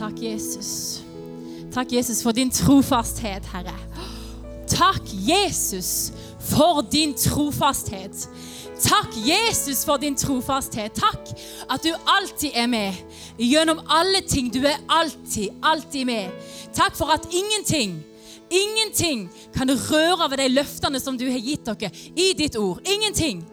Takk, 0.00 0.22
Jesus. 0.22 1.02
Takk, 1.72 1.92
Jesus, 1.92 2.22
for 2.22 2.32
din 2.32 2.50
trofasthet, 2.50 3.44
Herre. 3.52 3.76
Takk, 4.68 5.02
Jesus, 5.12 6.12
for 6.40 6.80
din 6.92 7.14
trofasthet. 7.14 8.28
Takk, 8.80 9.12
Jesus, 9.26 9.84
for 9.84 9.96
din 9.96 10.16
trofasthet. 10.16 10.92
Takk 10.92 11.28
at 11.70 11.84
du 11.84 11.92
alltid 12.06 12.50
er 12.54 12.66
med. 12.66 12.92
Gjennom 13.38 13.80
alle 13.88 14.24
ting. 14.28 14.48
Du 14.54 14.64
er 14.64 14.80
alltid, 14.88 15.48
alltid 15.62 16.04
med. 16.04 16.32
Takk 16.72 16.96
for 16.96 17.12
at 17.12 17.28
ingenting, 17.30 18.00
ingenting 18.50 19.28
kan 19.52 19.68
røre 19.68 20.30
ved 20.30 20.36
de 20.36 20.48
løftene 20.48 21.00
som 21.00 21.18
du 21.18 21.28
har 21.28 21.44
gitt 21.44 21.66
dere 21.68 21.92
i 22.16 22.32
ditt 22.38 22.56
ord. 22.56 22.80
Ingenting. 22.88 23.44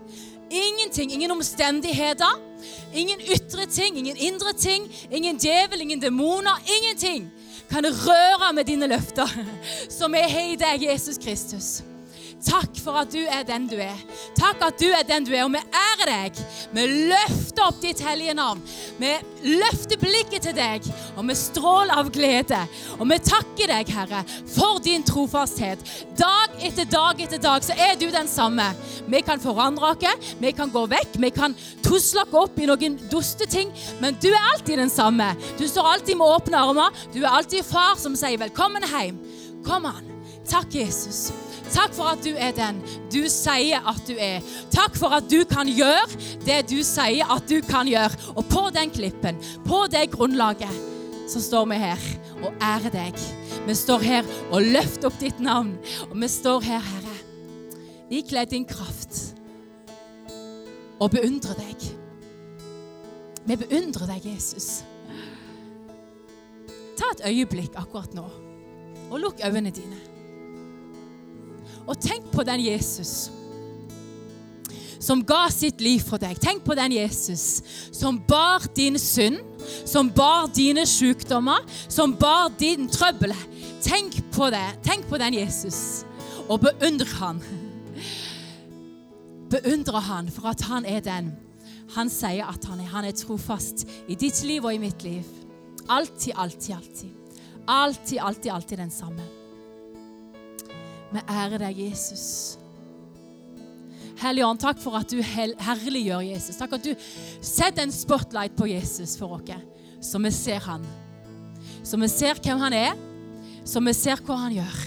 Ingenting. 0.51 1.11
Ingen 1.11 1.31
omstendigheter. 1.31 2.46
Ingen 2.93 3.19
ytre 3.19 3.65
ting, 3.71 3.97
ingen 3.97 4.17
indre 4.17 4.53
ting. 4.57 4.87
Ingen 5.11 5.37
djevel, 5.37 5.81
ingen 5.81 6.01
demoner. 6.01 6.61
Ingenting 6.77 7.29
kan 7.69 7.85
røre 7.85 8.53
med 8.53 8.63
dine 8.65 8.87
løfter, 8.87 9.27
som 9.99 10.15
er 10.15 10.39
i 10.53 10.55
deg, 10.59 10.87
Jesus 10.89 11.17
Kristus. 11.17 11.83
Takk 12.45 12.77
for 12.83 12.99
at 13.01 13.09
du 13.09 13.23
er 13.25 13.41
den 13.47 13.65
du 13.69 13.75
er. 13.81 13.97
Takk 14.37 14.61
at 14.61 14.77
du 14.77 14.85
er 14.93 15.05
den 15.07 15.25
du 15.25 15.31
er, 15.33 15.43
og 15.47 15.53
vi 15.55 15.61
ærer 15.73 16.09
deg. 16.09 16.41
Vi 16.75 16.83
løfter 17.09 17.63
opp 17.65 17.79
ditt 17.81 18.01
hellige 18.05 18.35
navn. 18.37 18.61
Vi 18.99 19.13
løfter 19.57 19.97
blikket 20.01 20.45
til 20.45 20.53
deg, 20.57 20.85
og 21.17 21.25
vi 21.25 21.37
stråler 21.37 21.97
av 21.97 22.11
glede. 22.13 22.59
Og 22.99 23.07
vi 23.09 23.17
takker 23.25 23.73
deg, 23.73 23.89
Herre, 23.93 24.21
for 24.53 24.77
din 24.85 25.05
trofasthet. 25.07 25.81
Dag 26.19 26.53
etter 26.61 26.85
dag 26.91 27.23
etter 27.25 27.41
dag 27.41 27.65
så 27.65 27.73
er 27.73 27.97
du 27.97 28.05
den 28.13 28.29
samme. 28.29 28.69
Vi 29.09 29.23
kan 29.25 29.41
forandre 29.41 29.95
oss, 29.95 30.35
vi 30.37 30.51
kan 30.53 30.69
gå 30.73 30.85
vekk, 30.91 31.17
vi 31.23 31.31
kan 31.33 31.55
tusle 31.85 32.21
oss 32.27 32.37
opp 32.37 32.59
i 32.61 32.67
noen 32.69 32.99
dusteting, 33.09 33.71
men 34.03 34.17
du 34.21 34.29
er 34.29 34.51
alltid 34.53 34.77
den 34.77 34.93
samme. 34.93 35.31
Du 35.57 35.65
står 35.67 35.95
alltid 35.95 36.19
med 36.19 36.37
åpne 36.37 36.61
armer. 36.61 37.01
Du 37.13 37.23
er 37.23 37.31
alltid 37.31 37.65
far 37.65 37.97
som 37.97 38.15
sier 38.15 38.37
'velkommen 38.37 38.83
hjem'. 38.83 39.17
Kom 39.65 39.85
an. 39.85 40.16
Takk, 40.47 40.75
Jesus. 40.75 41.31
Takk 41.73 41.91
for 41.95 42.07
at 42.13 42.21
du 42.23 42.31
er 42.31 42.53
den 42.55 42.79
du 43.11 43.25
sier 43.31 43.83
at 43.87 43.99
du 44.07 44.13
er. 44.15 44.45
Takk 44.71 44.95
for 44.95 45.11
at 45.17 45.27
du 45.27 45.41
kan 45.49 45.67
gjøre 45.67 46.07
det 46.45 46.61
du 46.71 46.79
sier 46.87 47.27
at 47.33 47.47
du 47.49 47.59
kan 47.67 47.89
gjøre. 47.89 48.15
Og 48.35 48.47
på 48.47 48.67
den 48.75 48.91
klippen, 48.93 49.39
på 49.67 49.83
det 49.91 50.07
grunnlaget, 50.15 50.71
så 51.27 51.43
står 51.43 51.67
vi 51.73 51.81
her 51.81 52.07
og 52.39 52.53
ærer 52.63 52.93
deg. 52.93 53.19
Vi 53.67 53.75
står 53.75 54.05
her 54.07 54.33
og 54.47 54.63
løfter 54.63 55.09
opp 55.09 55.19
ditt 55.19 55.39
navn. 55.43 55.75
Og 56.07 56.15
vi 56.15 56.31
står 56.31 56.63
her, 56.63 56.79
Herre, 56.79 57.15
ikledd 58.07 58.53
din 58.55 58.67
kraft 58.67 59.33
og 60.97 61.11
beundrer 61.11 61.59
deg. 61.59 61.89
Vi 63.47 63.55
beundrer 63.59 64.07
deg, 64.15 64.31
Jesus. 64.31 64.81
Ta 66.97 67.11
et 67.13 67.27
øyeblikk 67.27 67.75
akkurat 67.79 68.15
nå 68.15 68.25
og 69.07 69.19
lukk 69.21 69.43
øynene 69.45 69.71
dine. 69.71 70.16
Og 71.87 71.99
tenk 72.03 72.31
på 72.33 72.43
den 72.47 72.63
Jesus 72.65 73.29
som 75.07 75.21
ga 75.25 75.47
sitt 75.53 75.81
liv 75.81 76.01
for 76.03 76.19
deg. 76.21 76.39
Tenk 76.41 76.65
på 76.65 76.75
den 76.77 76.95
Jesus 76.95 77.61
som 77.95 78.19
bar 78.27 78.65
din 78.75 78.97
synd, 78.99 79.39
som 79.85 80.09
bar 80.13 80.49
dine 80.55 80.85
sykdommer, 80.89 81.63
som 81.87 82.15
bar 82.17 82.49
din 82.59 82.89
trøbbel. 82.91 83.35
Tenk 83.85 84.19
på 84.35 84.49
det. 84.53 84.65
Tenk 84.85 85.07
på 85.09 85.19
den 85.21 85.37
Jesus, 85.37 86.03
og 86.47 86.65
beundre 86.65 87.09
han. 87.21 87.41
Beundre 89.51 90.01
han 90.03 90.31
for 90.33 90.51
at 90.51 90.65
han 90.67 90.85
er 90.85 91.03
den. 91.05 91.31
Han 91.95 92.11
sier 92.11 92.49
at 92.51 92.65
han 92.67 92.81
er. 92.83 92.91
Han 92.91 93.07
er 93.07 93.15
trofast 93.15 93.87
i 94.11 94.17
ditt 94.19 94.43
liv 94.43 94.65
og 94.65 94.75
i 94.75 94.81
mitt 94.81 95.07
liv. 95.07 95.23
Alltid, 95.87 96.33
alltid, 96.35 96.75
alltid. 96.75 97.11
Alltid, 97.67 98.19
alltid, 98.19 98.51
alltid 98.51 98.77
den 98.77 98.91
samme. 98.91 99.36
Vi 101.13 101.23
ærer 101.29 101.61
deg, 101.61 101.79
Jesus. 101.87 102.57
Hellige 104.17 104.47
Ånd, 104.47 104.59
takk 104.59 104.79
for 104.81 104.97
at 104.97 105.11
du 105.11 105.19
herliggjør 105.21 106.25
Jesus. 106.25 106.57
Takk 106.57 106.73
at 106.79 106.85
du 106.87 106.93
setter 107.41 107.85
en 107.85 107.93
spotlight 107.93 108.55
på 108.57 108.65
Jesus 108.71 109.13
for 109.19 109.37
oss, 109.37 109.51
så 110.01 110.19
vi 110.19 110.31
ser 110.33 110.63
han. 110.65 110.85
Så 111.83 111.99
vi 112.01 112.09
ser 112.09 112.39
hvem 112.41 112.59
han 112.59 112.73
er, 112.73 112.95
så 113.65 113.79
vi 113.83 113.93
ser 113.93 114.21
hva 114.25 114.39
han 114.47 114.55
gjør. 114.57 114.79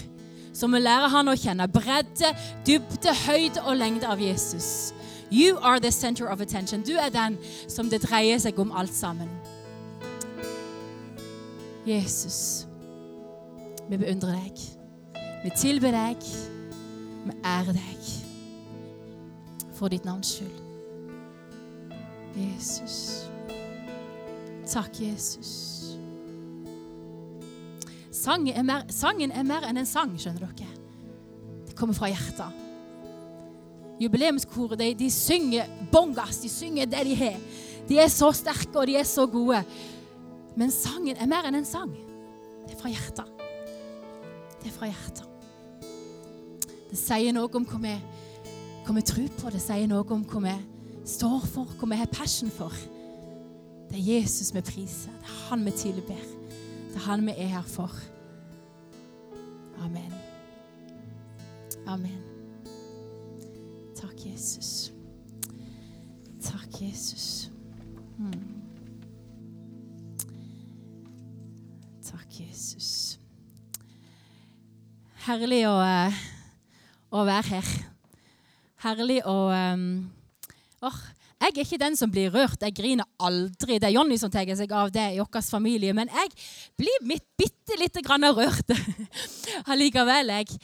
Så 0.53 0.67
vi 0.67 0.81
lærer 0.81 1.13
han 1.13 1.31
å 1.31 1.37
kjenne 1.39 1.67
bredde, 1.71 2.33
dybde, 2.67 3.13
høyde 3.23 3.63
og 3.63 3.79
lengde 3.79 4.09
av 4.09 4.19
Jesus. 4.21 4.91
You 5.31 5.57
are 5.63 5.79
the 5.79 5.91
center 5.91 6.27
of 6.27 6.41
attention. 6.41 6.83
Du 6.83 6.97
er 6.99 7.09
den 7.09 7.37
som 7.71 7.89
det 7.89 8.03
dreier 8.03 8.41
seg 8.43 8.59
om 8.59 8.75
alt 8.75 8.93
sammen. 8.93 9.31
Jesus, 11.87 12.67
vi 13.87 13.97
beundrer 13.97 14.35
deg. 14.35 14.80
Vi 15.41 15.53
tilber 15.57 15.93
deg. 15.95 16.25
Vi 17.25 17.37
ærer 17.45 17.73
deg 17.77 18.09
for 19.77 19.89
ditt 19.89 20.05
navns 20.05 20.35
skyld. 20.35 20.57
Jesus. 22.37 22.97
Takk, 24.69 24.99
Jesus. 25.01 25.53
Sangen 28.13 28.53
er, 28.53 28.61
mer, 28.63 28.85
sangen 28.93 29.33
er 29.33 29.45
mer 29.47 29.65
enn 29.65 29.81
en 29.81 29.89
sang, 29.89 30.13
skjønner 30.21 30.45
dere. 30.45 30.69
Det 31.65 31.73
kommer 31.77 31.97
fra 31.97 32.11
hjertet. 32.11 32.59
Jubileumskoret 34.01 34.77
de, 34.77 34.91
de 34.97 35.09
synger 35.13 35.69
bongas, 35.91 36.43
de 36.43 36.49
synger 36.49 36.89
det 36.89 37.01
de 37.09 37.17
har. 37.17 37.41
De 37.89 37.97
er 38.01 38.13
så 38.13 38.29
sterke, 38.37 38.75
og 38.77 38.85
de 38.89 38.99
er 39.01 39.09
så 39.09 39.25
gode. 39.29 39.63
Men 40.57 40.73
sangen 40.73 41.17
er 41.17 41.29
mer 41.29 41.49
enn 41.49 41.57
en 41.57 41.67
sang. 41.67 41.91
Det 42.67 42.77
er 42.77 42.81
fra 42.81 42.93
hjertet. 42.93 43.43
Det 44.61 44.69
er 44.69 44.77
fra 44.77 44.93
hjertet. 44.93 45.30
Det 46.91 46.99
sier 46.99 47.31
noe 47.31 47.47
om 47.55 47.65
hva 47.65 47.79
vi, 47.79 47.93
vi 48.91 49.03
tror 49.07 49.29
på. 49.39 49.51
Det 49.53 49.61
sier 49.63 49.87
noe 49.87 50.03
om 50.11 50.25
hva 50.27 50.41
vi 50.43 50.55
står 51.07 51.45
for, 51.47 51.75
hva 51.79 51.87
vi 51.93 51.99
har 52.01 52.11
passion 52.11 52.51
for. 52.51 52.75
Det 53.91 53.99
er 53.99 54.19
Jesus 54.19 54.51
vi 54.55 54.63
priser. 54.63 55.13
Det 55.21 55.29
er 55.29 55.37
han 55.49 55.63
vi 55.65 55.71
tilber. 55.71 56.25
Det 56.91 56.99
er 56.99 57.05
han 57.05 57.23
vi 57.27 57.35
er 57.37 57.53
her 57.55 57.67
for. 57.67 57.95
Amen. 59.81 60.11
Amen. 61.87 62.19
Takk, 63.95 64.25
Jesus. 64.25 64.91
Takk, 66.43 66.81
Jesus. 66.81 67.51
Mm. 68.17 68.61
Takk, 72.03 72.39
Jesus. 72.39 73.19
Herlig 75.25 75.63
å 75.69 75.75
uh, 75.77 76.21
å 77.11 77.25
være 77.27 77.57
her. 77.57 77.71
Herlig 78.81 79.19
å 79.29 79.35
um, 79.51 79.89
oh, 80.81 81.01
Jeg 81.41 81.51
er 81.51 81.63
ikke 81.63 81.81
den 81.81 81.97
som 81.97 82.09
blir 82.13 82.31
rørt. 82.33 82.61
Jeg 82.63 82.75
griner 82.77 83.07
aldri. 83.21 83.77
Det 83.81 83.89
er 83.89 83.95
Jonny 83.95 84.17
som 84.21 84.31
tar 84.33 84.49
seg 84.57 84.71
av 84.77 84.91
det 84.93 85.07
i 85.15 85.19
vår 85.19 85.43
familie. 85.45 85.93
Men 85.97 86.09
jeg 86.13 86.31
blir 86.79 87.05
mitt 87.09 87.25
bitte 87.37 87.77
lite 87.81 88.03
grann 88.05 88.25
rørt 88.37 88.73
allikevel. 89.73 90.33
Jeg. 90.37 90.57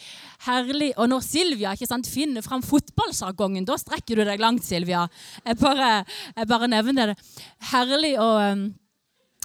Herlig. 0.47 0.91
Og 0.97 1.09
når 1.11 1.25
Silvia 1.25 1.75
ikke 1.75 1.89
sant, 1.89 2.09
finner 2.09 2.45
fram 2.45 2.65
fotballsjargongen, 2.65 3.67
da 3.67 3.77
strekker 3.81 4.21
du 4.21 4.25
deg 4.29 4.41
langt, 4.41 4.65
Silvia. 4.65 5.07
Jeg 5.43 5.59
bare, 5.61 5.91
jeg 6.37 6.51
bare 6.53 6.73
nevner 6.73 7.13
det. 7.13 7.17
Herlig 7.73 8.15
å 8.21 8.31
um, 8.53 8.67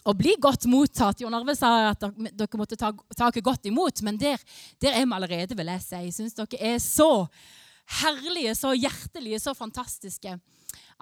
å 0.02 0.14
bli 0.16 0.34
godt 0.42 0.66
mottatt. 0.70 1.22
Jon 1.22 1.34
Arve 1.36 1.54
sa 1.56 1.72
at 1.92 2.06
dere 2.12 2.60
måtte 2.60 2.78
ta, 2.78 2.92
taket 3.16 3.44
godt 3.46 3.68
imot, 3.70 4.02
men 4.06 4.18
der, 4.20 4.40
der, 4.82 4.96
er 4.96 5.06
vi 5.06 5.16
allerede, 5.18 5.56
vil 5.58 5.72
jeg 5.74 5.84
si. 5.84 6.00
Jeg 6.08 6.14
syns 6.16 6.38
dere 6.38 6.72
er 6.72 6.78
så 6.82 7.10
herlige, 8.00 8.54
så 8.58 8.72
hjertelige, 8.74 9.40
så 9.42 9.54
fantastiske, 9.58 10.36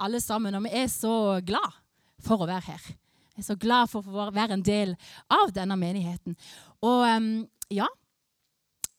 alle 0.01 0.21
sammen. 0.23 0.57
Og 0.57 0.67
vi 0.67 0.75
er 0.83 0.91
så 0.91 1.15
glad 1.45 1.79
for 2.21 2.43
å 2.43 2.49
være 2.49 2.67
her. 2.73 2.91
Jeg 3.31 3.45
er 3.45 3.47
så 3.47 3.57
glad 3.57 3.89
for 3.89 4.05
å 4.05 4.29
være 4.35 4.57
en 4.57 4.65
del 4.65 4.93
av 5.31 5.53
denne 5.55 5.77
menigheten. 5.79 6.35
Og 6.83 7.05
um, 7.07 7.31
ja, 7.71 7.87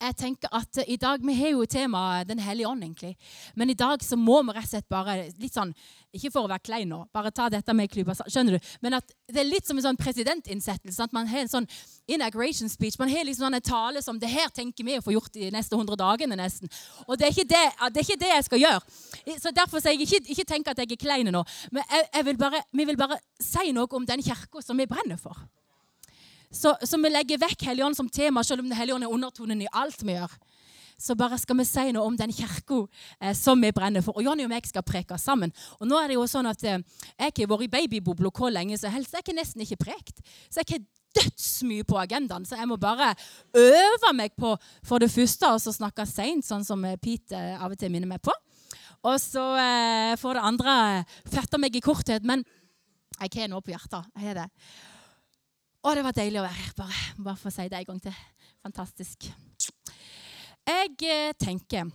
jeg 0.02 0.16
tenker 0.18 0.52
at 0.52 0.82
i 0.86 0.96
dag, 0.96 1.22
Vi 1.22 1.34
har 1.34 1.52
jo 1.54 1.64
temaet 1.66 2.28
Den 2.28 2.38
hellige 2.38 2.68
ånd, 2.68 2.82
egentlig. 2.82 3.16
Men 3.54 3.70
i 3.70 3.74
dag 3.74 4.02
så 4.02 4.16
må 4.16 4.42
vi 4.42 4.52
rett 4.52 4.64
og 4.64 4.70
slett 4.70 4.88
bare 4.88 5.16
litt 5.38 5.54
sånn, 5.54 5.74
Ikke 6.12 6.30
for 6.32 6.44
å 6.44 6.50
være 6.50 6.64
klein 6.66 6.88
nå, 6.88 7.06
bare 7.12 7.30
ta 7.30 7.48
dette 7.48 7.72
med 7.72 7.90
klypa 7.90 8.14
skjønner 8.26 8.58
du? 8.58 8.72
Men 8.82 8.98
at 8.98 9.12
det 9.32 9.40
er 9.40 9.48
litt 9.48 9.66
som 9.66 9.78
en 9.78 9.86
sånn 9.86 9.96
presidentinnsettelse. 9.96 11.00
at 11.02 11.12
Man 11.12 11.26
har 11.26 11.40
en 11.40 11.48
sånn 11.48 11.68
inauguration 12.06 12.68
speech. 12.68 12.98
Man 12.98 13.08
har 13.08 13.24
liksom 13.24 13.48
en 13.48 13.60
tale 13.60 14.02
som 14.02 14.18
det 14.18 14.28
her 14.28 14.48
tenker 14.48 14.84
vi 14.84 14.98
å 14.98 15.02
få 15.04 15.14
gjort 15.14 15.32
de 15.32 15.50
neste 15.50 15.74
100 15.76 15.96
dagene. 15.96 16.36
nesten. 16.36 16.68
Og 17.06 17.16
det 17.18 17.26
er 17.26 17.32
ikke 17.32 17.48
det, 17.48 17.64
det, 17.94 18.02
er 18.02 18.04
ikke 18.04 18.20
det 18.20 18.34
jeg 18.34 18.44
skal 18.44 18.58
gjøre. 18.58 18.80
Så 19.40 19.52
Derfor 19.52 19.80
sier 19.80 19.96
jeg 19.96 20.02
ikke, 20.02 20.32
ikke 20.32 20.44
tenk 20.44 20.68
at 20.68 20.78
jeg 20.78 20.92
er 20.92 21.00
klein 21.00 21.32
nå. 21.32 21.44
Men 21.70 21.82
jeg, 21.88 22.08
jeg 22.14 22.24
vil 22.24 22.36
bare, 22.36 22.62
vi 22.72 22.84
vil 22.84 22.96
bare 22.96 23.18
si 23.40 23.72
noe 23.72 23.88
om 23.90 24.06
den 24.06 24.22
kirka 24.22 24.60
som 24.60 24.76
vi 24.76 24.86
brenner 24.86 25.16
for. 25.16 25.38
Så, 26.52 26.74
så 26.84 27.00
vi 27.00 27.10
legger 27.10 27.40
vekk 27.40 27.64
Helligånd 27.70 27.96
som 27.96 28.10
tema, 28.12 28.44
selv 28.44 28.64
om 28.64 28.72
Helligånd 28.76 29.06
er 29.06 29.12
undertonen 29.12 29.64
i 29.64 29.70
alt 29.72 30.04
vi 30.04 30.18
gjør. 30.18 30.34
Så 31.02 31.16
bare 31.18 31.38
skal 31.40 31.58
vi 31.58 31.64
si 31.66 31.88
noe 31.94 32.06
om 32.06 32.16
den 32.18 32.30
kirka 32.34 32.84
eh, 33.18 33.32
som 33.34 33.60
vi 33.60 33.72
brenner 33.74 34.04
for. 34.04 34.18
Og 34.18 34.26
Jonny 34.28 34.44
og 34.46 34.52
meg 34.52 34.68
skal 34.68 34.84
preke 34.86 35.18
sammen. 35.18 35.50
Og 35.80 35.88
nå 35.90 35.98
er 35.98 36.12
det 36.12 36.18
jo 36.18 36.26
sånn 36.30 36.46
at 36.46 36.62
eh, 36.68 36.82
Jeg 37.16 37.34
har 37.40 37.50
vært 37.50 37.66
i 37.66 37.72
babybobla 37.72 38.30
hvor 38.30 38.52
lenge 38.54 38.78
som 38.78 38.92
helst. 38.94 39.16
Jeg 39.16 39.26
har 39.26 39.38
nesten 39.40 39.64
ikke 39.64 39.80
prekt. 39.82 40.22
Så 40.46 40.62
jeg 40.62 40.76
har 40.76 40.84
dødsmye 41.18 41.84
på 41.84 41.98
agendaen, 42.00 42.46
så 42.48 42.56
jeg 42.56 42.68
må 42.70 42.78
bare 42.80 43.10
øve 43.58 44.12
meg 44.16 44.32
på 44.38 44.54
for 44.80 45.02
det 45.02 45.10
første 45.12 45.50
å 45.52 45.58
snakke 45.60 46.06
seint, 46.08 46.46
sånn 46.46 46.64
som 46.64 46.86
Pete 47.02 47.36
av 47.58 47.74
og 47.74 47.76
til 47.76 47.92
minner 47.92 48.08
meg 48.08 48.22
på. 48.24 48.32
Og 49.02 49.18
så 49.18 49.42
eh, 49.58 50.14
for 50.20 50.38
det 50.38 50.46
andre 50.46 50.74
fatte 51.26 51.58
meg 51.58 51.74
i 51.74 51.82
korthet. 51.82 52.22
Men 52.22 52.46
jeg 53.18 53.34
har 53.40 53.50
noe 53.50 53.64
på 53.64 53.74
hjertet. 53.74 54.06
Jeg 54.14 54.30
har 54.30 54.44
det. 54.44 54.48
Og 55.82 55.96
det 55.98 56.04
var 56.06 56.14
deilig 56.14 56.38
å 56.38 56.44
være 56.44 56.58
her. 56.60 56.74
Bare, 56.78 57.00
bare 57.18 57.40
for 57.40 57.50
å 57.50 57.54
si 57.54 57.64
det 57.70 57.80
en 57.80 57.88
gang 57.88 57.98
til. 58.04 58.18
Fantastisk. 58.62 59.26
Jeg 60.62 60.92
eh, 61.10 61.32
tenker 61.34 61.90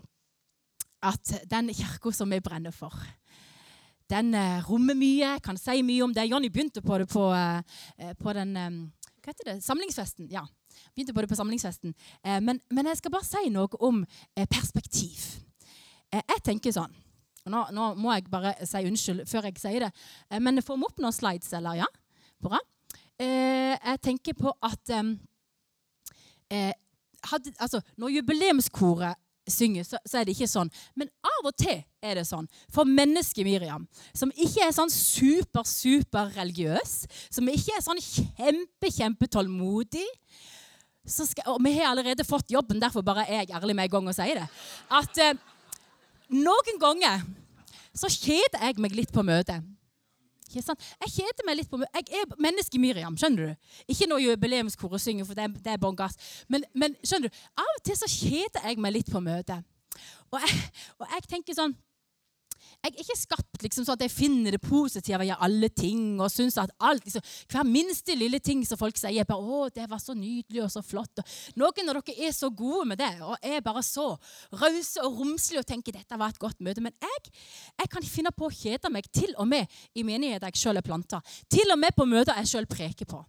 at 1.07 1.31
den 1.47 1.71
kirka 1.71 2.11
som 2.11 2.33
vi 2.33 2.41
brenner 2.43 2.75
for, 2.75 2.91
den 4.11 4.33
eh, 4.35 4.59
rommer 4.67 4.97
mye. 4.97 5.37
Kan 5.43 5.59
si 5.59 5.79
mye 5.87 6.03
om 6.03 6.15
det. 6.15 6.27
Jonny 6.27 6.51
begynte 6.51 6.83
på 6.83 6.99
det 6.99 7.07
på, 7.13 7.29
eh, 7.31 8.11
på 8.19 8.35
den 8.35 8.53
hva 8.57 9.31
heter 9.31 9.53
det? 9.53 9.57
Samlingsfesten. 9.63 10.27
ja. 10.31 10.43
Begynte 10.95 11.15
på 11.15 11.23
det 11.23 11.31
på 11.31 11.35
samlingsfesten. 11.35 11.93
Men, 12.43 12.59
men 12.69 12.87
jeg 12.87 12.99
skal 12.99 13.11
bare 13.11 13.25
si 13.27 13.49
noe 13.51 13.79
om 13.83 14.03
perspektiv. 14.47 15.23
Jeg 16.13 16.43
tenker 16.45 16.71
sånn 16.71 16.93
nå, 17.49 17.63
nå, 17.75 17.89
må 17.99 18.13
jeg 18.13 18.27
bare 18.31 18.53
si 18.67 18.83
unnskyld 18.87 19.25
før 19.27 19.49
jeg 19.49 19.59
sier 19.59 19.87
det. 19.87 19.91
Men 20.39 20.61
får 20.63 20.79
vi 20.79 20.87
opp 20.87 21.01
noen 21.03 21.15
slides, 21.15 21.49
eller? 21.57 21.81
Ja? 21.81 21.89
Bra. 22.43 22.61
Jeg 23.19 23.99
tenker 24.03 24.35
på 24.37 24.51
at 24.61 24.91
hadde, 27.27 27.53
altså, 27.59 27.81
Når 27.97 28.09
jubileumskoret 28.09 29.15
synger, 29.47 29.83
så, 29.83 29.97
så, 30.05 30.19
er 30.19 30.27
det 30.27 30.35
ikke 30.35 30.49
sånn. 30.51 30.69
Men 30.99 31.09
av 31.23 31.47
og 31.47 31.55
til 31.59 31.79
er 32.03 32.19
det 32.19 32.25
sånn. 32.27 32.47
For 32.73 32.87
mennesket 32.87 33.47
Miriam, 33.47 33.85
som 34.11 34.31
ikke 34.35 34.65
er 34.65 34.75
sånn 34.75 34.91
super, 34.91 35.63
super 35.67 36.33
religiøs, 36.35 36.97
som 37.31 37.47
ikke 37.51 37.77
er 37.77 37.85
sånn 37.85 38.01
kjempe, 38.03 38.91
kjempetålmodig 38.91 40.07
skal, 41.07 41.53
Og 41.53 41.61
vi 41.63 41.71
har 41.77 41.93
allerede 41.93 42.25
fått 42.27 42.51
jobben, 42.51 42.81
derfor 42.83 43.05
bare 43.05 43.23
er 43.29 43.45
jeg 43.45 43.55
ærlig 43.55 43.77
med 43.77 43.87
en 43.87 43.93
gang 43.93 44.09
og 44.11 44.15
sier 44.17 44.41
det. 44.41 44.47
At 44.91 45.21
eh, 45.23 45.37
noen 46.35 46.81
ganger 46.81 47.23
så 47.95 48.11
kjeder 48.11 48.65
jeg 48.67 48.81
meg 48.83 48.97
litt 48.97 49.13
på 49.15 49.23
møtet. 49.23 49.63
Ikke 50.49 50.65
sant? 50.65 50.83
Jeg 51.05 51.13
kjeder 51.19 51.47
meg 51.47 51.59
litt 51.59 51.71
på 51.71 51.79
Jeg 51.83 52.21
er 52.21 52.38
menneske 52.41 52.81
Miriam, 52.81 53.17
skjønner 53.19 53.51
du? 53.51 53.73
Ikke 53.94 54.09
noe 54.09 54.23
jubileumskoret 54.23 55.03
synger, 55.03 55.27
for 55.27 55.38
det, 55.38 55.49
det 55.63 55.73
er 55.73 55.81
bånn 55.81 55.97
gass. 55.97 56.17
Men, 56.51 56.65
men, 56.73 56.95
skjønner 57.03 57.31
du, 57.31 57.41
av 57.57 57.73
og 57.73 57.83
til 57.88 57.99
så 57.99 58.09
kjeder 58.11 58.69
jeg 58.69 58.79
meg 58.83 58.95
litt 58.99 59.11
på 59.11 59.23
møtet. 59.23 59.65
Og 60.31 60.39
og 60.99 61.11
jeg 61.13 61.29
tenker 61.29 61.55
sånn 61.57 61.75
jeg 62.85 62.94
er 62.94 63.03
ikke 63.03 63.18
skapt 63.19 63.63
liksom, 63.65 63.83
sånn 63.83 63.97
at 63.97 64.03
jeg 64.06 64.13
finner 64.13 64.56
det 64.56 64.62
positive 64.63 65.25
i 65.25 65.31
alle 65.33 65.68
ting. 65.69 66.19
og 66.21 66.29
synes 66.31 66.57
at 66.62 66.71
alt, 66.79 67.03
liksom, 67.03 67.21
Hver 67.51 67.65
minste 67.68 68.15
lille 68.15 68.39
ting 68.39 68.63
som 68.65 68.77
folk 68.77 68.97
sier, 68.97 69.25
bare, 69.25 69.41
å, 69.41 69.69
det 69.74 69.89
var 69.89 70.00
så 70.00 70.13
nydelig 70.13 70.63
og 70.63 70.71
så 70.71 70.83
flott. 70.85 71.19
Noen 71.56 71.89
av 71.89 72.00
dere 72.00 72.27
er 72.27 72.31
så 72.31 72.50
gode 72.50 72.85
med 72.88 73.01
det 73.01 73.12
og 73.25 73.35
er 73.41 73.62
bare 73.65 73.83
så 73.83 74.07
rause 74.62 75.03
og 75.03 75.19
romslige 75.19 75.63
og 75.63 75.68
tenker 75.68 75.97
dette 75.97 76.19
var 76.19 76.31
et 76.31 76.39
godt 76.39 76.62
møte. 76.63 76.83
Men 76.85 76.95
jeg, 77.01 77.33
jeg 77.81 77.91
kan 77.91 78.07
finne 78.07 78.31
på 78.31 78.47
å 78.47 78.53
kjede 78.53 78.94
meg 78.94 79.09
til 79.12 79.35
og 79.35 79.50
med 79.50 79.68
i 79.97 80.06
menigheter 80.07 80.47
jeg 80.47 80.63
selv 80.63 80.83
er 80.83 80.88
planta. 80.88 81.21
Til 81.50 81.73
og 81.73 81.81
med 81.81 81.97
på 81.97 82.07
møter 82.07 82.39
jeg 82.39 82.53
selv 82.53 82.71
preker 82.71 83.09
på. 83.09 83.19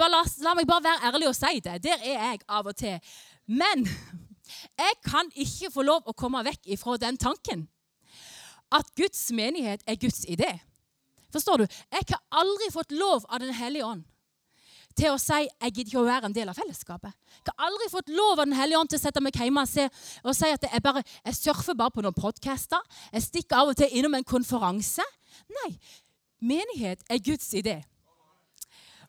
La, 0.00 0.24
la 0.42 0.56
meg 0.56 0.66
bare 0.66 0.88
være 0.88 1.12
ærlig 1.12 1.30
og 1.30 1.38
si 1.38 1.60
det. 1.62 1.78
Der 1.84 2.02
er 2.02 2.30
jeg 2.32 2.44
av 2.48 2.66
og 2.66 2.76
til. 2.76 2.98
Men 3.46 3.86
jeg 4.78 5.00
kan 5.04 5.30
ikke 5.34 5.70
få 5.74 5.86
lov 5.86 6.06
å 6.06 6.16
komme 6.16 6.42
vekk 6.46 6.74
ifra 6.74 6.98
den 7.02 7.18
tanken 7.20 7.66
at 8.74 8.88
Guds 8.98 9.28
menighet 9.32 9.82
er 9.86 9.98
Guds 10.00 10.24
idé. 10.24 10.58
Forstår 11.32 11.62
du? 11.62 11.66
Jeg 11.92 12.06
har 12.10 12.22
aldri 12.40 12.70
fått 12.72 12.94
lov 12.94 13.26
av 13.28 13.40
Den 13.40 13.54
hellige 13.54 13.86
ånd 13.86 14.04
til 14.96 15.12
å 15.12 15.18
si 15.20 15.42
jeg 15.44 15.72
gidder 15.74 15.90
ikke 15.90 16.00
å 16.00 16.06
være 16.06 16.28
en 16.30 16.34
del 16.36 16.48
av 16.48 16.56
fellesskapet. 16.56 17.12
Jeg 17.44 17.52
har 17.52 17.66
aldri 17.68 17.88
fått 17.92 18.08
lov 18.08 18.38
av 18.38 18.46
Den 18.46 18.56
hellige 18.56 18.80
ånd 18.80 18.90
til 18.92 19.00
å 19.00 19.02
sette 19.02 19.20
meg 19.20 19.36
hjemme 19.36 19.66
og, 19.66 19.68
se, 19.68 19.84
og 20.24 20.36
si 20.36 20.52
at 20.54 20.64
jeg, 20.64 20.82
bare, 20.84 21.02
jeg 21.26 21.36
surfer 21.36 21.76
bare 21.76 21.92
på 21.92 22.04
noen 22.04 22.16
podcaster. 22.16 22.80
Jeg 23.12 23.26
stikker 23.26 23.60
av 23.60 23.74
og 23.74 23.76
til 23.76 23.92
innom 23.92 24.16
en 24.16 24.24
konferanse. 24.24 25.04
Nei, 25.60 25.74
menighet 26.40 27.04
er 27.12 27.20
Guds 27.20 27.52
idé. 27.58 27.82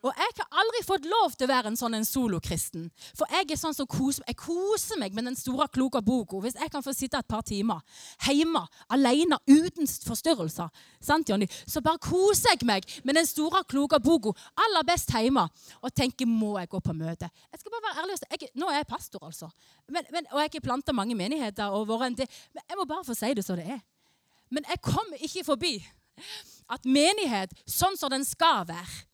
Og 0.07 0.15
jeg 0.15 0.35
har 0.39 0.59
aldri 0.61 0.81
fått 0.87 1.05
lov 1.09 1.33
til 1.35 1.47
å 1.47 1.51
være 1.51 1.71
en 1.71 1.77
sånn 1.79 1.97
en 1.97 2.05
solokristen. 2.07 2.85
For 3.17 3.27
jeg 3.33 3.49
er 3.51 3.59
sånn 3.59 3.75
som 3.75 3.87
koser, 3.89 4.23
jeg 4.29 4.37
koser 4.39 4.99
meg 5.01 5.15
med 5.17 5.27
den 5.27 5.35
store, 5.35 5.67
kloke 5.73 5.99
boka. 6.05 6.39
Hvis 6.43 6.55
jeg 6.55 6.71
kan 6.71 6.85
få 6.85 6.93
sitte 6.95 7.19
et 7.19 7.27
par 7.27 7.43
timer 7.47 7.83
hjemme 8.27 8.61
alene 8.93 9.39
uten 9.49 9.89
forstyrrelser, 10.07 10.71
sant, 11.03 11.27
Johnny? 11.27 11.47
så 11.67 11.81
bare 11.83 11.99
koser 12.03 12.53
jeg 12.55 12.67
meg 12.67 12.87
med 13.03 13.19
den 13.19 13.27
store, 13.27 13.63
kloke 13.67 13.99
boka 14.03 14.31
aller 14.63 14.85
best 14.87 15.11
hjemme 15.11 15.43
og 15.81 15.91
tenker 15.95 16.29
må 16.29 16.55
jeg 16.61 16.71
gå 16.71 16.81
på 16.83 16.95
møte. 16.95 17.29
Jeg 17.51 17.61
skal 17.61 17.75
bare 17.75 17.85
være 17.89 18.05
ærlig 18.05 18.19
jeg, 18.31 18.51
Nå 18.57 18.69
er 18.71 18.79
jeg 18.79 18.89
pastor, 18.89 19.25
altså. 19.27 19.49
Men, 19.91 20.07
men, 20.13 20.29
og 20.31 20.41
jeg 20.41 20.53
har 20.55 20.63
planta 20.63 20.95
mange 20.95 21.15
menigheter. 21.15 21.67
og 21.67 21.87
vært 21.87 22.07
en 22.07 22.17
del, 22.21 22.39
men 22.53 22.63
Jeg 22.69 22.77
må 22.77 22.85
bare 22.85 23.05
få 23.05 23.15
si 23.17 23.33
det 23.33 23.45
som 23.45 23.59
det 23.59 23.67
er. 23.67 23.83
Men 24.49 24.63
jeg 24.69 24.81
kommer 24.81 25.19
ikke 25.19 25.43
forbi 25.43 25.73
at 26.71 26.85
menighet, 26.85 27.53
sånn 27.67 27.97
som 27.97 28.11
den 28.11 28.25
skal 28.25 28.65
være, 28.67 29.06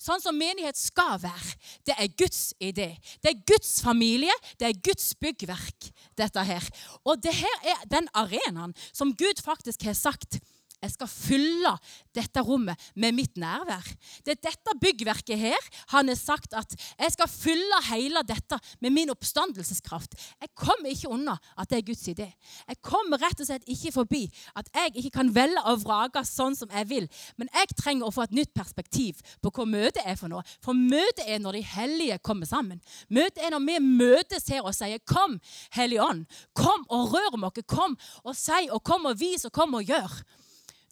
Sånn 0.00 0.22
som 0.22 0.38
menighet 0.38 0.78
skal 0.80 1.18
være. 1.20 1.56
Det 1.84 1.96
er 2.00 2.08
Guds 2.16 2.54
idé. 2.56 2.94
Det 3.20 3.34
er 3.34 3.42
Guds 3.50 3.74
familie. 3.84 4.32
Det 4.56 4.70
er 4.70 4.78
Guds 4.86 5.10
byggverk, 5.20 5.90
dette 6.16 6.44
her. 6.48 6.68
Og 7.04 7.20
det 7.20 7.34
her 7.36 7.66
er 7.74 7.82
den 7.92 8.08
arenaen 8.16 8.72
som 8.94 9.12
Gud 9.12 9.42
faktisk 9.44 9.84
har 9.84 9.98
sagt 9.98 10.40
jeg 10.80 10.94
skal 10.94 11.10
fylle 11.12 11.72
dette 12.16 12.42
rommet 12.44 12.78
med 12.94 13.14
mitt 13.16 13.36
nærvær. 13.40 13.84
Det 14.24 14.36
er 14.36 14.42
dette 14.48 14.76
byggverket 14.80 15.38
her 15.38 15.68
han 15.92 16.08
har 16.08 16.18
sagt 16.18 16.54
at 16.56 16.72
jeg 16.74 17.12
skal 17.14 17.30
fylle 17.30 17.80
hele 17.90 18.22
dette 18.26 18.56
med 18.80 18.94
min 18.94 19.12
oppstandelseskraft. 19.12 20.16
Jeg 20.40 20.52
kommer 20.56 20.90
ikke 20.90 21.12
unna 21.12 21.36
at 21.60 21.70
det 21.70 21.80
er 21.80 21.86
Guds 21.90 22.06
idé. 22.08 22.30
Jeg 22.68 22.80
kommer 22.86 23.20
rett 23.20 23.42
og 23.42 23.48
slett 23.50 23.68
ikke 23.70 23.92
forbi 23.94 24.22
at 24.56 24.70
jeg 24.74 24.94
ikke 25.02 25.14
kan 25.18 25.34
velge 25.34 25.62
og 25.68 25.84
vrake 25.84 26.24
sånn 26.26 26.56
som 26.56 26.72
jeg 26.72 26.88
vil. 26.90 27.08
Men 27.36 27.52
jeg 27.54 27.76
trenger 27.76 28.08
å 28.08 28.14
få 28.14 28.24
et 28.26 28.36
nytt 28.40 28.54
perspektiv 28.56 29.20
på 29.42 29.52
hva 29.54 29.68
møtet 29.68 30.02
er 30.04 30.18
for 30.20 30.32
noe. 30.32 30.44
For 30.64 30.76
møtet 30.76 31.26
er 31.26 31.42
når 31.42 31.60
de 31.60 31.64
hellige 31.74 32.20
kommer 32.24 32.48
sammen. 32.48 32.80
Møtet 33.12 33.44
er 33.44 33.54
når 33.54 33.66
vi 33.68 33.78
møtes 33.84 34.48
her 34.48 34.64
og 34.64 34.74
sier 34.74 34.98
'Kom, 34.98 35.40
Hellige 35.72 36.02
Ånd. 36.02 36.26
Kom 36.54 36.86
og 36.88 37.12
rør 37.12 37.34
om 37.34 37.44
oss. 37.44 37.64
Kom 37.66 37.96
og 38.24 38.36
si 38.36 38.68
og 38.70 38.82
kom 38.84 39.06
og 39.06 39.20
vis 39.20 39.44
og 39.44 39.52
kom 39.52 39.74
og 39.74 39.82
gjør'. 39.82 40.22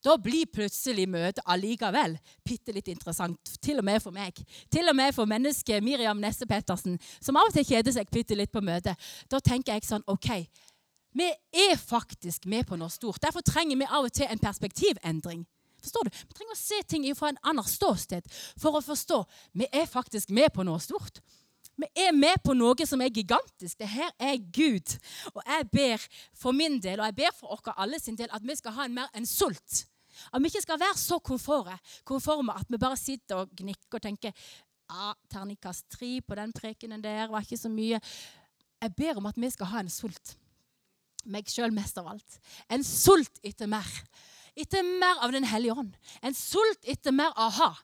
Da 0.09 0.15
blir 0.17 0.49
plutselig 0.49 1.05
møtet 1.11 1.43
allikevel 1.45 2.15
bitte 2.47 2.73
litt 2.73 2.87
interessant. 2.89 3.51
Til 3.61 3.83
og 3.83 3.85
med 3.85 4.01
for 4.01 4.15
meg. 4.15 4.39
Til 4.73 4.89
og 4.89 4.97
med 4.97 5.13
for 5.13 5.29
mennesket 5.29 5.85
Miriam 5.85 6.21
Nesse 6.23 6.49
Pettersen, 6.49 6.97
som 7.21 7.37
av 7.37 7.50
og 7.50 7.57
til 7.57 7.67
kjeder 7.69 7.93
seg 7.93 8.09
bitte 8.12 8.38
litt 8.38 8.53
på 8.55 8.62
møtet. 8.65 8.97
Da 9.29 9.41
tenker 9.45 9.77
jeg 9.77 9.85
sånn 9.85 10.07
OK, 10.09 10.31
vi 11.19 11.29
er 11.29 11.77
faktisk 11.77 12.47
med 12.49 12.65
på 12.69 12.79
noe 12.81 12.88
stort. 12.93 13.21
Derfor 13.21 13.45
trenger 13.45 13.77
vi 13.77 13.88
av 13.88 14.09
og 14.09 14.15
til 14.17 14.31
en 14.33 14.41
perspektivendring. 14.41 15.43
Forstår 15.83 16.09
du? 16.09 16.15
Vi 16.15 16.38
trenger 16.38 16.57
å 16.57 16.62
se 16.62 16.81
ting 16.88 17.05
fra 17.19 17.35
en 17.35 17.43
annen 17.53 17.69
ståsted 17.69 18.25
for 18.59 18.79
å 18.79 18.83
forstå 18.85 19.21
vi 19.61 19.69
er 19.69 19.87
faktisk 19.91 20.33
med 20.33 20.55
på 20.57 20.65
noe 20.65 20.81
stort. 20.83 21.21
Vi 21.79 21.87
er 22.00 22.17
med 22.17 22.41
på 22.43 22.57
noe 22.57 22.88
som 22.88 23.05
er 23.05 23.12
gigantisk. 23.12 23.77
Det 23.79 23.93
her 23.93 24.09
er 24.19 24.41
Gud. 24.41 24.97
Og 25.35 25.45
jeg 25.45 25.69
ber 25.71 26.09
for 26.35 26.57
min 26.57 26.81
del, 26.81 26.99
og 26.99 27.07
jeg 27.12 27.19
ber 27.21 27.37
for 27.37 27.55
oss 27.55 27.77
alle 27.77 28.00
sin 28.03 28.17
del, 28.19 28.33
at 28.33 28.43
vi 28.43 28.57
skal 28.59 28.75
ha 28.81 28.88
en 28.88 28.97
mer 28.97 29.12
en 29.15 29.29
sult. 29.29 29.85
At 30.33 30.43
vi 30.43 30.51
ikke 30.51 30.65
skal 30.65 30.81
være 30.81 30.99
så 30.99 31.19
konforme 31.21 32.57
at 32.57 32.69
vi 32.69 32.81
bare 32.81 32.97
sitter 32.97 33.45
og 33.45 33.55
gnikker 33.57 34.01
og 34.01 34.05
tenker 34.05 34.33
ah, 34.89 35.15
terningkast 35.31 35.89
tre 35.93 36.19
på 36.21 36.39
den 36.39 36.53
prekenen 36.53 37.03
der 37.05 37.29
var 37.31 37.45
ikke 37.45 37.61
så 37.61 37.71
mye. 37.73 38.01
Jeg 38.83 38.95
ber 38.97 39.19
om 39.19 39.27
at 39.31 39.39
vi 39.39 39.51
skal 39.51 39.73
ha 39.73 39.83
en 39.83 39.93
sult. 39.93 40.37
Meg 41.29 41.51
sjøl 41.51 41.75
mest 41.75 41.99
av 42.01 42.09
alt. 42.13 42.39
En 42.71 42.85
sult 42.87 43.41
etter 43.45 43.69
mer. 43.71 43.89
Etter 44.59 44.83
mer 44.87 45.21
av 45.23 45.33
Den 45.33 45.47
hellige 45.47 45.77
ånd. 45.77 45.95
En 46.23 46.35
sult 46.35 46.87
etter 46.89 47.15
mer 47.15 47.35
aha. 47.37 47.75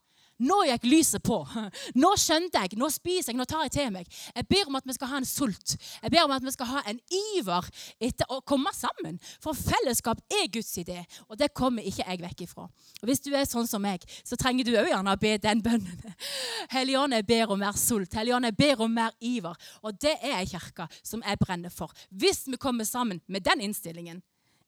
Nå 0.43 0.57
gikk 0.67 0.87
lyset 0.89 1.23
på. 1.23 1.37
Nå 2.03 2.11
skjønte 2.19 2.65
jeg, 2.65 2.79
nå 2.81 2.89
spiser 2.91 3.33
jeg, 3.33 3.39
nå 3.39 3.47
tar 3.49 3.67
jeg 3.67 3.75
til 3.77 3.93
meg. 3.95 4.09
Jeg 4.35 4.49
ber 4.51 4.71
om 4.71 4.79
at 4.81 4.89
vi 4.89 4.97
skal 4.97 5.13
ha 5.13 5.21
en 5.21 5.29
sult. 5.29 5.77
Jeg 6.03 6.11
ber 6.11 6.25
om 6.27 6.35
at 6.35 6.45
vi 6.45 6.55
skal 6.55 6.71
ha 6.73 6.83
en 6.91 6.99
iver 7.39 7.69
etter 8.03 8.35
å 8.35 8.41
komme 8.47 8.73
sammen. 8.75 9.21
For 9.45 9.55
fellesskap 9.55 10.23
er 10.35 10.51
Guds 10.53 10.73
idé, 10.83 11.05
og 11.29 11.39
det 11.39 11.53
kommer 11.55 11.87
ikke 11.87 12.07
jeg 12.09 12.23
vekk 12.25 12.45
ifra. 12.49 12.67
Og 12.67 13.07
Hvis 13.09 13.23
du 13.23 13.31
er 13.31 13.47
sånn 13.49 13.71
som 13.71 13.85
meg, 13.85 14.03
så 14.27 14.39
trenger 14.41 14.67
du 14.67 14.75
òg 14.75 14.91
gjerne 14.91 15.15
å 15.15 15.23
be 15.23 15.37
den 15.39 15.63
bønnen. 15.65 16.15
Helligånd, 16.75 17.15
jeg 17.15 17.29
ber 17.31 17.55
om 17.55 17.63
mer 17.63 17.79
sult. 17.79 18.19
Helligånd, 18.19 18.51
jeg 18.51 18.59
ber 18.59 18.85
om 18.85 18.95
mer 18.95 19.15
iver. 19.23 19.59
Og 19.87 19.99
det 20.03 20.17
er 20.19 20.41
ei 20.41 20.47
kirke 20.51 20.89
som 21.03 21.23
jeg 21.23 21.41
brenner 21.41 21.71
for. 21.71 21.95
Hvis 22.11 22.45
vi 22.51 22.59
kommer 22.59 22.89
sammen 22.89 23.23
med 23.27 23.47
den 23.47 23.69
innstillingen. 23.69 24.23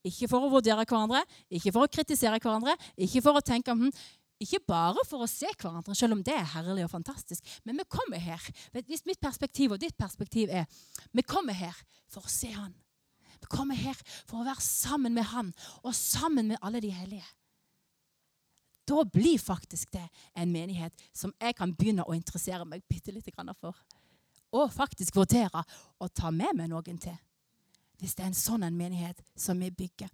Ikke 0.07 0.29
for 0.31 0.47
å 0.47 0.51
vurdere 0.53 0.85
hverandre, 0.87 1.25
ikke 1.51 1.73
for 1.75 1.87
å 1.87 1.91
kritisere 1.91 2.39
hverandre, 2.39 2.77
ikke 2.95 3.23
for 3.25 3.41
å 3.41 3.43
tenke 3.43 3.75
hm, 3.75 3.91
ikke 4.43 4.61
bare 4.69 5.05
for 5.09 5.25
å 5.25 5.31
se 5.31 5.49
hverandre, 5.49 5.95
selv 5.97 6.17
om 6.17 6.23
det 6.25 6.35
er 6.37 6.51
herlig 6.53 6.85
og 6.85 6.93
fantastisk. 6.93 7.47
Men 7.65 7.81
vi 7.81 7.87
kommer 7.89 8.21
her. 8.21 8.43
Hvis 8.77 9.07
mitt 9.09 9.21
perspektiv 9.23 9.73
og 9.73 9.81
ditt 9.81 9.97
perspektiv 9.97 10.53
er 10.53 10.67
vi 11.13 11.25
kommer 11.25 11.57
her 11.57 11.77
for 12.13 12.27
å 12.27 12.33
se 12.33 12.51
Han. 12.53 12.75
Vi 13.41 13.49
kommer 13.53 13.77
her 13.77 13.97
for 14.27 14.41
å 14.41 14.47
være 14.47 14.65
sammen 14.65 15.17
med 15.17 15.29
Han 15.33 15.53
og 15.83 15.95
sammen 15.97 16.53
med 16.53 16.61
alle 16.63 16.81
de 16.85 16.93
hellige. 16.93 17.27
da 18.87 19.03
blir 19.05 19.39
faktisk 19.39 19.93
det 19.93 20.09
en 20.35 20.53
menighet 20.53 20.93
som 21.13 21.33
jeg 21.41 21.57
kan 21.57 21.73
begynne 21.75 22.05
å 22.07 22.15
interessere 22.15 22.65
meg 22.65 22.85
bitte 22.89 23.11
litt 23.11 23.27
for. 23.61 23.75
Og 24.53 24.73
faktisk 24.73 25.17
vurdere 25.17 25.65
å 25.99 26.09
ta 26.09 26.31
med 26.31 26.55
meg 26.55 26.69
noen 26.71 26.99
til. 26.99 27.17
Hvis 27.99 28.15
det 28.15 28.23
er 28.23 28.29
en 28.29 28.35
sånn 28.35 28.63
en 28.63 28.77
menighet 28.77 29.23
som 29.35 29.59
vi 29.59 29.71
bygger. 29.71 30.09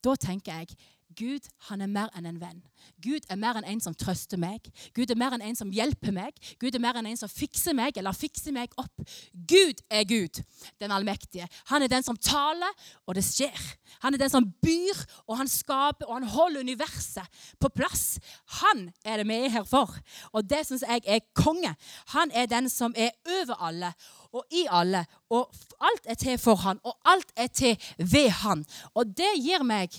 Da 0.00 0.16
tenker 0.16 0.52
jeg 0.60 0.76
Gud 1.16 1.48
han 1.68 1.82
er 1.84 1.90
mer 1.90 2.12
enn 2.16 2.26
en 2.28 2.40
venn. 2.40 2.62
Gud 3.02 3.24
er 3.32 3.38
mer 3.40 3.58
enn 3.58 3.66
en 3.68 3.80
som 3.80 3.94
trøster 3.96 4.38
meg. 4.40 4.66
Gud 4.96 5.10
er 5.10 5.18
mer 5.18 5.36
enn 5.36 5.44
en 5.44 5.56
som 5.58 5.70
hjelper 5.72 6.12
meg. 6.14 6.36
Gud 6.60 6.74
er 6.74 6.82
mer 6.82 6.98
enn 7.00 7.08
en 7.10 7.18
som 7.20 7.30
fikser 7.30 7.76
meg 7.76 7.96
eller 8.00 8.16
fikser 8.16 8.54
meg 8.54 8.74
opp. 8.80 9.04
Gud 9.32 9.80
er 9.88 10.04
Gud, 10.08 10.42
den 10.82 10.94
allmektige. 10.94 11.48
Han 11.72 11.84
er 11.84 11.92
den 11.92 12.06
som 12.06 12.18
taler, 12.18 12.72
og 13.06 13.16
det 13.18 13.24
skjer. 13.26 13.60
Han 14.04 14.14
er 14.14 14.24
den 14.24 14.32
som 14.32 14.48
byr, 14.64 15.04
og 15.28 15.38
han 15.40 15.50
skaper, 15.50 16.08
og 16.08 16.18
han 16.18 16.28
holder 16.34 16.66
universet 16.66 17.40
på 17.60 17.70
plass. 17.74 18.18
Han 18.60 18.88
er 19.04 19.22
det 19.22 19.28
vi 19.30 19.38
er 19.46 19.56
her 19.58 19.68
for. 19.68 19.94
Og 20.32 20.44
det 20.50 20.64
syns 20.66 20.84
jeg 20.86 21.04
er 21.06 21.24
konge. 21.36 21.74
Han 22.14 22.34
er 22.34 22.50
den 22.50 22.68
som 22.72 22.94
er 22.96 23.14
over 23.40 23.60
alle 23.64 23.94
og 24.34 24.44
i 24.50 24.66
alle. 24.70 25.04
Og 25.30 25.46
alt 25.80 26.10
er 26.10 26.18
til 26.18 26.38
for 26.42 26.60
han, 26.64 26.80
og 26.84 26.98
alt 27.04 27.32
er 27.36 27.46
til 27.46 27.78
ved 27.98 28.28
han. 28.42 28.64
Og 28.94 29.14
det 29.16 29.30
gir 29.38 29.64
meg 29.66 29.94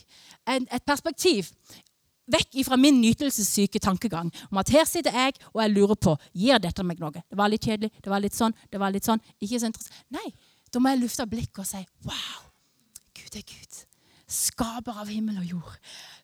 en, 0.47 0.67
et 0.67 0.85
perspektiv 0.85 1.49
vekk 2.31 2.57
fra 2.65 2.77
min 2.81 2.97
nytelsessyke 3.01 3.79
tankegang 3.79 4.31
om 4.49 4.57
at 4.57 4.71
her 4.73 4.87
sitter 4.89 5.13
jeg 5.13 5.35
og 5.51 5.61
jeg 5.61 5.73
lurer 5.75 5.95
på 5.95 6.15
gir 6.33 6.61
dette 6.61 6.83
meg 6.83 7.01
noe. 7.01 7.13
Det 7.13 7.37
var 7.37 7.51
litt 7.53 7.65
kjedelig, 7.65 7.91
det 8.01 8.11
var 8.11 8.23
litt 8.23 8.37
sånn, 8.37 8.55
det 8.71 8.81
var 8.81 8.93
litt 8.93 9.05
sånn. 9.05 9.21
Ikke 9.39 9.61
så 9.61 9.69
interessant. 9.69 10.05
Nei, 10.13 10.29
da 10.73 10.81
må 10.81 10.93
jeg 10.93 11.03
lufte 11.05 11.29
blikket 11.29 11.61
og 11.63 11.69
si 11.69 11.83
wow, 12.07 12.47
Gud 13.15 13.37
er 13.37 13.45
Gud 13.45 13.85
skaper 14.31 14.97
av 15.01 15.09
himmel 15.11 15.37
og 15.41 15.51
jord, 15.55 15.73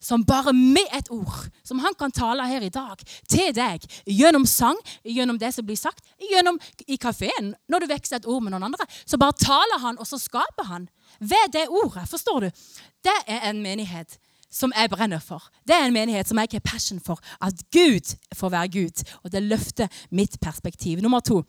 som 0.01 0.23
bare 0.25 0.53
med 0.57 0.87
et 0.97 1.11
ord, 1.13 1.49
som 1.63 1.81
han 1.83 1.93
kan 1.97 2.13
tale 2.13 2.47
her 2.49 2.65
i 2.65 2.71
dag, 2.73 3.03
til 3.29 3.51
deg, 3.55 3.85
gjennom 4.09 4.47
sang, 4.49 4.79
gjennom 5.05 5.37
det 5.41 5.53
som 5.53 5.67
blir 5.67 5.79
sagt, 5.79 6.05
gjennom 6.31 6.57
i 6.87 6.97
kafeen, 7.01 7.53
når 7.69 7.83
du 7.85 7.91
veksler 7.93 8.21
et 8.21 8.27
ord 8.29 8.41
med 8.41 8.55
noen 8.55 8.71
andre, 8.71 8.89
så 9.05 9.19
bare 9.21 9.37
taler 9.37 9.85
han, 9.85 10.01
og 10.01 10.09
så 10.09 10.19
skaper 10.21 10.69
han. 10.71 10.89
Ved 11.19 11.53
det 11.53 11.67
ordet, 11.69 12.07
forstår 12.09 12.47
du? 12.47 12.65
Det 13.05 13.17
er 13.27 13.49
en 13.51 13.61
menighet 13.61 14.17
som 14.51 14.73
jeg 14.75 14.89
brenner 14.91 15.21
for. 15.23 15.43
Det 15.67 15.75
er 15.75 15.87
en 15.87 15.95
menighet 15.95 16.27
som 16.27 16.39
jeg 16.41 16.49
har 16.51 16.63
passion 16.65 16.99
for. 16.99 17.19
At 17.41 17.55
Gud 17.71 18.15
får 18.35 18.49
være 18.49 18.67
Gud. 18.67 19.03
Og 19.23 19.31
det 19.31 19.43
løfter 19.43 19.87
mitt 20.11 20.39
perspektiv. 20.41 20.99
Nummer 21.01 21.19
to. 21.19 21.43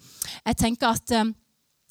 Jeg 0.46 0.56
tenker 0.56 0.94
at 0.94 1.14
um, 1.20 1.34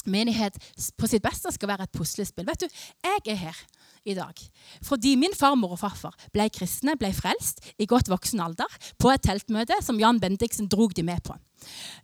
menighet 0.06 0.56
på 0.98 1.08
sitt 1.08 1.24
beste 1.24 1.52
skal 1.52 1.74
være 1.74 1.90
et 1.90 1.98
puslespill. 1.98 2.48
Vet 2.48 2.64
du, 2.64 2.68
jeg 3.04 3.34
er 3.34 3.42
her 3.44 3.58
i 4.06 4.16
dag. 4.18 4.38
Fordi 4.84 5.16
min 5.16 5.36
farmor 5.38 5.76
og 5.76 5.82
farfar 5.82 6.16
ble 6.34 6.48
kristne, 6.54 6.96
ble 7.00 7.12
frelst 7.14 7.62
i 7.78 7.88
godt 7.90 8.10
voksen 8.12 8.42
alder 8.44 8.80
på 9.02 9.12
et 9.14 9.24
teltmøte 9.26 9.78
som 9.86 10.00
Jan 10.02 10.20
Bendiksen 10.22 10.70
drog 10.72 10.96
de 10.98 11.06
med 11.06 11.22
på. 11.26 11.36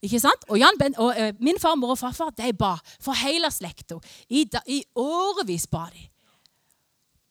Ikke 0.05 0.21
sant? 0.21 0.45
Og, 0.49 0.61
ben, 0.79 0.93
og 1.01 1.15
uh, 1.17 1.31
Min 1.41 1.57
farmor 1.61 1.95
og 1.95 2.01
farfar 2.01 2.35
de 2.37 2.53
ba 2.53 2.75
for 3.01 3.17
hele 3.17 3.49
slekta. 3.51 3.97
I, 4.29 4.45
I 4.67 4.83
årevis 4.95 5.67
ba 5.71 5.87
de. 5.93 6.05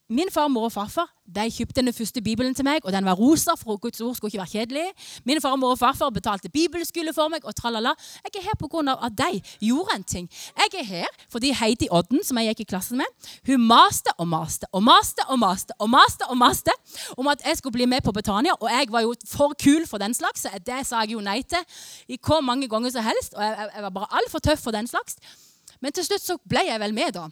Min 0.08 0.28
farmor 0.30 0.68
og 0.68 0.72
farfar 0.72 1.08
de 1.34 1.48
kjøpte 1.50 1.82
den 1.82 1.90
første 1.90 2.22
bibelen 2.22 2.54
til 2.54 2.64
meg, 2.64 2.84
og 2.84 2.92
den 2.94 3.04
var 3.04 3.16
rosa, 3.18 3.56
for 3.58 3.76
Guds 3.82 4.00
ord 4.00 4.14
skulle 4.14 4.30
ikke 4.30 4.38
være 4.38 4.52
kjedelig. 4.52 4.84
Min 5.26 5.40
farmor 5.42 5.72
og 5.74 5.78
farfar 5.80 6.12
betalte 6.14 6.48
bibelskole 6.48 7.10
for 7.14 7.26
meg, 7.32 7.42
og 7.42 7.56
tralala. 7.58 7.90
Jeg 8.22 8.38
er 8.38 8.44
her 8.46 8.54
pga. 8.60 8.94
at 9.06 9.16
de 9.18 9.40
gjorde 9.66 9.96
en 9.96 10.04
ting. 10.04 10.28
Jeg 10.56 10.80
er 10.80 10.84
her 10.84 11.06
fordi 11.28 11.50
Heidi 11.52 11.88
Odden, 11.90 12.22
som 12.24 12.38
jeg 12.38 12.54
gikk 12.54 12.60
i 12.60 12.70
klassen 12.70 12.98
med, 12.98 13.06
hun 13.46 13.66
maste 13.66 14.14
og 14.18 14.28
maste 14.28 14.66
og 14.72 14.82
maste 14.82 15.26
og 15.28 15.38
maste 15.38 15.74
og 15.78 15.90
maste 15.90 16.28
og 16.28 16.36
maste 16.36 16.70
om 17.16 17.26
at 17.26 17.42
jeg 17.46 17.56
skulle 17.56 17.72
bli 17.72 17.86
med 17.86 18.00
på 18.04 18.12
Betania, 18.12 18.52
og 18.60 18.70
jeg 18.70 18.86
var 18.90 19.00
jo 19.00 19.14
for 19.26 19.54
kul 19.64 19.86
for 19.86 19.98
den 19.98 20.14
slags, 20.14 20.40
så 20.40 20.48
det 20.66 20.86
sa 20.86 21.02
jeg 21.02 21.12
jo 21.12 21.20
nei 21.20 21.42
til 21.42 21.66
i 22.08 22.18
hvor 22.26 22.40
mange 22.40 22.68
ganger 22.68 22.90
som 22.90 23.02
helst, 23.02 23.34
og 23.34 23.42
jeg, 23.42 23.82
var 23.82 23.90
bare 23.90 24.06
altfor 24.22 24.38
tøff 24.38 24.62
for 24.62 24.70
den 24.70 24.86
slags. 24.86 25.16
Men 25.80 25.92
til 25.92 26.04
slutt 26.04 26.22
så 26.22 26.38
ble 26.48 26.62
jeg 26.68 26.80
vel 26.80 26.94
med, 26.94 27.12
da. 27.12 27.26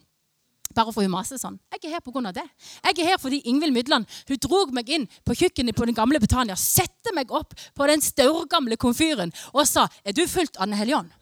Bare 0.74 0.92
for 0.92 1.02
hun 1.02 1.12
maser 1.12 1.38
sånn. 1.40 1.58
Jeg 1.72 1.88
er 1.88 1.96
her 1.96 2.04
pga. 2.04 2.32
det. 2.32 2.46
Jeg 2.84 2.98
er 2.98 3.10
her 3.12 3.18
fordi 3.18 3.42
Ingvild 3.44 3.74
Mydland 3.74 4.06
hun 4.28 4.38
drog 4.42 4.72
meg 4.74 4.88
inn 4.90 5.08
på 5.24 5.34
kjøkkenet 5.34 5.76
på 5.76 5.86
den 5.86 5.94
gamle 5.94 6.20
Betania, 6.20 6.56
sette 6.56 7.14
meg 7.14 7.30
opp 7.30 7.54
på 7.74 7.86
den 7.86 8.00
staurgamle 8.00 8.76
komfyren 8.76 9.32
og 9.52 9.66
sa 9.66 9.88
'Er 10.04 10.12
du 10.12 10.26
fulgt 10.26 10.56
av 10.56 10.68
Den? 10.68 11.12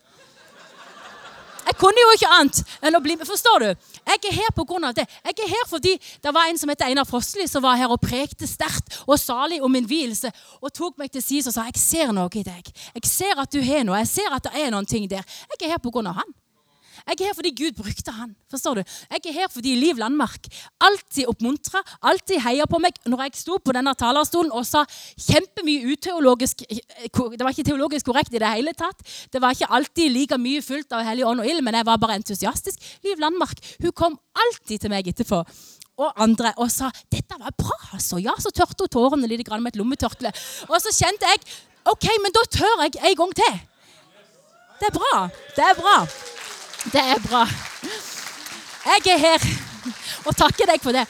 Jeg 1.67 1.79
kunne 1.79 2.03
jo 2.03 2.15
ikke 2.17 2.31
annet 2.35 2.61
enn 2.83 2.99
å 2.99 3.01
bli 3.03 3.15
med. 3.17 3.29
Forstår 3.29 3.63
du? 3.63 3.69
Jeg 4.11 4.21
er 4.29 4.35
her 4.35 4.51
pga. 4.55 4.93
det. 4.93 5.07
Jeg 5.25 5.39
er 5.45 5.49
her 5.49 5.65
fordi 5.69 5.95
det 6.23 6.35
var 6.35 6.49
en 6.49 6.59
som 6.59 6.69
heter 6.69 6.87
Einar 6.87 7.05
Fossli, 7.05 7.47
som 7.49 7.63
var 7.63 7.77
her 7.77 7.93
og 7.93 8.01
prekte 8.03 8.47
sterkt 8.47 8.99
og 9.07 9.19
salig 9.19 9.63
om 9.63 9.73
min 9.73 9.87
vielse, 9.89 10.33
Og 10.63 10.73
tok 10.73 10.99
meg 10.99 11.11
til 11.11 11.23
side 11.23 11.49
og 11.49 11.55
sa 11.55 11.65
'Jeg 11.65 11.77
ser 11.77 12.13
noe 12.13 12.29
i 12.35 12.43
deg'. 12.43 12.73
Jeg 12.95 13.05
ser 13.05 13.39
at 13.39 13.51
du 13.51 13.63
har 13.63 13.85
noe. 13.85 13.97
Jeg 13.99 14.09
ser 14.09 14.31
at 14.33 14.43
det 14.43 14.53
er 14.55 14.71
noen 14.71 14.87
ting 14.87 15.09
der. 15.09 15.25
Jeg 15.61 15.69
er 15.69 15.71
her 15.71 15.79
pga. 15.79 16.13
han. 16.13 16.42
Jeg 17.07 17.19
er 17.19 17.31
her 17.31 17.37
fordi 17.37 17.53
Gud 17.57 17.79
brukte 17.79 18.15
han. 18.15 18.35
Forstår 18.51 18.81
du? 18.81 18.83
Jeg 19.11 19.27
er 19.27 19.37
her 19.41 19.51
fordi 19.53 19.75
Liv 19.79 19.99
Landmark 20.01 20.47
alltid 20.81 21.27
oppmuntra, 21.31 21.83
alltid 22.03 22.41
heia 22.45 22.67
på 22.71 22.81
meg 22.83 22.97
når 23.09 23.25
jeg 23.27 23.43
sto 23.43 23.59
på 23.59 23.75
denne 23.75 23.95
talerstolen 23.99 24.53
og 24.55 24.67
sa 24.69 24.85
kjempemye 25.17 25.93
uteologisk 25.93 26.63
Det 26.63 27.43
var 27.43 27.53
ikke 27.53 27.67
teologisk 27.67 28.07
korrekt 28.07 28.35
i 28.35 28.41
det 28.43 28.55
hele 28.55 28.75
tatt. 28.79 29.03
Det 29.33 29.43
var 29.43 29.57
ikke 29.57 29.71
alltid 29.71 30.13
like 30.15 30.39
mye 30.39 30.63
fullt 30.63 30.93
av 30.95 31.05
Hellig 31.07 31.27
ånd 31.27 31.43
og 31.43 31.49
ild, 31.49 31.63
men 31.65 31.75
jeg 31.79 31.89
var 31.89 32.01
bare 32.01 32.19
entusiastisk. 32.21 32.79
Liv 33.05 33.21
Landmark 33.21 33.59
hun 33.83 33.95
kom 33.97 34.19
alltid 34.47 34.85
til 34.85 34.93
meg 34.93 35.09
etterpå 35.09 35.43
og 36.03 36.13
andre 36.17 36.53
og 36.57 36.71
sa 36.71 36.91
'Dette 36.91 37.37
var 37.39 37.53
bra', 37.63 37.95
altså. 37.95 38.19
Ja, 38.19 38.33
så 38.39 38.51
tørte 38.51 38.81
hun 38.81 38.89
tårene 38.89 39.29
litt 39.29 39.49
med 39.49 39.75
et 39.75 39.77
lommetørkle. 39.77 40.33
Og 40.69 40.81
så 40.81 40.91
kjente 40.91 41.27
jeg 41.27 41.41
OK, 41.85 42.07
men 42.23 42.33
da 42.33 42.43
tør 42.51 42.83
jeg 42.83 43.11
en 43.11 43.17
gang 43.17 43.35
til. 43.35 43.61
Det 44.81 44.89
er 44.91 44.99
bra. 44.99 45.29
Det 45.57 45.65
er 45.71 45.75
bra. 45.75 45.97
Det 46.85 47.01
er 47.01 47.19
bra. 47.29 47.47
Jeg 48.85 49.13
er 49.13 49.19
her 49.19 49.72
og 50.27 50.37
takker 50.39 50.69
deg 50.71 50.83
for 50.83 50.97
det. 50.97 51.05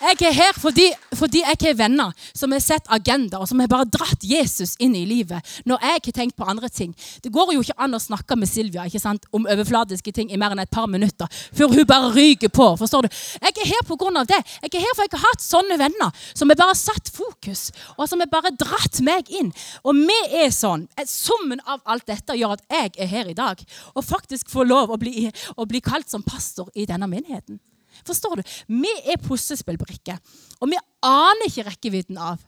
Jeg 0.00 0.18
er 0.28 0.36
her 0.36 0.58
fordi, 0.58 0.86
fordi 1.16 1.42
jeg 1.44 1.60
har 1.64 1.78
venner 1.78 2.12
som 2.36 2.52
har 2.54 2.62
sett 2.64 2.88
agenda, 2.92 3.40
og 3.40 3.48
som 3.48 3.60
har 3.62 3.70
bare 3.70 3.88
dratt 3.88 4.24
Jesus 4.26 4.76
inn 4.80 4.96
i 4.96 5.04
livet 5.08 5.44
når 5.68 5.84
jeg 5.84 6.04
har 6.06 6.16
tenkt 6.20 6.36
på 6.38 6.48
andre 6.48 6.70
ting. 6.72 6.94
Det 7.22 7.32
går 7.32 7.54
jo 7.54 7.64
ikke 7.64 7.78
an 7.80 7.96
å 7.96 8.02
snakke 8.02 8.38
med 8.38 8.50
Silvia 8.50 8.86
ikke 8.88 9.02
sant, 9.02 9.26
om 9.36 9.48
overfladiske 9.50 10.12
ting 10.16 10.32
i 10.32 10.40
mer 10.40 10.54
enn 10.54 10.62
et 10.64 10.72
par 10.72 10.88
minutter 10.90 11.28
før 11.56 11.74
hun 11.74 11.86
bare 11.88 12.12
ryker 12.14 12.52
på. 12.52 12.68
forstår 12.80 13.06
du? 13.06 13.20
Jeg 13.40 13.56
er 13.56 13.72
her 13.72 13.86
pga. 13.88 14.24
det. 14.24 14.40
Jeg 14.62 14.74
er 14.74 14.86
her 14.86 14.96
for 14.96 15.06
jeg 15.06 15.14
har 15.16 15.26
hatt 15.28 15.44
sånne 15.44 15.78
venner 15.80 16.24
som 16.34 16.50
har 16.50 16.58
bare 16.58 16.76
satt 16.78 17.10
fokus, 17.14 17.70
og 17.96 18.08
som 18.08 18.20
har 18.20 18.30
bare 18.32 18.54
dratt 18.56 19.00
meg 19.06 19.30
inn. 19.30 19.52
Og 19.84 19.96
vi 19.96 20.20
er 20.44 20.50
sånn. 20.54 20.88
Summen 21.06 21.60
av 21.66 21.80
alt 21.84 22.06
dette 22.08 22.36
gjør 22.36 22.56
at 22.56 22.64
jeg 22.70 22.94
er 22.98 23.10
her 23.10 23.30
i 23.30 23.36
dag 23.36 23.60
og 23.94 24.04
faktisk 24.04 24.50
får 24.50 24.68
lov 24.68 24.94
å 24.94 25.00
bli, 25.00 25.28
å 25.56 25.66
bli 25.68 25.82
kalt 25.84 26.10
som 26.10 26.24
pastor 26.26 26.70
i 26.74 26.86
denne 26.88 27.08
menigheten. 27.10 27.60
Forstår 28.06 28.40
du? 28.40 28.54
Vi 28.68 28.92
er 29.04 29.20
puslespillbrikker. 29.22 30.20
Og 30.60 30.70
vi 30.70 30.78
aner 31.06 31.48
ikke 31.48 31.66
rekkevidden 31.70 32.20
av 32.20 32.40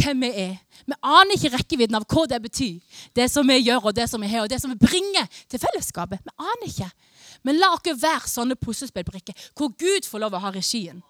hvem 0.00 0.24
vi 0.24 0.30
er. 0.44 0.56
Vi 0.86 0.96
aner 0.96 1.36
ikke 1.36 1.52
rekkevidden 1.56 1.98
av 1.98 2.06
hva 2.08 2.26
det 2.30 2.40
betyr, 2.44 2.78
det 3.16 3.26
som 3.32 3.48
vi 3.48 3.58
gjør, 3.60 3.90
og 3.90 3.96
det 3.96 4.06
som 4.10 4.22
vi 4.22 4.30
har, 4.30 4.44
og 4.44 4.52
det 4.52 4.60
som 4.62 4.72
vi 4.72 4.80
bringer 4.80 5.28
til 5.50 5.62
fellesskapet. 5.62 6.22
Vi 6.24 6.34
aner 6.38 6.68
ikke. 6.68 6.90
Men 7.46 7.60
la 7.60 7.72
oss 7.74 8.02
være 8.02 8.28
sånne 8.28 8.58
puslespillbrikker 8.60 9.50
hvor 9.56 9.72
Gud 9.78 10.08
får 10.08 10.24
lov 10.24 10.36
å 10.36 10.42
ha 10.44 10.52
regien. 10.54 11.00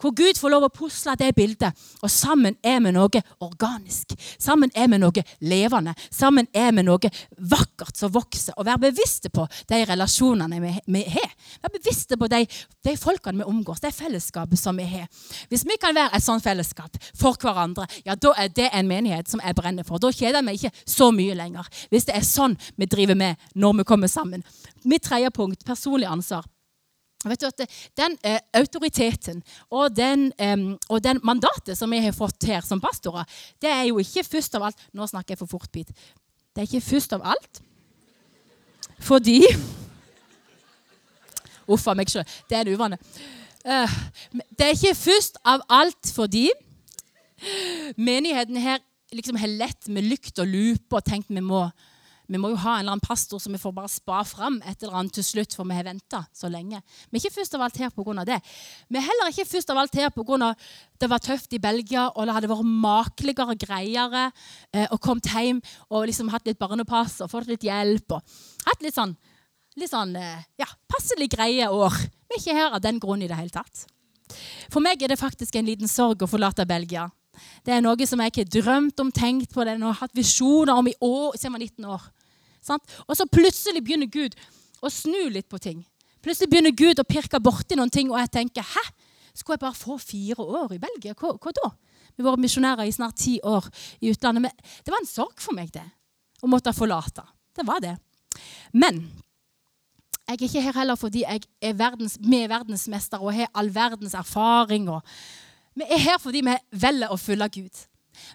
Hvor 0.00 0.14
Gud 0.16 0.38
får 0.38 0.52
lov 0.52 0.66
å 0.68 0.72
pusle 0.72 1.14
det 1.18 1.32
bildet. 1.36 1.76
Og 2.02 2.10
sammen 2.12 2.56
er 2.62 2.80
vi 2.84 2.92
noe 2.94 3.22
organisk. 3.44 4.14
Sammen 4.38 4.72
er 4.74 4.88
vi 4.90 5.00
noe 5.00 5.24
levende. 5.40 5.94
Sammen 6.10 6.48
er 6.52 6.72
vi 6.76 6.84
noe 6.86 7.10
vakkert 7.38 7.96
som 7.98 8.12
vokser. 8.14 8.56
Og 8.56 8.66
være 8.68 8.88
bevisste 8.88 9.30
på 9.34 9.46
de 9.68 9.82
relasjonene 9.88 10.60
vi 10.62 11.04
har. 11.14 11.32
Være 11.62 11.74
bevisste 11.78 12.18
på 12.18 12.28
de, 12.30 12.44
de 12.84 12.96
folkene 12.98 13.42
vi 13.42 13.48
omgås, 13.48 13.82
det 13.84 13.94
fellesskapet 13.96 14.60
som 14.60 14.76
vi 14.78 14.86
har. 14.88 15.08
Hvis 15.48 15.66
vi 15.68 15.78
kan 15.80 15.96
være 15.96 16.16
et 16.16 16.24
sånt 16.24 16.44
fellesskap 16.44 16.98
for 17.16 17.38
hverandre, 17.40 17.86
ja, 18.06 18.14
da 18.14 18.34
er 18.38 18.52
det 18.54 18.70
en 18.72 18.88
menighet 18.90 19.30
som 19.30 19.42
jeg 19.44 19.56
brenner 19.58 19.86
for. 19.86 20.02
Da 20.02 20.12
kjeder 20.14 20.44
vi 20.46 20.58
ikke 20.58 20.74
så 20.84 21.10
mye 21.14 21.36
lenger. 21.38 21.68
Hvis 21.92 22.08
det 22.08 22.16
er 22.18 22.26
sånn 22.26 22.58
vi 22.76 22.88
driver 22.90 23.18
med 23.18 23.48
når 23.54 23.80
vi 23.80 23.88
kommer 23.88 24.10
sammen. 24.10 24.44
Mitt 24.84 25.06
tredje 25.08 25.30
punkt 25.34 25.64
personlig 25.66 26.08
ansvar. 26.08 26.46
Vet 27.26 27.40
du 27.40 27.46
at 27.48 27.62
Den 27.98 28.14
eh, 28.22 28.38
autoriteten 28.54 29.42
og 29.70 29.96
den, 29.96 30.32
eh, 30.38 30.56
og 30.88 31.02
den, 31.02 31.18
mandatet 31.26 31.78
som 31.78 31.90
vi 31.90 31.98
har 31.98 32.14
fått 32.14 32.46
her 32.46 32.62
som 32.62 32.80
pastorer, 32.80 33.26
det 33.62 33.70
er 33.70 33.88
jo 33.88 33.98
ikke 33.98 34.24
først 34.24 34.54
av 34.54 34.68
alt 34.68 34.84
Nå 34.94 35.06
snakker 35.06 35.34
jeg 35.34 35.42
for 35.42 35.50
fort, 35.50 35.70
Pete. 35.72 35.92
Det 36.54 36.62
er 36.62 36.70
ikke 36.70 36.90
først 36.90 37.18
av 37.18 37.26
alt 37.26 37.62
fordi 39.02 39.42
Uff 41.68 41.84
a 41.90 41.92
meg 41.92 42.08
sjøl. 42.08 42.24
Det 42.48 42.56
er 42.56 42.64
en 42.64 42.72
uvane. 42.72 42.96
Uh, 43.60 43.90
det 44.56 44.64
er 44.64 44.70
ikke 44.72 44.94
først 44.96 45.36
av 45.44 45.60
alt 45.68 46.08
fordi 46.14 46.46
menigheten 47.98 48.56
her 48.56 48.80
liksom 49.12 49.36
har 49.36 49.50
lett 49.50 49.90
med 49.92 50.06
lykt 50.08 50.40
og 50.40 50.48
lupe 50.48 50.96
og 50.96 51.04
tenkt 51.04 51.28
vi 51.28 51.42
må 51.44 51.66
vi 52.28 52.38
må 52.40 52.50
jo 52.52 52.58
ha 52.60 52.74
en 52.76 52.82
eller 52.82 52.94
annen 52.94 53.04
pastor 53.04 53.40
som 53.40 53.54
vi 53.54 53.60
får 53.60 53.72
bare 53.72 53.88
spa 53.88 54.20
fram 54.28 54.58
et 54.68 54.82
eller 54.82 54.98
annet 55.00 55.14
til 55.16 55.24
slutt, 55.24 55.54
for 55.56 55.64
vi 55.68 55.76
har 55.78 55.86
venta 55.86 56.20
så 56.36 56.50
lenge. 56.52 56.82
Vi 57.08 57.16
er 57.16 57.24
ikke 57.24 57.38
først 57.38 57.56
av 57.56 57.64
alt 57.64 57.78
her 57.80 57.92
pga. 57.94 58.24
det. 58.28 58.38
Vi 58.88 59.00
er 59.00 59.06
heller 59.06 59.32
ikke 59.32 59.48
først 59.48 59.72
av 59.72 59.80
alt 59.80 59.96
her 59.96 60.10
pga. 60.12 60.52
det 61.00 61.08
var 61.08 61.18
tøft 61.24 61.52
i 61.56 61.62
Belgia, 61.62 62.08
og 62.10 62.26
det 62.26 62.34
hadde 62.36 62.50
vært 62.52 62.68
makeligere 62.68 63.54
og 63.54 63.58
greiere 63.64 64.30
eh, 64.72 64.86
og 64.90 65.00
kommet 65.00 65.30
hjem 65.32 65.62
og 65.88 66.06
liksom 66.06 66.28
hatt 66.28 66.46
litt 66.46 66.58
barnepass 66.58 67.20
og 67.24 67.30
fått 67.30 67.48
litt 67.48 67.64
hjelp. 67.64 68.12
og 68.12 68.22
Hatt 68.66 68.82
litt 68.82 68.94
sånn, 68.94 69.16
litt 69.76 69.90
sånn 69.90 70.16
eh, 70.16 70.44
ja, 70.60 70.68
passelig 70.90 71.30
greie 71.32 71.70
år. 71.70 71.96
Vi 72.28 72.36
er 72.36 72.42
ikke 72.42 72.58
her 72.60 72.76
av 72.76 72.82
den 72.84 73.00
grunn 73.00 73.22
i 73.22 73.28
det 73.30 73.38
hele 73.38 73.54
tatt. 73.54 73.86
For 74.68 74.84
meg 74.84 75.00
er 75.00 75.14
det 75.14 75.20
faktisk 75.20 75.56
en 75.56 75.64
liten 75.64 75.88
sorg 75.88 76.20
å 76.20 76.28
forlate 76.28 76.68
Belgia. 76.68 77.08
Det 77.64 77.72
er 77.72 77.82
noe 77.84 78.06
som 78.08 78.20
jeg 78.20 78.32
ikke 78.32 78.44
har 78.44 78.54
drømt 78.58 79.02
om, 79.02 79.10
tenkt 79.14 79.54
på 79.54 79.64
det, 79.64 79.78
og 79.82 79.98
hatt 80.00 80.16
visjoner 80.16 80.74
om 80.74 80.88
i 80.90 80.96
år, 81.00 81.36
siden 81.36 81.48
jeg 81.48 81.54
var 81.54 81.64
19 81.64 81.92
år. 81.96 82.06
Sant? 82.64 82.84
Og 83.06 83.16
så 83.18 83.26
plutselig 83.30 83.82
begynner 83.84 84.10
Gud 84.10 84.36
å 84.82 84.90
snu 84.92 85.28
litt 85.32 85.48
på 85.50 85.60
ting. 85.62 85.82
Plutselig 86.24 86.50
begynner 86.52 86.74
Gud 86.74 87.00
å 87.00 87.06
pirke 87.06 87.40
borti 87.42 87.78
noen 87.78 87.92
ting, 87.92 88.10
og 88.12 88.18
jeg 88.22 88.32
tenker 88.40 88.66
hæ? 88.66 88.84
Skulle 89.34 89.54
jeg 89.54 89.62
bare 89.62 89.78
få 89.78 89.98
fire 90.02 90.42
år 90.42 90.74
i 90.74 90.80
Belgia? 90.82 91.14
Hva, 91.14 91.36
hva 91.38 91.52
da? 91.54 91.70
Vi 92.16 92.24
har 92.24 92.32
vært 92.32 92.42
misjonærer 92.42 92.88
i 92.88 92.94
snart 92.94 93.20
ti 93.20 93.36
år 93.46 93.68
i 94.02 94.10
utlandet. 94.10 94.48
Men 94.48 94.82
det 94.82 94.90
var 94.90 94.98
en 94.98 95.06
sorg 95.06 95.38
for 95.38 95.54
meg, 95.54 95.70
det. 95.70 95.84
Å 96.42 96.50
måtte 96.50 96.74
forlate. 96.74 97.22
Det 97.54 97.66
var 97.66 97.78
det. 97.84 97.94
Men 98.74 99.04
jeg 100.28 100.34
er 100.34 100.44
ikke 100.44 100.62
her 100.66 100.76
heller 100.76 100.98
fordi 100.98 101.22
jeg 101.22 101.46
er 101.64 101.76
verdens, 101.78 102.18
vi 102.20 102.42
er 102.42 102.50
verdensmestere 102.50 103.22
og 103.22 103.32
har 103.32 103.52
all 103.56 103.70
verdens 103.72 104.16
erfaring. 104.18 104.90
Og 104.92 105.06
vi 105.78 105.86
er 105.86 106.02
her 106.02 106.18
fordi 106.20 106.42
vi 106.44 106.56
velger 106.82 107.14
å 107.14 107.20
følge 107.20 107.48
Gud. 107.60 107.84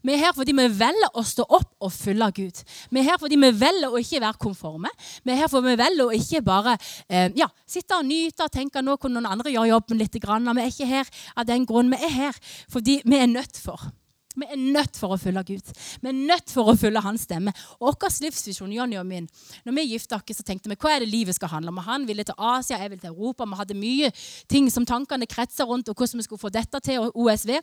Vi 0.04 0.14
er 0.16 0.22
her 0.26 0.36
fordi 0.36 0.56
vi 0.58 0.68
velger 0.80 1.18
å 1.18 1.24
stå 1.28 1.46
opp 1.48 1.72
og 1.84 1.94
følge 1.94 2.30
Gud. 2.40 2.62
Vi 2.92 3.02
er 3.02 3.10
her 3.12 3.20
fordi 3.22 3.40
vi 3.40 3.52
velger 3.64 3.94
å 3.94 4.02
ikke 4.02 4.22
være 4.24 4.42
konforme. 4.42 4.92
Vi 5.24 5.34
er 5.34 5.44
her 5.44 5.52
fordi 5.52 5.74
vi 5.74 5.82
velger 5.84 6.06
å 6.06 6.20
ikke 6.20 6.44
bare 6.46 6.78
eh, 7.08 7.30
ja, 7.40 7.50
sitte 7.70 7.98
og 7.98 8.08
nyte 8.08 8.48
og 8.48 8.54
tenke 8.54 8.84
nå 8.84 8.98
kunne 8.98 9.20
noen 9.20 9.32
andre 9.34 9.54
gjøre 9.54 9.74
jobben 9.74 10.02
litt. 10.02 10.14
Vi 10.14 10.62
er 10.64 10.70
ikke 10.70 10.90
her 10.90 11.12
av 11.36 11.50
den 11.50 11.68
grunn. 11.70 11.92
Vi 11.94 12.00
er 12.04 12.16
her 12.20 12.40
fordi 12.72 13.02
vi 13.06 13.20
er 13.20 13.30
nødt 13.32 13.60
for. 13.60 13.92
Vi 14.34 14.48
er 14.50 14.58
nødt 14.58 14.98
for 14.98 15.14
å 15.14 15.18
følge 15.22 15.44
Gud. 15.52 15.68
Vi 16.02 16.10
er 16.10 16.16
nødt 16.18 16.50
for 16.50 16.72
å 16.72 16.76
følge 16.78 17.04
hans 17.06 17.26
stemme. 17.28 17.54
Og 17.80 17.94
vår 18.02 18.16
livsvisjon, 18.26 18.74
Jonny 18.74 18.98
og 18.98 19.06
min, 19.06 19.28
når 19.68 19.78
vi 19.78 19.86
gifta 19.92 20.18
oss, 20.18 20.42
tenkte 20.46 20.72
vi 20.72 20.78
hva 20.80 20.96
er 20.96 21.04
det 21.04 21.12
livet 21.12 21.38
skal 21.38 21.52
handle 21.54 21.74
om. 21.74 21.84
Han 21.86 22.08
ville 22.10 22.26
til 22.26 22.38
Asia, 22.38 22.80
jeg 22.82 22.94
ville 22.94 23.04
til 23.04 23.14
Europa. 23.14 23.46
Vi 23.46 23.62
hadde 23.62 23.78
mye 23.78 24.12
ting 24.50 24.72
som 24.74 24.88
tankene 24.90 25.30
kretsa 25.30 25.68
rundt, 25.70 25.90
og 25.90 25.98
hvordan 25.98 26.22
vi 26.22 26.28
skulle 26.28 26.42
få 26.42 26.54
dette 26.54 26.82
til, 26.82 27.06
og 27.06 27.18
OSV. 27.24 27.56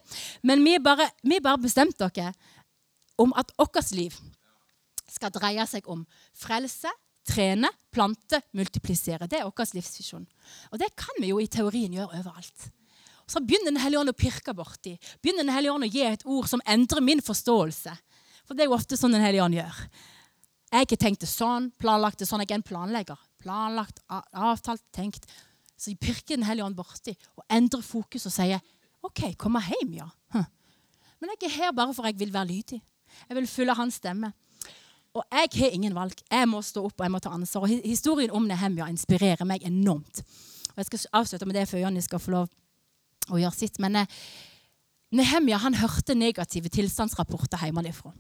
Men 0.47 0.65
vi 0.65 0.79
bare, 0.83 1.11
vi 1.27 1.43
bare 1.43 1.62
bestemte 1.62 2.07
oss 2.07 2.50
om 3.21 3.35
at 3.37 3.50
vårt 3.59 3.93
liv 3.93 4.15
skal 5.11 5.33
dreie 5.35 5.67
seg 5.67 5.89
om 5.91 6.07
frelse, 6.39 6.91
trene, 7.27 7.69
plante, 7.93 8.41
multiplisere. 8.57 9.27
Det 9.27 9.43
er 9.43 9.49
vår 9.50 9.75
livsvisjon. 9.75 10.29
Og 10.71 10.79
det 10.81 10.95
kan 10.97 11.19
vi 11.19 11.35
jo 11.35 11.41
i 11.43 11.50
teorien 11.50 11.99
gjøre 11.99 12.23
overalt 12.23 12.71
så 13.30 13.42
begynner 13.44 13.70
Den 13.70 13.82
hellige 13.82 14.00
ånd 14.02 14.10
å 14.10 14.16
pirke 14.16 14.54
borti. 14.56 14.96
Begynner 15.22 15.46
Den 15.46 15.54
hellige 15.54 15.75
ånd 15.75 15.87
å 15.87 15.90
gi 15.90 16.02
et 16.06 16.25
ord 16.26 16.49
som 16.50 16.62
endrer 16.66 17.04
min 17.04 17.22
forståelse. 17.22 17.92
For 18.44 18.58
det 18.58 18.64
er 18.64 18.70
jo 18.70 18.78
ofte 18.78 18.99
sånn 18.99 19.14
Den 19.14 19.22
hellige 19.22 19.44
ånd 19.44 19.58
gjør. 19.58 19.78
Jeg 20.70 20.78
har 20.78 20.87
ikke 20.87 21.02
tenkt 21.02 21.22
det 21.22 21.30
sånn, 21.30 21.70
planlagt 21.82 22.22
det 22.22 22.28
sånn. 22.30 22.42
Jeg 22.42 22.52
er 22.52 22.60
en 22.60 22.66
planlegger. 22.66 23.18
Planlagt, 23.42 24.02
avtalt, 24.10 24.82
tenkt. 24.94 25.26
Så 25.78 25.94
pirker 25.99 26.37
Den 26.37 26.46
hellige 26.46 26.66
ånd 26.66 26.78
borti 26.78 27.14
og 27.38 27.44
endrer 27.50 27.82
fokus 27.87 28.26
og 28.26 28.34
sier 28.34 28.60
OK, 29.06 29.30
kom 29.40 29.56
hjem, 29.56 29.94
ja. 30.02 30.10
Hm. 30.34 30.44
Men 31.20 31.32
jeg 31.32 31.49
er 31.49 31.56
her 31.56 31.72
bare 31.72 31.94
for 31.96 32.04
jeg 32.04 32.18
vil 32.20 32.32
være 32.34 32.50
lydig. 32.50 32.80
Jeg 33.28 33.37
vil 33.38 33.49
følge 33.49 33.78
hans 33.78 33.96
stemme. 34.02 34.32
Og 35.16 35.25
jeg 35.32 35.50
har 35.56 35.75
ingen 35.75 35.94
valg. 35.94 36.18
Jeg 36.30 36.49
må 36.50 36.60
stå 36.62 36.84
opp 36.87 37.00
og 37.00 37.06
jeg 37.06 37.14
må 37.14 37.20
ta 37.22 37.32
ansvar. 37.34 37.64
Og 37.66 37.87
Historien 37.87 38.30
om 38.34 38.46
Nehemja 38.46 38.87
inspirerer 38.92 39.46
meg 39.49 39.64
enormt. 39.66 40.22
Og 40.70 40.76
Jeg 40.76 40.90
skal 40.90 41.22
avslutte 41.22 41.46
med 41.46 41.58
det 41.58 41.68
før 41.68 41.87
Jonny 41.87 42.02
skal 42.04 42.22
få 42.22 42.34
lov 42.37 42.50
å 43.32 43.40
gjøre 43.40 43.56
sitt. 43.56 43.80
Men 43.82 44.02
eh, 44.02 44.20
Nehemja 45.10 45.58
han 45.58 45.75
hørte 45.75 46.14
negative 46.14 46.70
tilstandsrapporter 46.70 47.64
hjemmefra. 47.66 48.12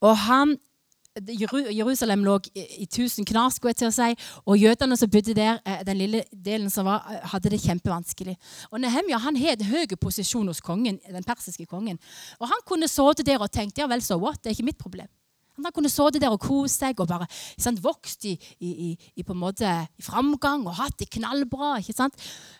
Og 0.00 0.14
han, 0.24 0.54
Jerusalem 1.18 2.22
lå 2.24 2.38
i, 2.54 2.86
tusen 2.86 3.26
knas, 3.28 3.58
skulle 3.58 3.74
jeg 3.74 3.80
til 3.82 3.90
å 3.90 3.96
si, 3.96 4.30
og 4.46 4.62
jødene 4.62 4.96
som 4.96 5.10
bodde 5.12 5.34
der, 5.36 5.60
eh, 5.66 5.82
den 5.84 6.00
lille 6.00 6.22
delen 6.32 6.70
som 6.72 6.86
var, 6.88 7.04
eh, 7.10 7.26
hadde 7.28 7.50
det 7.52 7.60
kjempevanskelig. 7.60 8.36
Og 8.70 8.80
Nehemja 8.80 9.18
han 9.18 9.36
en 9.36 9.64
høy 9.68 9.86
posisjon 10.00 10.46
hos 10.46 10.60
kongen, 10.60 11.00
den 11.04 11.24
persiske 11.24 11.66
kongen. 11.66 11.98
Og 12.40 12.48
han 12.48 12.64
kunne 12.64 12.88
sittet 12.88 13.26
der 13.26 13.42
og 13.42 13.50
tenkt 13.50 13.78
ja 13.78 13.86
vel, 13.86 14.00
så 14.00 14.18
what, 14.18 14.42
det 14.42 14.50
er 14.50 14.56
ikke 14.56 14.70
mitt 14.70 14.78
problem. 14.78 15.08
Han 15.58 15.72
kunne 15.72 15.90
sittet 15.90 16.22
der 16.22 16.30
og 16.30 16.40
kost 16.40 16.78
seg 16.78 17.00
og 17.00 17.08
bare 17.08 17.26
sant, 17.58 17.82
vokst 17.82 18.24
i, 18.24 18.38
i, 18.60 18.96
i, 19.16 19.22
på 19.22 19.34
en 19.34 19.42
måte, 19.42 19.88
framgang 20.00 20.66
og 20.66 20.78
hatt 20.78 20.98
det 20.98 21.10
knallbra. 21.10 21.78
ikke 21.82 21.92
sant? 21.92 22.14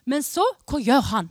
Men 0.04 0.22
så, 0.22 0.44
hva 0.66 0.82
gjør 0.82 1.00
han? 1.14 1.30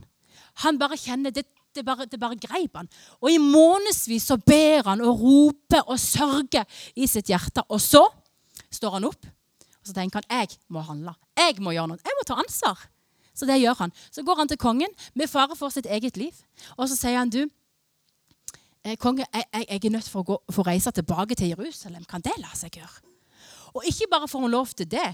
Han 0.63 0.79
bare 0.81 0.97
kjenner 0.99 1.33
det, 1.33 1.45
det 1.75 1.85
bare, 1.85 2.07
det 2.09 2.19
bare 2.19 2.39
greip 2.41 2.77
han. 2.79 2.89
Og 3.21 3.31
i 3.31 3.39
månedsvis 3.41 4.29
så 4.31 4.39
ber 4.41 4.87
han 4.89 5.03
og 5.05 5.21
roper 5.21 5.85
og 5.85 5.99
sørger 6.01 6.65
i 6.95 7.09
sitt 7.09 7.29
hjerte. 7.29 7.65
Og 7.69 7.81
så 7.83 8.05
står 8.73 8.97
han 8.97 9.09
opp 9.09 9.27
og 9.87 9.93
så 9.93 10.01
tenker 10.01 10.19
han, 10.19 10.41
jeg 10.43 10.57
må 10.67 10.81
handle. 10.83 11.13
Jeg 11.39 11.61
må 11.63 11.71
gjøre 11.71 11.93
noe. 11.93 12.01
Jeg 12.03 12.15
må 12.19 12.23
ta 12.27 12.35
ansvar. 12.41 12.81
Så 13.31 13.47
det 13.47 13.55
gjør 13.61 13.77
han. 13.85 13.93
Så 14.11 14.19
går 14.27 14.41
han 14.41 14.49
til 14.51 14.59
kongen 14.59 14.91
med 15.15 15.29
fare 15.31 15.55
for 15.55 15.71
sitt 15.71 15.87
eget 15.87 16.17
liv. 16.19 16.35
Og 16.75 16.89
så 16.91 16.97
sier 16.99 17.15
han, 17.15 17.31
du, 17.31 17.45
eh, 18.83 18.97
konge, 18.99 19.23
jeg, 19.31 19.45
jeg, 19.53 19.79
er 19.79 19.93
nødt 19.95 20.09
for 20.11 20.25
å, 20.25 20.27
gå, 20.27 20.37
for 20.51 20.67
reise 20.67 20.91
tilbake 20.91 21.37
til 21.39 21.53
Jerusalem. 21.53 22.03
Kan 22.03 22.25
det 22.25 22.35
la 22.41 22.51
seg 22.51 22.81
gjøre? 22.81 22.99
Og 23.79 23.87
ikke 23.87 24.09
bare 24.11 24.27
får 24.27 24.43
han 24.43 24.55
lov 24.57 24.75
til 24.75 24.91
det, 24.91 25.07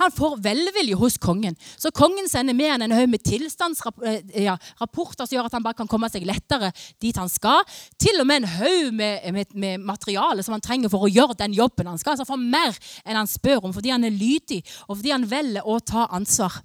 han 0.00 0.12
får 0.12 0.38
velvilje 0.44 0.96
hos 0.96 1.18
kongen. 1.20 1.56
Så 1.76 1.92
kongen 1.94 2.28
sender 2.28 2.56
med 2.56 2.72
han 2.72 2.84
en 2.86 2.94
haug 2.96 3.10
med 3.12 3.22
tilstandsrapporter 3.26 5.24
eh, 5.24 5.26
som 5.26 5.34
gjør 5.36 5.48
at 5.50 5.56
han 5.58 5.64
bare 5.64 5.78
kan 5.78 5.90
komme 5.90 6.08
seg 6.12 6.24
lettere 6.28 6.72
dit 7.02 7.16
han 7.20 7.28
skal. 7.32 7.64
Til 8.00 8.22
og 8.22 8.28
med 8.28 8.42
en 8.42 8.50
haug 8.56 8.94
med, 8.96 9.28
med, 9.36 9.52
med, 9.54 9.84
materiale 9.90 10.44
som 10.46 10.56
han 10.56 10.64
trenger 10.64 10.92
for 10.92 11.04
å 11.04 11.12
gjøre 11.12 11.38
den 11.42 11.56
jobben 11.56 11.90
han 11.90 12.00
skal. 12.00 12.16
Altså 12.16 12.28
for 12.28 12.40
mer 12.40 12.76
enn 13.04 13.20
han 13.20 13.30
spør 13.30 13.68
om, 13.68 13.74
fordi 13.76 13.92
han 13.92 14.06
er 14.08 14.14
lydig, 14.16 14.62
og 14.88 14.96
fordi 14.96 15.14
han 15.14 15.28
velger 15.30 15.68
å 15.68 15.78
ta 15.84 16.08
ansvar. 16.16 16.60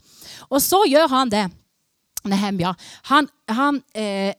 Og 0.49 0.61
så 0.63 0.85
gjør 0.89 1.11
han 1.11 1.33
det. 1.33 1.45
Nehemja. 2.25 2.71
Han, 3.11 3.27
han 3.53 3.83
eh, 3.93 4.33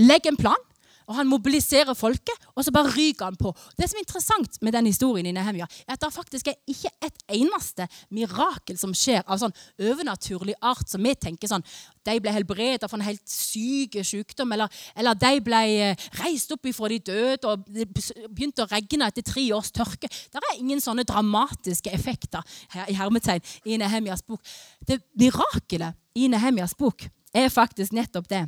legger 0.00 0.32
en 0.32 0.40
plan 0.40 0.67
og 1.08 1.16
han 1.16 1.28
mobiliserer 1.28 1.96
folket, 1.96 2.46
og 2.54 2.64
så 2.64 2.72
bare 2.74 2.92
ryker 2.92 3.30
han 3.30 3.38
på. 3.40 3.52
Det 3.78 3.88
som 3.88 3.98
er 3.98 4.04
interessant 4.04 4.58
med 4.64 4.74
den 4.76 4.90
historien 4.90 5.26
i 5.26 5.32
Nehemia, 5.32 5.66
er 5.86 5.96
at 5.96 6.02
det 6.02 6.12
faktisk 6.12 6.50
er 6.50 6.58
ikke 6.68 6.92
et 7.06 7.22
eneste 7.38 7.88
mirakel 8.14 8.76
som 8.80 8.92
skjer 8.96 9.24
av 9.24 9.40
sånn 9.40 9.56
overnaturlig 9.80 10.58
art 10.60 10.88
som 10.90 11.04
vi 11.04 11.14
tenker 11.16 11.50
sånn 11.50 11.64
De 12.08 12.14
ble 12.24 12.32
helbredet 12.32 12.88
for 12.88 12.96
en 12.96 13.04
helt 13.04 13.24
syk 13.28 13.98
sykdom, 14.06 14.52
eller, 14.56 14.72
eller 14.96 15.16
de 15.18 15.42
ble 15.44 15.62
eh, 15.76 16.06
reist 16.22 16.52
opp 16.54 16.68
ifra 16.70 16.88
de 16.88 17.00
døde, 17.04 17.50
og 17.50 17.66
det 17.68 17.88
begynte 17.92 18.64
å 18.64 18.70
regne 18.70 19.08
etter 19.08 19.26
tre 19.26 19.44
års 19.56 19.72
tørke. 19.74 20.08
Det 20.08 20.40
er 20.40 20.60
ingen 20.60 20.80
sånne 20.80 21.04
dramatiske 21.08 21.92
effekter 21.92 22.44
i 22.88 22.96
hermetegn 22.96 23.44
i 23.68 23.76
Nehemias 23.80 24.24
bok. 24.24 24.40
Det 24.88 25.02
Mirakelet 25.20 25.96
i 26.16 26.28
Nehemias 26.32 26.76
bok 26.78 27.04
er 27.36 27.52
faktisk 27.52 27.92
nettopp 27.96 28.28
det 28.30 28.46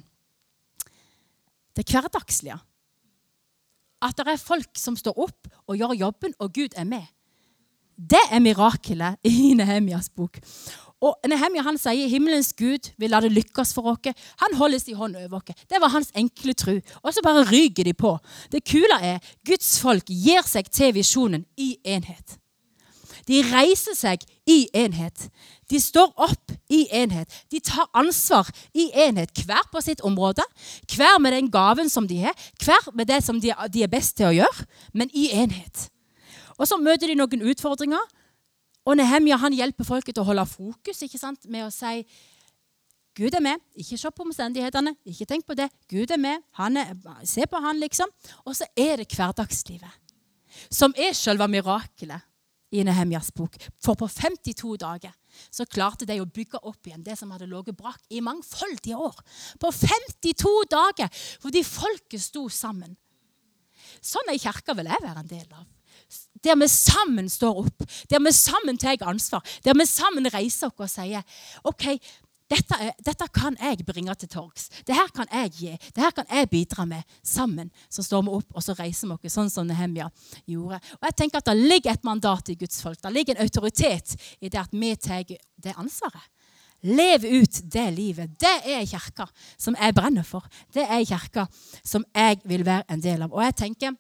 det 1.77 1.87
hverdagslige. 1.91 2.59
At 4.01 4.17
det 4.17 4.29
er 4.33 4.41
folk 4.41 4.79
som 4.81 4.97
står 4.97 5.19
opp 5.21 5.49
og 5.69 5.77
gjør 5.77 5.99
jobben, 5.99 6.35
og 6.41 6.53
Gud 6.57 6.77
er 6.77 6.89
med. 6.89 7.05
Det 8.01 8.23
er 8.33 8.41
mirakelet 8.41 9.21
i 9.29 9.53
Nehemias 9.59 10.09
bok. 10.09 10.41
Og 11.01 11.17
Nehemia 11.29 11.65
han 11.65 11.79
sier 11.81 12.11
himmelens 12.13 12.53
Gud 12.57 12.91
vil 13.01 13.13
la 13.13 13.23
det 13.25 13.33
lykkes 13.33 13.73
for 13.77 13.89
oss. 13.93 14.25
Han 14.43 14.57
holdes 14.59 14.89
i 14.89 14.97
hånd 14.97 15.17
over 15.17 15.41
oss. 15.41 15.65
Det 15.69 15.81
var 15.81 15.93
hans 15.95 16.13
enkle 16.17 16.53
tro. 16.53 16.77
Og 17.03 17.15
så 17.15 17.25
bare 17.25 17.47
ryker 17.49 17.89
de 17.89 17.95
på. 17.97 18.17
Det 18.53 18.65
kule 18.69 19.01
er 19.01 19.33
Guds 19.47 19.79
folk 19.81 20.09
gir 20.09 20.45
seg 20.49 20.69
til 20.73 20.95
visjonen 20.97 21.47
i 21.57 21.73
enhet. 21.85 22.40
De 23.31 23.39
reiser 23.47 23.95
seg 23.95 24.25
i 24.51 24.65
enhet. 24.75 25.29
De 25.71 25.79
står 25.79 26.11
opp 26.19 26.51
i 26.73 26.83
enhet. 26.99 27.31
De 27.53 27.61
tar 27.63 27.87
ansvar 27.95 28.49
i 28.75 28.89
enhet, 29.07 29.31
hver 29.47 29.69
på 29.71 29.83
sitt 29.85 30.03
område. 30.07 30.43
Hver 30.91 31.21
med 31.23 31.37
den 31.37 31.51
gaven 31.53 31.91
som 31.93 32.09
de 32.11 32.19
har, 32.25 32.35
hver 32.65 32.91
med 32.95 33.07
det 33.07 33.21
som 33.23 33.39
de, 33.41 33.53
er 33.55 33.93
best 33.93 34.17
til 34.19 34.31
å 34.31 34.35
gjøre, 34.35 34.67
men 34.93 35.13
i 35.15 35.29
enhet. 35.39 35.87
Og 36.59 36.67
så 36.67 36.79
møter 36.81 37.11
de 37.13 37.19
noen 37.21 37.47
utfordringer. 37.53 38.03
Og 38.89 38.97
Nehemja 38.99 39.39
han 39.39 39.55
hjelper 39.55 39.87
folket 39.87 40.17
til 40.17 40.25
å 40.25 40.31
holde 40.33 40.47
fokus 40.49 41.03
ikke 41.05 41.21
sant? 41.21 41.47
med 41.47 41.69
å 41.69 41.73
si 41.73 42.03
Gud 43.15 43.35
er 43.37 43.43
med. 43.45 43.61
Ikke 43.77 43.99
se 44.01 44.11
på 44.11 44.25
omstendighetene. 44.25 44.95
Ikke 45.07 45.27
tenk 45.29 45.45
på 45.47 45.55
det. 45.59 45.69
Gud 45.91 46.11
er 46.15 46.19
med. 46.19 46.43
Er, 46.57 46.95
se 47.29 47.45
på 47.47 47.61
han, 47.61 47.79
liksom. 47.83 48.09
Og 48.47 48.57
så 48.57 48.67
er 48.79 49.03
det 49.03 49.11
hverdagslivet. 49.13 49.99
Som 50.73 50.95
er 50.97 51.13
selve 51.15 51.47
mirakelet 51.51 52.30
i 52.71 52.85
Nehemjas 52.87 53.31
bok. 53.35 53.57
For 53.83 53.99
på 53.99 54.09
52 54.09 54.77
dager 54.81 55.15
så 55.51 55.67
klarte 55.67 56.07
de 56.09 56.19
å 56.21 56.29
bygge 56.29 56.63
opp 56.67 56.87
igjen 56.87 57.05
det 57.07 57.17
som 57.19 57.31
hadde 57.35 57.49
ligget 57.51 57.79
brakk 57.79 58.03
i 58.11 58.23
mangfoldige 58.25 58.99
år. 58.99 59.19
På 59.63 59.71
52 59.75 60.55
dager! 60.71 61.11
Fordi 61.43 61.63
folket 61.67 62.23
sto 62.23 62.49
sammen. 62.53 62.97
Sånn 64.01 64.31
ei 64.33 64.41
kirke 64.41 64.75
vil 64.77 64.91
jeg 64.91 65.03
være 65.03 65.23
en 65.23 65.31
del 65.31 65.47
av. 65.53 65.69
der 66.43 66.57
vi 66.57 66.67
sammen 66.69 67.29
står 67.29 67.59
opp, 67.61 67.83
der 68.09 68.23
vi 68.25 68.33
sammen 68.33 68.79
tar 68.79 69.03
ansvar, 69.07 69.43
der 69.63 69.75
vi 69.77 69.87
sammen 69.87 70.27
reiser 70.27 70.71
oss 70.71 70.79
og 70.81 70.89
sier 70.89 71.23
OK, 71.65 71.87
dette, 72.51 72.79
dette, 73.07 73.29
kan 73.35 73.57
jeg 73.61 73.85
bringe 73.87 74.15
til 74.19 74.31
torgs. 74.31 74.69
Dette 74.83 75.07
kan 75.15 75.29
jeg 75.31 75.53
gi. 75.55 75.77
Dette 75.95 76.11
kan 76.17 76.27
jeg 76.31 76.51
bidra 76.51 76.87
med. 76.89 77.07
Sammen 77.23 77.71
så 77.89 78.03
står 78.03 78.25
vi 78.27 78.35
opp 78.41 78.57
og 78.57 78.65
så 78.65 78.75
reiser 78.79 79.13
vi 79.13 79.17
oss, 79.17 79.37
sånn 79.37 79.53
som 79.53 79.69
Nehemia 79.69 80.09
gjorde. 80.51 80.81
Og 80.99 81.09
jeg 81.09 81.19
tenker 81.23 81.39
at 81.39 81.51
Det 81.51 81.57
ligger 81.57 81.93
et 81.93 82.05
mandat 82.05 82.51
i 82.51 82.59
Guds 82.59 82.83
folk. 82.83 83.01
Det 83.03 83.13
ligger 83.13 83.37
en 83.37 83.47
autoritet 83.47 84.17
i 84.41 84.49
det 84.49 84.61
at 84.61 84.73
vi 84.73 84.95
tar 84.97 85.25
det 85.25 85.75
ansvaret. 85.77 86.27
Lev 86.83 87.25
ut 87.25 87.61
det 87.73 87.91
livet. 87.93 88.39
Det 88.41 88.57
er 88.65 88.87
kirka 88.89 89.27
som 89.59 89.77
jeg 89.77 89.95
brenner 89.95 90.25
for. 90.25 90.47
Det 90.73 90.87
er 90.87 91.05
kirka 91.05 91.47
som 91.85 92.05
jeg 92.15 92.41
vil 92.45 92.65
være 92.65 92.89
en 92.89 93.03
del 93.05 93.27
av. 93.27 93.35
Og 93.35 93.45
jeg 93.45 93.57
tenker 93.57 93.99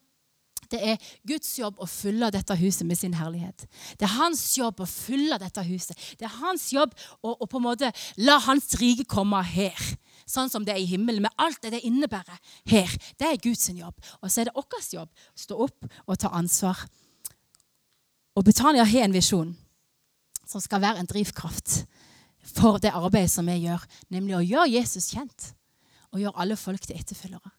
det 0.70 0.80
er 0.92 1.08
Guds 1.26 1.50
jobb 1.58 1.80
å 1.82 1.88
fylle 1.90 2.30
dette 2.34 2.54
huset 2.60 2.86
med 2.86 2.98
sin 2.98 3.16
herlighet. 3.18 3.66
Det 3.98 4.06
er 4.06 4.16
hans 4.16 4.42
jobb 4.58 4.82
å 4.82 4.88
fylle 4.88 5.38
dette 5.42 5.64
huset. 5.66 5.98
Det 6.18 6.28
er 6.28 6.36
hans 6.40 6.68
jobb 6.72 6.94
å, 7.20 7.34
å 7.34 7.48
på 7.50 7.60
en 7.60 7.66
måte 7.66 7.92
la 8.22 8.38
hans 8.46 8.70
rike 8.80 9.06
komme 9.10 9.42
her. 9.50 9.78
Sånn 10.30 10.50
som 10.52 10.64
det 10.66 10.76
er 10.76 10.82
i 10.82 10.88
himmelen, 10.90 11.24
med 11.26 11.34
alt 11.42 11.58
det 11.64 11.74
det 11.74 11.82
innebærer 11.86 12.38
her. 12.70 12.92
Det 13.18 13.26
er 13.26 13.42
Guds 13.42 13.68
jobb. 13.74 13.96
Og 14.22 14.30
så 14.30 14.42
er 14.42 14.50
det 14.50 14.56
vår 14.56 14.86
jobb 14.94 15.10
å 15.10 15.42
stå 15.44 15.58
opp 15.66 15.90
og 16.06 16.20
ta 16.20 16.30
ansvar. 16.38 16.84
Og 18.38 18.46
Betania 18.46 18.86
har 18.86 19.06
en 19.08 19.16
visjon 19.16 19.54
som 20.46 20.62
skal 20.62 20.82
være 20.82 21.02
en 21.02 21.10
drivkraft 21.10 21.84
for 22.54 22.78
det 22.82 22.92
arbeidet 22.94 23.30
som 23.30 23.46
vi 23.46 23.58
gjør, 23.66 23.82
nemlig 24.10 24.36
å 24.38 24.44
gjøre 24.44 24.72
Jesus 24.72 25.10
kjent 25.12 25.52
og 26.10 26.22
gjøre 26.22 26.40
alle 26.42 26.56
folk 26.58 26.86
til 26.86 26.98
etterfølgere. 26.98 27.52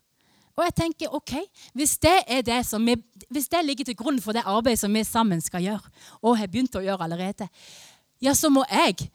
Og 0.62 0.68
jeg 0.68 0.76
tenker, 0.78 1.14
ok, 1.18 1.32
hvis 1.74 1.96
det, 1.98 2.20
det 2.46 2.60
vi, 2.86 2.96
hvis 3.34 3.50
det, 3.50 3.64
ligger 3.66 3.88
til 3.88 3.98
grunn 3.98 4.20
for 4.22 4.38
det 4.38 4.44
arbeidet 4.46 4.80
som 4.80 4.94
vi 4.94 5.02
sammen 5.04 5.42
skal 5.42 5.66
gjøre, 5.66 5.90
og 6.22 6.38
har 6.38 6.52
begynt 6.52 6.78
å 6.78 6.84
gjøre 6.86 7.08
allerede, 7.08 7.48
ja, 8.22 8.36
så 8.38 8.52
må 8.54 8.62
jeg 8.70 9.10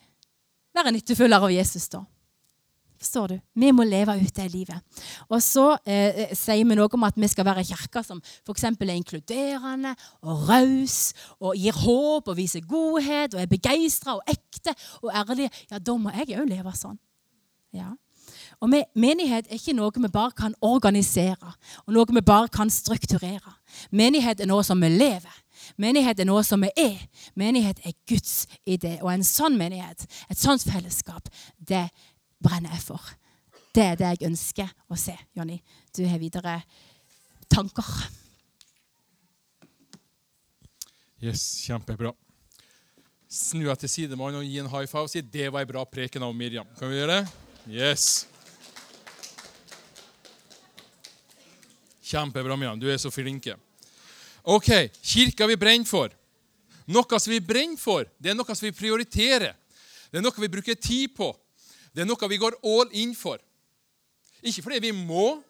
være 0.75 0.91
en 0.91 1.33
av 1.39 1.51
Jesus 1.55 1.87
da. 1.89 2.03
Forstår 2.97 3.29
du? 3.29 3.37
Vi 3.61 3.71
må 3.77 3.85
leve 3.85 4.17
ut 4.19 4.35
det 4.35 4.47
livet. 4.51 5.03
Og 5.29 5.39
så 5.45 5.77
eh, 5.85 6.25
eh 6.25 6.35
sier 6.35 6.65
vi 6.65 6.75
noe 6.75 6.89
om 6.91 7.05
at 7.05 7.15
vi 7.15 7.29
skal 7.29 7.45
være 7.45 7.65
kirker 7.69 8.03
som 8.03 8.23
f.eks. 8.25 8.65
er 8.65 8.95
inkluderende 8.97 9.93
og 10.25 10.49
raus 10.49 11.13
og 11.39 11.55
gir 11.61 11.77
håp 11.77 12.33
og 12.33 12.37
viser 12.37 12.65
godhet 12.65 13.37
og 13.37 13.43
er 13.43 13.53
begeistra 13.53 14.17
og 14.17 14.25
ekte 14.27 14.75
og 15.03 15.13
ærlige. 15.13 15.53
Ja, 15.71 15.79
da 15.79 15.97
må 16.01 16.11
jeg 16.17 16.41
òg 16.41 16.49
leve 16.49 16.73
sånn. 16.75 16.99
Ja. 17.77 17.93
Og 18.61 18.73
Menighet 18.97 19.51
er 19.51 19.59
ikke 19.59 19.75
noe 19.77 19.93
vi 19.93 20.09
bare 20.09 20.33
kan 20.37 20.55
organisere 20.65 21.53
og 21.85 21.93
noe 21.93 22.09
vi 22.09 22.23
bare 22.25 22.49
kan 22.49 22.71
strukturere. 22.73 23.53
Menighet 23.91 24.41
er 24.41 24.49
noe 24.49 24.65
som 24.65 24.81
vi 24.81 24.89
lever. 24.89 25.43
Menighet 25.77 26.21
er 26.21 26.29
noe 26.29 26.45
som 26.47 26.63
vi 26.65 26.71
er. 26.81 26.99
Menighet 27.35 27.83
er 27.85 27.97
Guds 28.09 28.47
idé. 28.65 28.97
Og 29.03 29.11
en 29.13 29.25
sånn 29.27 29.59
menighet, 29.59 30.07
et 30.31 30.41
sånt 30.41 30.65
fellesskap, 30.65 31.29
det 31.59 31.89
brenner 32.43 32.73
jeg 32.77 32.85
for. 32.87 33.15
Det 33.77 33.85
er 33.85 33.99
det 34.01 34.13
jeg 34.15 34.31
ønsker 34.31 34.71
å 34.89 34.97
se. 34.97 35.17
Jonny, 35.37 35.59
du 35.97 36.07
har 36.09 36.21
videre 36.23 36.61
tanker. 37.53 37.91
Yes, 41.21 41.43
kjempebra. 41.67 42.15
Snu 43.29 43.67
deg 43.67 43.83
til 43.83 43.91
sidemannen 43.91 44.41
og 44.41 44.47
gi 44.47 44.63
en 44.63 44.71
high 44.71 44.89
five 44.89 45.09
og 45.09 45.11
si 45.11 45.21
'det 45.21 45.53
var 45.53 45.61
en 45.61 45.69
bra 45.69 45.85
preken 45.85 46.23
av 46.23 46.33
Miriam'. 46.33 46.69
Kan 46.79 46.89
vi 46.89 46.97
gjøre 46.97 47.21
det? 47.21 47.29
Yes. 47.69 48.27
Kjempebra, 52.07 52.57
Mian. 52.59 52.79
Du 52.79 52.87
er 52.91 53.01
så 53.03 53.11
flinke. 53.11 53.57
Ok, 54.47 54.71
kirka 55.03 55.47
vi 55.51 55.59
brenner 55.59 55.89
for. 55.89 56.13
Noe 56.87 57.19
som 57.19 57.33
vi 57.33 57.41
brenner 57.43 57.81
for, 57.81 58.07
det 58.23 58.31
er 58.31 58.37
noe 58.39 58.55
som 58.55 58.69
vi 58.69 58.75
prioriterer. 58.75 59.57
Det 60.13 60.21
er 60.21 60.23
noe 60.23 60.45
vi 60.45 60.53
bruker 60.53 60.79
tid 60.79 61.17
på. 61.17 61.33
Det 61.91 62.05
er 62.05 62.07
noe 62.07 62.29
vi 62.31 62.39
går 62.39 62.59
all 62.63 62.93
in 62.95 63.15
for. 63.19 63.41
Ikke 64.47 64.63
fordi 64.63 64.85
vi 64.85 64.93
må, 64.95 65.41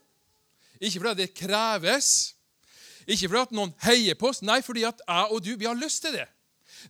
ikke 0.80 1.02
fordi 1.02 1.14
det 1.20 1.34
kreves, 1.36 2.08
ikke 3.04 3.28
fordi 3.28 3.42
at 3.42 3.52
noen 3.54 3.74
heier 3.84 4.16
på 4.16 4.30
oss, 4.30 4.40
nei, 4.40 4.62
fordi 4.64 4.86
at 4.88 5.02
jeg 5.04 5.28
og 5.34 5.44
du 5.44 5.52
vi 5.60 5.68
har 5.68 5.76
lyst 5.76 6.06
til 6.06 6.16
det. 6.16 6.24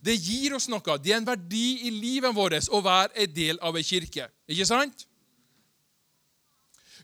Det 0.03 0.15
gir 0.15 0.55
oss 0.55 0.69
noe. 0.71 0.95
Det 1.01 1.11
er 1.11 1.19
en 1.19 1.27
verdi 1.27 1.87
i 1.87 1.91
livet 1.91 2.35
vårt 2.35 2.69
å 2.71 2.81
være 2.85 3.17
en 3.23 3.35
del 3.35 3.59
av 3.65 3.75
ei 3.75 3.83
kirke. 3.85 4.29
Ikke 4.47 4.67
sant? 4.69 5.03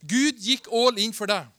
Gud 0.03 0.39
gikk 0.39 0.69
all 0.71 0.99
in 0.99 1.15
for 1.15 1.27
deg. 1.31 1.49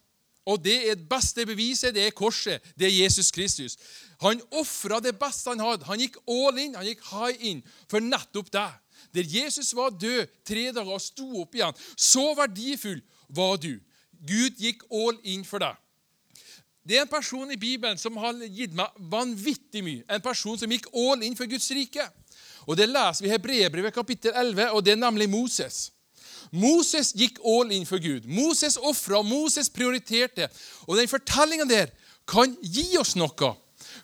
Og 0.44 0.60
det 0.60 0.76
er 0.90 0.96
det 0.98 1.08
beste 1.08 1.46
beviset, 1.48 1.94
det 1.94 2.06
er 2.06 2.16
korset. 2.16 2.62
Det 2.76 2.86
er 2.86 3.04
Jesus 3.04 3.30
Kristus. 3.32 3.78
Han 4.20 4.42
ofra 4.52 5.00
det 5.00 5.14
beste 5.18 5.50
han 5.50 5.62
hadde. 5.64 5.86
Han 5.88 6.00
gikk 6.00 6.18
all 6.28 6.58
in, 6.60 6.74
han 6.76 6.86
gikk 6.86 7.04
high 7.10 7.46
in 7.50 7.62
for 7.88 8.04
nettopp 8.04 8.50
deg. 8.52 8.74
Der 9.14 9.24
Jesus 9.30 9.72
var 9.76 9.94
død 9.94 10.26
tre 10.44 10.68
dager 10.74 10.92
og 10.92 11.00
sto 11.00 11.26
opp 11.40 11.54
igjen. 11.54 11.76
Så 11.96 12.34
verdifull 12.36 13.00
var 13.28 13.56
du. 13.62 13.78
Gud 14.24 14.60
gikk 14.60 14.84
all 14.92 15.16
in 15.22 15.46
for 15.48 15.64
deg. 15.64 15.80
Det 16.84 16.98
er 16.98 17.06
en 17.06 17.08
person 17.08 17.48
i 17.50 17.56
Bibelen 17.56 17.96
som 17.96 18.16
har 18.20 18.36
gitt 18.44 18.74
meg 18.76 18.92
vanvittig 19.10 19.80
mye. 19.84 20.04
En 20.12 20.20
person 20.24 20.58
som 20.60 20.70
gikk 20.70 20.90
all 20.92 21.24
in 21.24 21.36
for 21.38 21.48
Guds 21.48 21.70
rike. 21.72 22.04
Og 22.68 22.76
Det 22.76 22.88
leser 22.88 23.24
vi 23.24 23.30
i 23.30 23.32
Hebreerbrevet 23.32 23.94
kapittel 23.94 24.32
11, 24.36 24.70
og 24.72 24.84
det 24.84 24.92
er 24.92 25.00
nemlig 25.00 25.28
Moses. 25.30 25.93
Moses 26.52 27.12
gikk 27.16 27.40
all 27.44 27.72
in 27.72 27.86
for 27.86 28.02
Gud. 28.02 28.26
Moses 28.26 28.76
ofra, 28.76 29.22
Moses 29.22 29.70
prioriterte. 29.70 30.48
Og 30.88 30.98
den 30.98 31.10
fortellinga 31.10 31.66
der 31.68 31.92
kan 32.28 32.56
gi 32.62 32.96
oss 33.00 33.14
noe. 33.16 33.54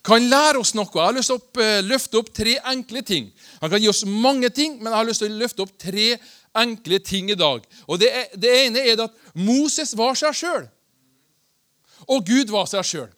Kan 0.06 0.28
lære 0.30 0.60
oss 0.60 0.74
noe. 0.74 0.88
Jeg 0.94 1.04
har 1.04 1.16
lyst 1.16 1.32
til 1.32 1.40
å 1.40 1.62
eh, 1.64 1.80
løfte 1.84 2.20
opp 2.20 2.32
tre 2.34 2.56
enkle 2.72 3.02
ting. 3.06 3.30
Han 3.60 3.72
kan 3.72 3.82
gi 3.82 3.90
oss 3.90 4.04
mange 4.06 4.50
ting, 4.54 4.78
men 4.78 4.92
jeg 4.92 4.98
har 4.98 5.08
lyst 5.08 5.24
til 5.24 5.32
å 5.32 5.40
løfte 5.42 5.64
opp 5.66 5.72
tre 5.80 6.14
enkle 6.56 6.98
ting 7.04 7.30
i 7.30 7.38
dag. 7.38 7.64
Og 7.86 8.00
Det, 8.00 8.10
det 8.34 8.52
ene 8.66 8.84
er 8.84 9.04
at 9.04 9.16
Moses 9.34 9.94
var 9.96 10.16
seg 10.18 10.34
sjøl, 10.34 10.68
og 12.08 12.26
Gud 12.26 12.50
var 12.50 12.66
seg 12.70 12.86
sjøl. 12.86 13.10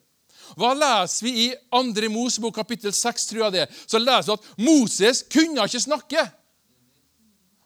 Hva 0.58 0.74
leser 0.76 1.24
vi 1.24 1.32
i 1.46 1.48
2. 1.72 2.08
Mosebok 2.12 2.54
kapittel 2.58 2.92
6? 2.92 3.26
tror 3.30 3.46
jeg 3.46 3.52
det, 3.54 3.66
Så 3.86 3.98
leser 3.98 4.32
vi 4.32 4.34
at 4.34 4.48
Moses 4.60 5.22
kunne 5.32 5.64
ikke 5.64 5.80
snakke. 5.80 6.26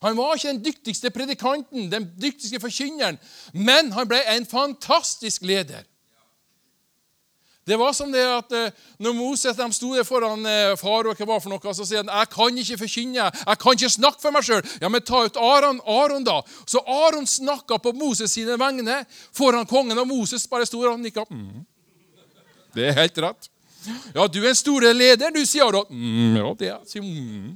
Han 0.05 0.17
var 0.17 0.37
ikke 0.37 0.53
den 0.53 0.65
dyktigste 0.65 1.11
predikanten, 1.11 1.91
den 1.93 2.09
dyktigste 2.21 2.61
forkynneren, 2.61 3.19
men 3.53 3.93
han 3.97 4.09
ble 4.09 4.21
en 4.37 4.47
fantastisk 4.47 5.43
leder. 5.43 5.87
Det 7.67 7.77
var 7.77 7.93
som 7.93 8.13
det 8.15 8.23
at 8.23 8.53
eh, 8.55 8.75
når 9.03 9.15
Moses 9.17 9.57
de 9.59 9.65
sto 9.75 9.89
der 9.97 10.05
foran 10.07 10.45
eh, 10.47 10.77
far 10.79 11.09
og 11.11 11.19
hva 11.19 11.27
var 11.27 11.41
for 11.43 11.51
noe, 11.51 11.73
så 11.75 11.83
sier 11.83 12.05
han 12.05 12.13
jeg 12.13 12.31
kan 12.31 12.61
ikke 12.63 12.79
forkynne, 12.79 13.25
jeg 13.27 13.59
kan 13.59 13.75
ikke 13.75 13.91
snakke 13.91 14.23
for 14.23 14.37
meg 14.37 14.47
sjøl. 14.47 14.63
Ja, 14.79 14.91
men 14.93 15.03
ta 15.03 15.25
ut 15.27 15.41
Aron, 15.43 15.81
Aron, 15.83 16.23
da. 16.23 16.37
Så 16.63 16.79
Aron 16.87 17.27
snakka 17.27 17.81
på 17.83 17.91
Moses 17.99 18.37
sine 18.39 18.55
vegne 18.61 19.01
foran 19.35 19.67
kongen, 19.67 19.99
og 19.99 20.07
Moses 20.07 20.47
bare 20.47 20.69
sto 20.69 20.85
der 20.85 20.93
og 20.93 21.03
nikka. 21.03 21.27
Mm. 21.27 21.67
Det 22.77 22.87
er 22.87 22.99
helt 23.01 23.19
rett. 23.27 23.51
Ja, 24.15 24.29
du 24.31 24.39
er 24.45 24.53
en 24.53 24.63
store 24.63 24.95
leder, 24.95 25.35
du, 25.35 25.43
sier 25.43 25.67
Aron. 25.67 25.91
Mm, 25.91 26.39
ja, 26.39 26.55
det 26.63 26.71
er, 26.71 26.81
sier, 26.87 27.03
mm. 27.03 27.51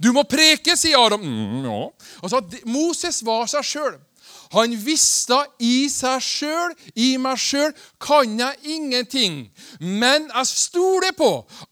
Du 0.00 0.12
må 0.16 0.24
preke, 0.28 0.76
sier 0.78 1.00
Aron. 1.00 1.24
Mm, 1.24 1.66
ja. 1.66 1.80
Altså, 2.22 2.42
Moses 2.68 3.22
var 3.26 3.48
seg 3.50 3.66
sjøl. 3.66 3.98
Han 4.50 4.72
visste 4.82 5.36
i 5.62 5.86
seg 5.90 6.22
sjøl, 6.26 6.72
i 6.98 7.12
meg 7.22 7.38
sjøl, 7.38 7.70
kan 8.02 8.32
jeg 8.38 8.74
ingenting. 8.74 9.36
Men 9.78 10.26
jeg 10.26 10.48
stoler 10.50 11.14
på 11.14 11.28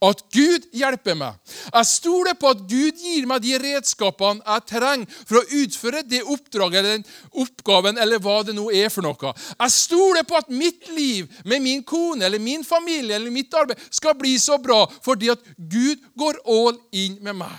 at 0.06 0.22
Gud 0.34 0.68
hjelper 0.78 1.18
meg. 1.18 1.40
Jeg 1.72 1.88
stoler 1.90 2.38
på 2.38 2.52
at 2.54 2.62
Gud 2.70 3.02
gir 3.02 3.26
meg 3.30 3.42
de 3.42 3.58
redskapene 3.58 4.44
jeg 4.44 4.66
trenger 4.70 5.18
for 5.24 5.40
å 5.40 5.62
utføre 5.62 6.04
det 6.06 6.22
oppdraget 6.22 6.78
eller 6.78 7.00
den 7.00 7.08
oppgaven 7.42 7.98
eller 7.98 8.22
hva 8.22 8.40
det 8.46 8.54
nå 8.54 8.68
er 8.70 8.92
for 8.94 9.06
noe. 9.06 9.34
Jeg 9.34 9.74
stoler 9.74 10.26
på 10.28 10.38
at 10.38 10.52
mitt 10.54 10.86
liv 10.94 11.26
med 11.50 11.64
min 11.64 11.82
kone 11.82 12.28
eller 12.28 12.42
min 12.42 12.62
familie 12.66 13.18
eller 13.18 13.34
mitt 13.34 13.54
arbeid 13.58 13.82
skal 13.90 14.14
bli 14.18 14.36
så 14.38 14.60
bra 14.62 14.84
fordi 15.02 15.32
at 15.34 15.42
Gud 15.58 16.06
går 16.14 16.44
all 16.46 16.78
in 16.94 17.18
med 17.26 17.42
meg. 17.42 17.58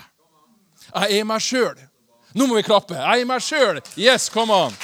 Jeg 0.94 1.18
er 1.20 1.26
meg 1.28 1.42
sjøl. 1.44 1.76
Nå 2.34 2.46
må 2.46 2.58
vi 2.58 2.66
klappe. 2.66 2.94
Jeg 2.98 3.22
er 3.22 3.28
meg 3.28 3.42
sjøl. 3.42 3.80
Yes, 3.98 4.28
come 4.30 4.54
on. 4.54 4.76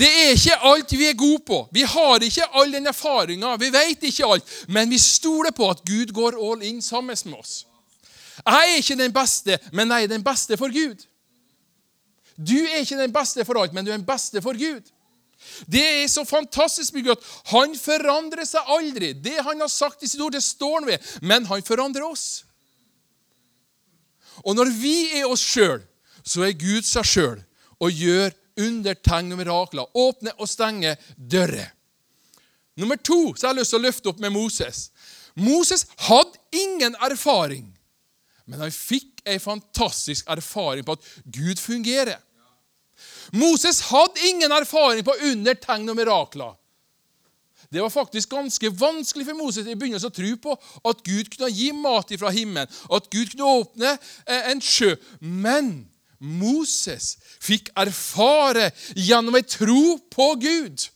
Det 0.00 0.08
er 0.08 0.30
ikke 0.32 0.56
alt 0.64 0.92
vi 0.96 1.08
er 1.10 1.18
gode 1.18 1.42
på. 1.44 1.58
Vi 1.72 1.82
har 1.84 2.22
ikke 2.24 2.46
all 2.56 2.72
den 2.72 2.88
erfaringa. 2.88 3.56
Vi 3.60 3.68
vet 3.74 4.06
ikke 4.08 4.30
alt. 4.32 4.54
Men 4.68 4.90
vi 4.90 4.98
stoler 4.98 5.52
på 5.52 5.68
at 5.70 5.82
Gud 5.84 6.14
går 6.16 6.38
all 6.40 6.62
in 6.64 6.80
sammen 6.82 7.16
med 7.24 7.38
oss. 7.38 7.66
Jeg 8.40 8.70
er 8.70 8.78
ikke 8.80 8.96
den 8.96 9.12
beste, 9.12 9.58
men 9.72 9.90
jeg 9.90 10.04
er 10.04 10.14
den 10.14 10.24
beste 10.24 10.56
for 10.56 10.72
Gud. 10.72 11.04
Du 12.40 12.56
er 12.56 12.80
ikke 12.80 12.96
den 12.96 13.12
beste 13.12 13.44
for 13.44 13.60
alt, 13.60 13.74
men 13.76 13.84
du 13.84 13.92
er 13.92 13.98
den 13.98 14.06
beste 14.06 14.40
for 14.40 14.56
Gud. 14.56 14.80
Det 15.70 15.82
er 15.82 16.08
så 16.10 16.24
fantastisk 16.28 16.94
mye 16.96 17.14
at 17.14 17.24
han 17.52 17.74
forandrer 17.78 18.46
seg 18.48 18.72
aldri. 18.74 19.12
Det 19.14 19.38
han 19.40 19.62
har 19.62 19.72
sagt 19.72 20.04
i 20.04 20.10
sitt 20.10 20.20
ord, 20.22 20.36
det 20.36 20.44
står 20.44 20.80
han 20.80 20.88
ved. 20.90 21.10
Men 21.22 21.48
han 21.50 21.64
forandrer 21.66 22.06
oss. 22.06 22.44
Og 24.44 24.56
når 24.56 24.72
vi 24.80 24.96
er 25.20 25.28
oss 25.28 25.42
sjøl, 25.44 25.82
så 26.24 26.46
er 26.46 26.58
Gud 26.58 26.86
seg 26.86 27.06
sjøl 27.08 27.40
og 27.80 27.92
gjør 27.96 28.32
under, 28.60 28.96
tegn 28.96 29.32
og 29.34 29.40
mirakler. 29.40 29.90
Åpne 29.96 30.34
og 30.38 30.48
stenge 30.48 30.94
dører. 31.16 31.72
Nummer 32.80 32.96
to 32.96 33.34
så 33.34 33.48
har 33.48 33.54
jeg 33.54 33.60
lyst 33.60 33.74
til 33.74 33.80
å 33.80 33.84
løfte 33.84 34.10
opp 34.12 34.20
med 34.22 34.32
Moses. 34.32 34.88
Moses 35.36 35.86
hadde 36.06 36.38
ingen 36.56 36.96
erfaring, 37.04 37.68
men 38.48 38.62
han 38.64 38.72
fikk 38.74 39.20
en 39.28 39.40
fantastisk 39.42 40.28
erfaring 40.32 40.86
på 40.86 40.96
at 40.96 41.08
Gud 41.24 41.60
fungerer. 41.60 42.18
Moses 43.32 43.82
hadde 43.90 44.28
ingen 44.28 44.52
erfaring 44.52 45.04
på 45.06 45.16
under, 45.30 45.54
tegn 45.54 45.88
og 45.88 45.98
mirakler. 45.98 46.56
Det 47.70 47.82
var 47.82 47.92
faktisk 47.94 48.32
ganske 48.32 48.70
vanskelig 48.74 49.28
for 49.28 49.38
Moses 49.38 49.68
i 49.68 49.76
begynnelsen 49.78 50.10
å 50.10 50.14
tro 50.14 50.30
på 50.42 50.56
at 50.90 51.02
Gud 51.06 51.30
kunne 51.30 51.52
gi 51.54 51.70
mat 51.76 52.10
fra 52.18 52.32
himmelen, 52.34 52.66
at 52.66 53.10
Gud 53.12 53.30
kunne 53.30 53.52
åpne 53.60 53.92
eh, 53.94 54.48
en 54.50 54.62
sjø. 54.64 54.96
Men 55.20 55.84
Moses 56.18 57.14
fikk 57.40 57.70
erfare 57.78 58.72
gjennom 58.98 59.38
ei 59.38 59.46
tro 59.46 60.00
på 60.10 60.32
Gud 60.42 60.88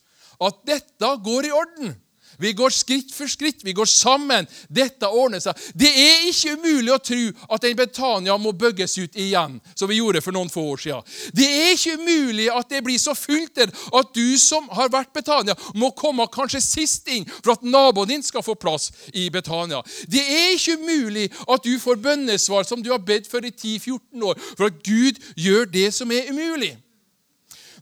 at 0.43 0.65
dette 0.67 1.13
går 1.25 1.49
i 1.49 1.55
orden. 1.55 1.95
Vi 2.39 2.53
går 2.53 2.71
skritt 2.75 3.15
for 3.15 3.31
skritt, 3.31 3.65
vi 3.65 3.73
går 3.77 3.89
sammen. 3.91 4.47
Dette 4.69 5.09
ordner 5.09 5.43
seg. 5.43 5.59
Det 5.75 5.91
er 5.91 6.29
ikke 6.31 6.57
umulig 6.59 6.93
å 6.95 7.01
tro 7.03 7.23
at 7.55 7.67
en 7.69 7.79
Betania 7.79 8.37
må 8.41 8.53
bygges 8.57 8.99
ut 8.99 9.19
igjen, 9.21 9.59
som 9.75 9.91
vi 9.91 9.99
gjorde 10.01 10.23
for 10.25 10.37
noen 10.37 10.53
få 10.53 10.67
år 10.75 10.83
siden. 10.85 11.09
Det 11.37 11.49
er 11.49 11.73
ikke 11.75 11.99
umulig 12.01 12.49
at 12.53 12.71
det 12.71 12.83
blir 12.87 13.01
så 13.01 13.17
fullt 13.19 13.55
der 13.59 13.73
at 13.95 14.15
du 14.17 14.39
som 14.41 14.69
har 14.75 14.93
vært 14.93 15.13
Betania, 15.15 15.57
må 15.75 15.91
komme 15.97 16.27
kanskje 16.33 16.63
sist 16.65 17.09
inn 17.13 17.27
for 17.41 17.55
at 17.55 17.67
naboen 17.67 18.11
din 18.11 18.25
skal 18.25 18.45
få 18.45 18.57
plass 18.59 18.91
i 19.13 19.29
Betania. 19.33 19.83
Det 20.11 20.23
er 20.23 20.55
ikke 20.55 20.79
umulig 20.81 21.29
at 21.49 21.65
du 21.65 21.75
får 21.81 22.01
bønnesvar 22.05 22.67
som 22.69 22.83
du 22.83 22.91
har 22.93 23.03
bedt 23.03 23.29
for 23.31 23.45
i 23.45 23.53
10-14 23.53 24.25
år, 24.25 24.41
for 24.57 24.71
at 24.71 24.81
Gud 24.87 25.21
gjør 25.37 25.69
det 25.71 25.91
som 25.95 26.11
er 26.15 26.31
umulig. 26.33 26.75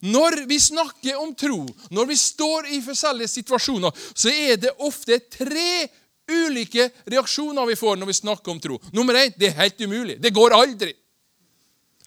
Når 0.02 0.42
vi 0.50 0.58
snakker 0.58 1.18
om 1.22 1.34
tro, 1.34 1.60
når 1.90 2.08
vi 2.10 2.16
står 2.18 2.72
i 2.74 2.80
forskjellige 2.82 3.30
situasjoner, 3.30 3.94
så 4.14 4.32
er 4.34 4.56
det 4.58 4.74
ofte 4.82 5.20
tre 5.30 5.86
ulike 6.32 6.88
reaksjoner 7.10 7.68
vi 7.70 7.78
får 7.78 8.00
når 8.00 8.10
vi 8.10 8.18
snakker 8.18 8.54
om 8.54 8.60
tro. 8.62 8.80
Nummer 8.92 9.18
én 9.20 9.34
det 9.38 9.52
er 9.52 9.60
helt 9.60 9.80
umulig. 9.80 10.18
Det 10.22 10.34
går 10.34 10.56
aldri. 10.58 10.94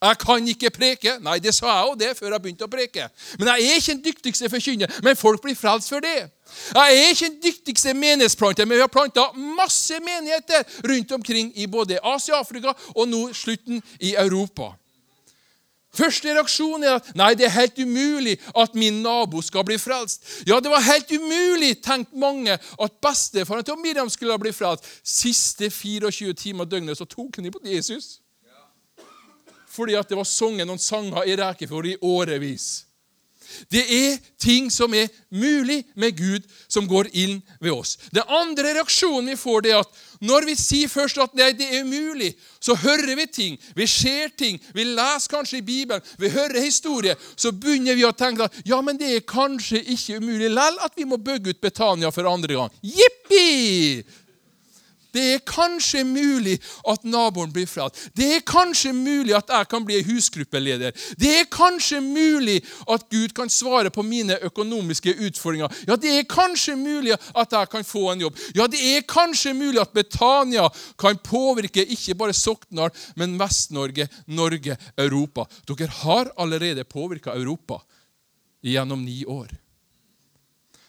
Jeg 0.05 0.17
kan 0.19 0.47
ikke 0.47 0.69
preke. 0.75 1.15
Nei, 1.23 1.37
det 1.39 1.53
sa 1.55 1.69
jeg 1.71 1.89
òg 1.89 1.99
det 1.99 2.11
før 2.17 2.35
jeg 2.35 2.43
begynte 2.43 2.67
å 2.67 2.71
preke. 2.71 3.07
Men 3.39 3.53
jeg 3.53 3.65
er 3.65 3.79
ikke 3.79 3.93
den 3.93 4.03
dyktigste 4.03 4.49
forkynner, 4.51 4.97
men 5.05 5.17
folk 5.17 5.41
blir 5.45 5.55
frelst 5.57 5.93
for 5.93 6.03
det. 6.03 6.27
Jeg 6.75 6.99
er 6.99 7.13
ikke 7.13 7.29
den 7.31 7.41
dyktigste 7.47 7.95
menighetsplanter, 7.95 8.67
men 8.67 8.77
vi 8.77 8.83
har 8.83 8.91
planta 8.91 9.29
masse 9.33 9.97
menigheter 10.03 10.67
rundt 10.85 11.15
omkring 11.15 11.53
i 11.55 11.67
både 11.71 12.01
Asia, 12.03 12.41
Afrika 12.43 12.75
og 12.93 13.07
nå 13.09 13.29
slutten 13.33 13.79
i 14.03 14.13
Europa. 14.19 14.73
Første 15.95 16.33
reaksjon 16.35 16.83
er 16.83 16.97
at 16.97 17.11
nei, 17.17 17.31
det 17.37 17.47
er 17.47 17.55
helt 17.55 17.79
umulig 17.79 18.35
at 18.57 18.75
min 18.75 19.01
nabo 19.05 19.41
skal 19.45 19.65
bli 19.67 19.77
frelst. 19.79 20.23
Ja, 20.47 20.59
det 20.59 20.71
var 20.71 20.83
helt 20.83 21.11
umulig, 21.11 21.77
tenkte 21.83 22.19
mange, 22.19 22.57
at 22.59 22.99
bestefaren 23.03 23.65
til 23.65 23.79
Miriam 23.81 24.11
skulle 24.11 24.37
bli 24.41 24.53
frelst. 24.55 24.87
Siste 25.03 25.69
24 25.71 26.33
timer 26.33 26.67
døgnet 26.69 26.99
så 26.99 27.07
tok 27.07 27.39
han 27.39 27.47
imot 27.47 27.65
Jesus. 27.65 28.19
Fordi 29.75 29.95
at 29.99 30.09
det 30.09 30.17
var 30.17 30.27
sunget 30.27 30.67
noen 30.67 30.79
sanger 30.79 31.27
i 31.27 31.35
Rekefjord 31.35 31.87
i 31.89 31.97
årevis. 32.01 32.85
Det 33.71 33.83
er 33.83 34.17
ting 34.41 34.71
som 34.73 34.93
er 34.97 35.11
mulig 35.29 35.83
med 35.95 36.17
Gud, 36.17 36.45
som 36.67 36.87
går 36.87 37.11
inn 37.13 37.39
ved 37.61 37.71
oss. 37.71 37.95
Den 38.11 38.25
andre 38.27 38.73
reaksjonen 38.79 39.29
vi 39.31 39.37
får, 39.39 39.61
det 39.61 39.73
er 39.73 39.83
at 39.83 40.01
når 40.21 40.49
vi 40.49 40.57
sier 40.59 40.91
først 40.91 41.21
at 41.23 41.33
nei, 41.37 41.53
det 41.55 41.69
er 41.71 41.87
umulig, 41.87 42.33
så 42.59 42.75
hører 42.75 43.15
vi 43.15 43.25
ting, 43.31 43.57
vi 43.75 43.87
ser 43.87 44.33
ting, 44.37 44.59
vi 44.75 44.83
leser 44.87 45.31
kanskje 45.31 45.61
i 45.61 45.65
Bibelen, 45.65 46.03
vi 46.19 46.29
hører 46.33 46.63
historie, 46.63 47.15
så 47.35 47.53
begynner 47.55 47.95
vi 47.95 48.05
å 48.05 48.13
tenke 48.15 48.49
at 48.49 48.61
ja, 48.67 48.81
men 48.83 48.99
det 48.99 49.13
er 49.15 49.27
kanskje 49.29 49.79
ikke 49.95 50.19
umulig 50.19 50.51
likevel 50.51 50.83
at 50.85 50.95
vi 50.97 51.05
må 51.05 51.17
bygge 51.17 51.53
ut 51.53 51.61
Betania 51.61 52.11
for 52.11 52.27
andre 52.29 52.55
gang. 52.55 52.71
Jippi! 52.81 54.03
Det 55.15 55.25
er 55.33 55.43
kanskje 55.47 56.03
mulig 56.07 56.57
at 56.87 57.05
naboen 57.07 57.53
blir 57.55 57.69
frelst. 57.69 58.09
Det 58.17 58.27
er 58.37 58.45
kanskje 58.45 58.91
mulig 58.95 59.35
at 59.37 59.51
jeg 59.53 59.69
kan 59.71 59.85
bli 59.87 60.01
husgruppeleder. 60.05 60.95
Det 61.19 61.31
er 61.39 61.49
kanskje 61.51 62.01
mulig 62.03 62.59
at 62.91 63.07
Gud 63.11 63.33
kan 63.37 63.51
svare 63.51 63.91
på 63.93 64.03
mine 64.05 64.37
økonomiske 64.43 65.15
utfordringer. 65.29 65.71
Ja, 65.87 65.95
det 65.95 66.13
er 66.19 66.29
kanskje 66.29 66.75
mulig 66.79 67.15
at 67.15 67.55
jeg 67.55 67.71
kan 67.71 67.87
få 67.87 68.09
en 68.11 68.25
jobb. 68.27 68.39
Ja, 68.57 68.67
det 68.67 68.81
er 68.81 69.07
kanskje 69.09 69.55
mulig 69.55 69.81
at 69.81 69.95
Betania 69.95 70.67
kan 70.99 71.19
påvirke 71.23 71.85
ikke 71.95 72.17
bare 72.19 72.35
Sokndal, 72.35 72.91
men 73.15 73.39
Vest-Norge, 73.39 74.09
Norge, 74.27 74.77
Europa. 74.97 75.47
Dere 75.67 75.91
har 76.03 76.31
allerede 76.37 76.83
påvirka 76.83 77.35
Europa 77.35 77.81
gjennom 78.65 79.05
ni 79.05 79.23
år. 79.25 79.53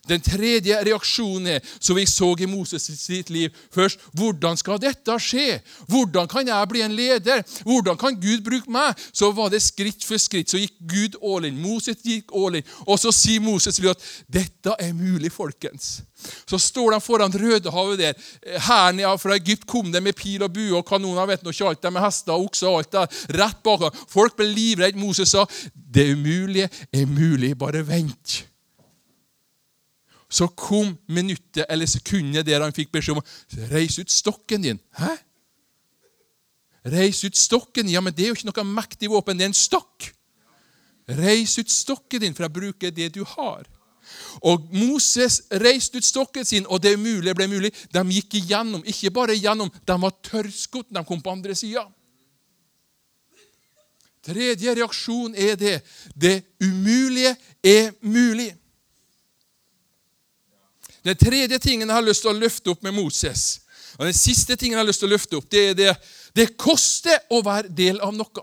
Den 0.08 0.22
tredje 0.22 0.78
reaksjonen 0.86 1.56
er, 1.56 1.68
som 1.80 1.96
vi 1.98 2.06
så 2.06 2.28
i 2.38 2.48
Moses 2.50 2.86
sitt 2.86 3.30
liv 3.30 3.54
først, 3.74 4.00
hvordan 4.16 4.58
skal 4.58 4.80
dette 4.82 5.18
skje? 5.22 5.60
Hvordan 5.90 6.28
kan 6.30 6.48
jeg 6.48 6.70
bli 6.70 6.82
en 6.84 6.96
leder? 6.96 7.42
Hvordan 7.66 7.98
kan 7.98 8.18
Gud 8.20 8.44
bruke 8.46 8.70
meg? 8.70 8.94
Så 9.12 9.32
var 9.34 9.50
det 9.50 9.62
skritt 9.64 10.06
for 10.06 10.20
skritt. 10.22 10.50
Så 10.50 10.60
gikk 10.62 10.76
Gud 10.80 11.18
all 11.22 11.48
in. 11.48 11.60
Moses 11.62 12.02
gikk 12.04 12.34
all 12.34 12.60
in. 12.60 12.66
Og 12.86 13.00
så 13.02 13.12
sier 13.14 13.42
Moses 13.42 13.80
at 13.82 14.02
dette 14.30 14.74
er 14.78 14.94
mulig, 14.96 15.32
folkens. 15.32 16.00
Så 16.48 16.58
står 16.58 16.94
de 16.94 17.00
foran 17.02 17.34
Rødehavet 17.34 17.98
der. 18.00 18.26
Hæren 18.66 19.02
fra 19.20 19.36
Egypt 19.36 19.66
kom 19.66 19.92
det 19.92 20.02
med 20.02 20.16
pil 20.16 20.42
og 20.42 20.52
bue 20.52 20.78
og 20.78 20.86
kanoner. 20.86 21.26
vet 21.26 21.46
ikke 21.46 21.68
alt, 21.68 21.92
med 21.92 22.02
hester 22.02 22.32
og 22.32 22.48
okser 22.50 22.68
og 22.68 22.78
alt 22.78 22.92
der, 22.92 23.06
rett 23.42 23.62
bak. 23.62 23.94
Folk 24.08 24.36
ble 24.36 24.48
livredde. 24.48 24.98
Moses 24.98 25.28
sa 25.30 25.44
det 25.74 26.12
umulige 26.12 26.68
er 26.92 27.06
mulig, 27.06 27.58
bare 27.58 27.86
vent 27.86 28.46
så 30.28 30.48
kom 30.48 30.96
minuttet 31.06 31.64
eller 31.70 31.86
sekundet 31.86 32.46
der 32.46 32.64
han 32.64 32.74
fikk 32.74 32.90
beskjed 32.94 33.16
om 33.16 33.22
å 33.22 33.68
reise 33.70 34.02
ut 34.02 34.10
stokken 34.10 34.64
din. 34.64 34.80
Hæ? 34.98 35.14
Reis 36.86 37.24
ut 37.24 37.36
stokken. 37.36 37.88
Ja, 37.90 38.00
men 38.00 38.14
det 38.14 38.26
er 38.26 38.32
jo 38.32 38.38
ikke 38.38 38.50
noe 38.50 38.66
mektig 38.68 39.10
våpen. 39.10 39.38
Det 39.38 39.46
er 39.46 39.50
en 39.50 39.58
stokk. 39.58 40.10
Reis 41.18 41.56
ut 41.58 41.70
stokken 41.70 42.22
din, 42.22 42.34
for 42.34 42.46
jeg 42.46 42.54
bruker 42.54 42.94
det 42.94 43.12
du 43.14 43.22
har. 43.36 43.66
Og 44.46 44.68
Moses 44.74 45.40
reiste 45.62 45.98
ut 45.98 46.06
stokken 46.06 46.46
sin, 46.46 46.66
og 46.70 46.82
det 46.82 46.94
umulige 46.94 47.34
ble 47.34 47.48
mulig. 47.50 47.72
De 47.94 48.02
gikk 48.14 48.38
igjennom. 48.38 48.84
Ikke 48.86 49.10
bare 49.14 49.34
igjennom, 49.34 49.70
de 49.70 49.98
var 50.02 50.18
tørrskodd 50.26 50.90
de 50.94 51.02
kom 51.06 51.22
på 51.22 51.34
andre 51.34 51.54
sida. 51.58 51.86
Tredje 54.26 54.74
reaksjon 54.74 55.34
er 55.38 55.58
det. 55.58 55.76
Det 56.14 56.40
umulige 56.62 57.34
er 57.62 57.92
mulig. 58.02 58.50
Den 61.06 61.16
tredje 61.16 61.58
tingen 61.62 61.88
jeg 61.88 61.94
har 61.94 62.04
lyst 62.04 62.24
til 62.24 62.32
å 62.32 62.38
løfte 62.38 62.72
opp 62.72 62.82
med 62.82 62.96
Moses, 62.96 63.60
og 63.96 64.08
den 64.08 64.16
siste 64.16 64.56
tingen 64.58 64.74
jeg 64.74 64.82
har 64.82 64.88
lyst 64.88 65.00
til 65.04 65.08
å 65.08 65.14
løfte 65.14 65.38
opp, 65.38 65.48
det 65.50 65.62
er 65.70 65.78
det 65.78 65.94
det 66.36 66.50
koster 66.58 67.22
å 67.32 67.40
være 67.46 67.70
del 67.72 68.00
av 68.04 68.12
noe. 68.12 68.42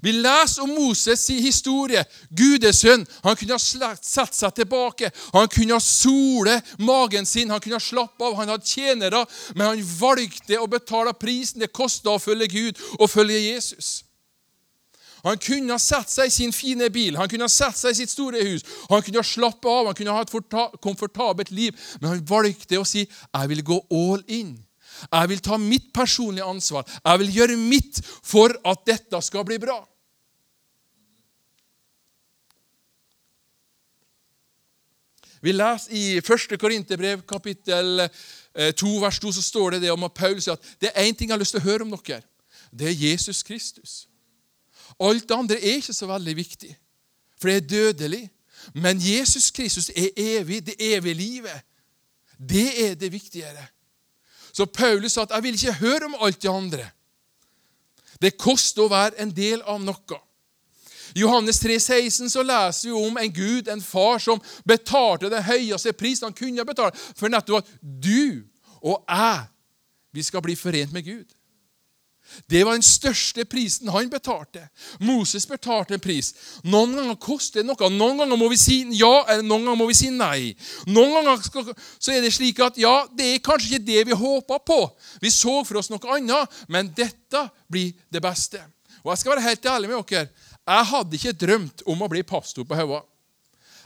Vi 0.00 0.12
leser 0.14 0.62
om 0.62 0.70
Moses' 0.70 1.26
i 1.34 1.40
historie. 1.42 2.04
Gudesønn. 2.30 3.02
Han 3.24 3.36
kunne 3.36 3.58
ha 3.58 3.94
satt 4.00 4.36
seg 4.36 4.54
tilbake. 4.54 5.10
Han 5.34 5.48
kunne 5.50 5.76
ha 5.76 5.82
sole 5.82 6.60
magen 6.78 7.26
sin, 7.26 7.50
han 7.50 7.60
kunne 7.60 7.76
ha 7.76 7.84
slappe 7.84 8.24
av. 8.24 8.38
Han 8.38 8.52
hadde 8.54 8.70
tjenere, 8.70 9.24
men 9.56 9.66
han 9.66 9.82
valgte 9.98 10.60
å 10.60 10.70
betale 10.70 11.12
prisen 11.18 11.60
det 11.60 11.72
kosta 11.74 12.14
å 12.14 12.22
følge 12.22 12.48
Gud 12.54 12.80
og 13.00 13.10
følge 13.10 13.42
Jesus. 13.50 14.04
Han 15.24 15.38
kunne 15.42 15.74
ha 15.74 15.78
satt 15.82 16.10
seg 16.10 16.30
i 16.30 16.34
sin 16.34 16.52
fine 16.52 16.90
bil, 16.92 17.16
han 17.16 17.28
kunne 17.28 17.48
ha 17.48 17.52
satt 17.52 17.76
seg 17.78 17.92
i 17.92 18.00
sitt 18.00 18.12
store 18.12 18.40
hus, 18.46 18.64
han 18.88 19.02
kunne 19.04 19.20
ha 19.20 19.26
slappet 19.26 19.68
av, 19.70 19.90
han 19.90 19.98
kunne 19.98 20.16
ha 20.16 20.24
et 20.24 20.80
komfortabelt 20.80 21.52
liv, 21.54 21.76
men 22.00 22.14
han 22.14 22.26
valgte 22.26 22.80
å 22.80 22.86
si 22.86 23.06
'Jeg 23.06 23.48
vil 23.48 23.62
gå 23.62 23.78
all 23.90 24.24
in'. 24.26 24.58
Jeg 25.12 25.28
vil 25.28 25.40
ta 25.40 25.56
mitt 25.56 25.92
personlige 25.94 26.44
ansvar. 26.44 26.84
Jeg 27.04 27.18
vil 27.18 27.34
gjøre 27.34 27.56
mitt 27.56 28.00
for 28.22 28.52
at 28.64 28.84
dette 28.86 29.22
skal 29.22 29.44
bli 29.44 29.58
bra. 29.58 29.86
Vi 35.40 35.52
leser 35.52 35.92
i 35.96 36.20
1. 36.20 36.58
Korinterbrev, 36.60 37.22
kapittel 37.28 38.08
2, 38.76 38.96
eh, 38.96 39.02
vers 39.02 39.18
2, 39.18 39.32
så 39.32 39.42
står 39.42 39.70
det 39.70 39.82
det 39.82 39.92
om 39.92 40.04
at 40.04 40.14
Paul 40.14 40.36
sier 40.40 40.58
at 40.58 40.74
det 40.80 40.90
er 40.92 41.08
én 41.08 41.16
ting 41.16 41.30
jeg 41.30 41.36
har 41.36 41.40
lyst 41.40 41.56
til 41.56 41.62
å 41.62 41.68
høre 41.70 41.86
om 41.86 41.96
dere. 41.96 42.20
Det 42.70 42.90
er 42.90 43.00
Jesus 43.08 43.42
Kristus. 43.42 44.09
Alt 45.00 45.28
det 45.28 45.34
andre 45.36 45.56
er 45.56 45.80
ikke 45.80 45.96
så 45.96 46.06
veldig 46.06 46.36
viktig, 46.36 46.76
for 47.40 47.48
det 47.48 47.56
er 47.56 47.68
dødelig. 47.68 48.30
Men 48.74 49.00
Jesus 49.00 49.50
Kristus 49.50 49.88
er 49.88 50.10
evig, 50.16 50.66
det 50.66 50.74
evige 50.78 51.14
livet. 51.14 51.62
Det 52.36 52.90
er 52.90 52.94
det 52.94 53.12
viktigere. 53.12 53.66
Så 54.52 54.66
Paulus 54.66 55.12
sa 55.12 55.22
at 55.22 55.30
'jeg 55.30 55.42
vil 55.42 55.54
ikke 55.54 55.72
høre 55.72 56.04
om 56.04 56.16
alt 56.20 56.42
det 56.42 56.48
andre'. 56.48 56.90
Det 58.22 58.38
koster 58.38 58.82
å 58.82 58.88
være 58.88 59.20
en 59.20 59.30
del 59.36 59.62
av 59.62 59.80
noe. 59.80 60.20
I 61.14 61.20
Johannes 61.20 61.58
3, 61.58 61.80
16 61.80 62.30
så 62.30 62.42
leser 62.42 62.88
vi 62.88 62.92
om 62.94 63.16
en 63.18 63.32
Gud, 63.32 63.68
en 63.68 63.82
far, 63.82 64.18
som 64.18 64.42
betalte 64.68 65.30
den 65.30 65.42
høyeste 65.42 65.92
prisen 65.92 66.28
han 66.28 66.36
kunne 66.36 66.64
betale 66.64 66.92
for 67.16 67.28
nettopp 67.28 67.64
at 67.64 67.72
du 67.80 68.42
og 68.82 69.04
jeg 69.08 69.46
vi 70.12 70.22
skal 70.22 70.42
bli 70.42 70.54
forent 70.54 70.92
med 70.92 71.02
Gud. 71.02 71.26
Det 72.50 72.62
var 72.64 72.76
den 72.76 72.84
største 72.84 73.44
prisen 73.48 73.90
han 73.92 74.10
betalte. 74.10 74.62
Moses 75.02 75.46
betalte 75.48 75.96
en 75.96 76.02
pris. 76.02 76.32
Noen 76.62 76.94
ganger 76.96 77.18
koster 77.20 77.60
det 77.60 77.68
noe. 77.68 77.90
Noen 77.94 78.22
ganger 78.22 78.38
må 78.38 78.50
vi 78.52 78.58
si 78.60 78.80
ja, 78.98 79.12
eller 79.26 79.46
noen 79.46 79.66
ganger 79.66 79.80
må 79.80 79.88
vi 79.90 79.98
si 79.98 80.10
nei. 80.14 80.52
Noen 80.90 81.16
ganger 81.18 81.74
så 81.98 82.14
er 82.14 82.24
det 82.24 82.32
slik 82.34 82.60
at 82.64 82.78
ja, 82.80 83.04
det 83.16 83.28
er 83.34 83.44
kanskje 83.44 83.74
ikke 83.74 83.86
det 83.86 84.04
vi 84.10 84.18
håpa 84.22 84.60
på. 84.66 84.80
Vi 85.22 85.32
så 85.34 85.60
for 85.66 85.80
oss 85.80 85.90
noe 85.92 86.16
annet, 86.16 86.60
men 86.68 86.92
dette 86.96 87.46
blir 87.70 87.94
det 88.12 88.22
beste. 88.24 88.62
Og 89.04 89.14
Jeg 89.14 89.22
skal 89.22 89.34
være 89.34 89.46
helt 89.48 89.66
ærlig 89.66 89.90
med 89.90 90.04
dere. 90.10 90.28
Jeg 90.70 90.90
hadde 90.92 91.16
ikke 91.16 91.38
drømt 91.46 91.82
om 91.88 92.02
å 92.04 92.10
bli 92.10 92.22
pastor 92.26 92.66
på 92.68 92.76
Haua. 92.78 93.00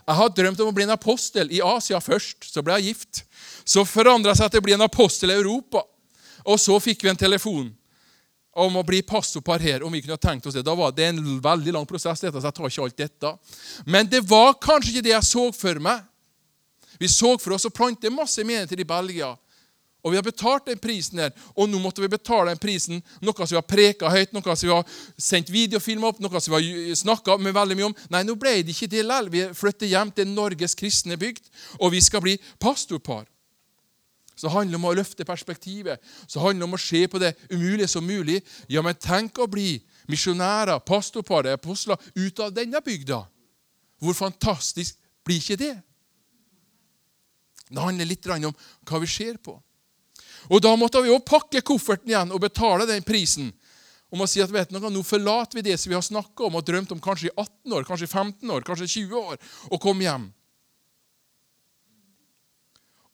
Jeg 0.05 0.19
hadde 0.19 0.37
drømt 0.37 0.61
om 0.61 0.69
å 0.69 0.75
bli 0.77 0.85
en 0.85 0.93
apostel 0.93 1.53
i 1.55 1.63
Asia 1.65 2.01
først. 2.03 2.45
Så 2.45 2.63
ble 2.65 2.77
jeg 2.77 2.93
gift. 2.93 3.23
Så 3.65 3.87
forandra 3.89 4.35
seg 4.37 4.51
til 4.53 4.61
å 4.61 4.67
bli 4.67 4.75
en 4.77 4.85
apostel 4.85 5.33
i 5.33 5.39
Europa. 5.39 5.81
Og 6.45 6.61
så 6.61 6.77
fikk 6.83 7.07
vi 7.07 7.13
en 7.13 7.21
telefon 7.21 7.71
om 8.55 8.77
å 8.79 8.87
bli 8.87 9.03
passopar 9.03 9.61
her. 9.61 9.83
om 9.83 9.93
vi 9.93 10.01
kunne 10.03 10.15
ha 10.15 10.19
tenkt 10.19 10.47
oss 10.47 10.55
Det 10.55 10.63
Da 10.63 10.75
var 10.75 10.93
det 10.93 11.05
en 11.05 11.41
veldig 11.41 11.73
lang 11.73 11.87
prosess, 11.87 12.21
dette, 12.21 12.41
så 12.41 12.47
jeg 12.47 12.55
tar 12.55 12.71
ikke 12.71 12.83
alt 12.83 12.97
dette. 12.97 13.39
Men 13.87 14.07
det 14.07 14.21
var 14.21 14.55
kanskje 14.55 14.91
ikke 14.93 15.03
det 15.03 15.15
jeg 15.15 15.25
så 15.25 15.53
for 15.53 15.81
meg. 15.81 16.05
Vi 16.99 17.09
så 17.09 17.39
for 17.39 17.55
oss 17.55 17.67
å 17.67 17.75
plante 17.75 18.11
masse 18.11 18.45
menigheter 18.45 18.81
i 18.81 18.85
Belgia. 18.87 19.35
Og 20.05 20.13
vi 20.13 20.19
har 20.19 20.25
betalt 20.27 20.67
den 20.69 20.79
prisen 20.79 21.17
der, 21.17 21.33
og 21.57 21.69
nå 21.69 21.79
måtte 21.81 22.03
vi 22.03 22.11
betale 22.13 22.53
den 22.53 22.61
prisen. 22.61 23.01
Noe 23.25 23.35
som 23.41 23.55
vi 23.55 23.57
har 23.57 23.65
preka 23.65 24.11
høyt, 24.13 24.35
noe 24.37 24.57
som 24.57 24.69
vi 24.69 24.75
har 24.75 24.85
sendt 25.17 25.49
videofilmer 25.49 26.11
opp, 26.11 26.21
noe 26.21 26.41
som 26.45 26.53
vi 26.53 26.61
har 26.61 26.99
snakka 27.01 27.39
veldig 27.41 27.77
mye 27.79 27.89
om. 27.89 27.97
Nei, 28.13 28.21
nå 28.29 28.37
ble 28.37 28.59
det 28.61 28.77
ikke 28.77 28.91
det 28.93 29.01
likevel. 29.01 29.31
Vi 29.33 29.47
flytter 29.57 29.89
hjem 29.89 30.13
til 30.13 30.29
Norges 30.29 30.77
kristne 30.77 31.17
bygd, 31.17 31.49
og 31.81 31.95
vi 31.97 32.05
skal 32.05 32.21
bli 32.21 32.37
pastorpar. 32.61 33.25
Så 34.35 34.49
det 34.49 34.55
handler 34.55 34.81
om 34.81 34.87
å 34.91 34.95
løfte 34.99 35.27
perspektivet. 35.27 36.03
Så 36.27 36.39
det 36.39 36.45
handler 36.45 36.67
om 36.67 36.75
å 36.75 36.81
se 36.81 37.05
på 37.09 37.21
det 37.23 37.35
umulige 37.51 37.89
som 37.91 38.07
mulig. 38.07 38.41
Ja, 38.69 38.83
men 38.83 38.99
tenk 38.99 39.39
å 39.39 39.51
bli 39.51 39.79
misjonærer, 40.11 40.83
pastorpar, 40.85 41.47
apostler 41.53 42.01
ut 42.15 42.41
av 42.43 42.53
denne 42.55 42.83
bygda. 42.85 43.23
Hvor 44.03 44.17
fantastisk 44.19 44.99
blir 45.25 45.39
ikke 45.41 45.61
det? 45.61 45.75
Det 47.71 47.81
handler 47.81 48.11
litt 48.11 48.27
om 48.27 48.53
hva 48.85 49.01
vi 49.01 49.09
ser 49.09 49.39
på. 49.39 49.57
Og 50.53 50.61
Da 50.61 50.75
måtte 50.77 51.01
vi 51.03 51.13
også 51.13 51.25
pakke 51.25 51.63
kofferten 51.65 52.11
igjen 52.11 52.33
og 52.33 52.43
betale 52.43 52.87
den 52.87 53.03
prisen. 53.03 53.53
Om 54.13 54.23
å 54.23 54.29
si 54.29 54.43
at 54.45 54.53
vet 54.53 54.71
noe, 54.71 54.91
Nå 54.91 55.03
forlater 55.03 55.59
vi 55.59 55.71
det 55.71 55.79
som 55.81 55.91
vi 55.91 55.97
har 55.97 56.05
snakka 56.05 56.45
om 56.47 56.55
og 56.55 56.67
drømt 56.67 56.93
om 56.93 57.01
kanskje 57.01 57.31
i 57.31 57.35
18 57.35 57.73
år, 57.73 57.87
kanskje 57.89 58.07
15 58.07 58.51
år, 58.51 58.63
kanskje 58.67 58.91
20 59.09 59.17
år, 59.17 59.39
og 59.71 59.81
komme 59.81 60.05
hjem. 60.05 60.29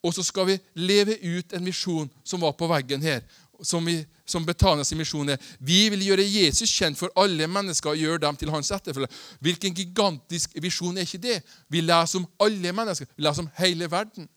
Og 0.03 0.15
så 0.17 0.25
skal 0.25 0.49
vi 0.49 0.59
leve 0.81 1.19
ut 1.21 1.53
en 1.53 1.65
visjon 1.65 2.11
som 2.25 2.41
var 2.41 2.55
på 2.57 2.69
veggen 2.71 3.03
her, 3.05 3.21
som, 3.63 3.85
vi, 3.85 3.99
som 4.25 4.47
Betanias 4.47 4.93
misjon 4.97 5.29
er. 5.35 5.41
Vi 5.61 5.83
vil 5.93 6.07
gjøre 6.07 6.25
Jesus 6.25 6.73
kjent 6.73 6.99
for 6.99 7.13
alle 7.21 7.49
mennesker 7.51 7.93
og 7.93 8.01
gjøre 8.01 8.23
dem 8.25 8.39
til 8.41 8.53
hans 8.55 8.73
etterfølger. 8.73 9.13
Hvilken 9.45 9.77
gigantisk 9.77 10.57
visjon 10.63 10.97
er 10.97 11.05
ikke 11.05 11.21
det? 11.21 11.39
Vi 11.69 11.85
leser 11.85 12.23
om 12.23 12.29
alle 12.41 12.73
mennesker. 12.73 13.11
Vi 13.17 13.27
leser 13.27 13.45
om 13.45 13.53
hele 13.61 13.91
verden. 13.93 14.29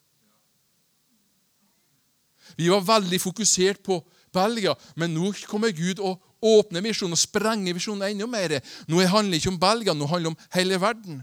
Vi 2.59 2.67
var 2.69 2.83
veldig 2.83 3.21
fokusert 3.21 3.79
på 3.85 4.01
Belgia, 4.33 4.73
men 4.99 5.13
nå 5.15 5.31
kommer 5.47 5.71
Gud 5.73 6.01
og 6.03 6.19
åpner 6.43 6.83
visjonen 6.83 7.15
og 7.15 7.21
sprenger 7.21 7.75
visjonen 7.77 8.09
enda 8.09 8.27
mer. 8.27 8.59
Nå 8.89 8.99
handler 9.07 9.37
det 9.37 9.41
ikke 9.41 9.53
om 9.53 9.61
Belgia, 9.61 9.95
nå 9.95 10.09
handler 10.09 10.29
det 10.29 10.35
om 10.35 10.57
hele 10.57 10.79
verden. 10.81 11.21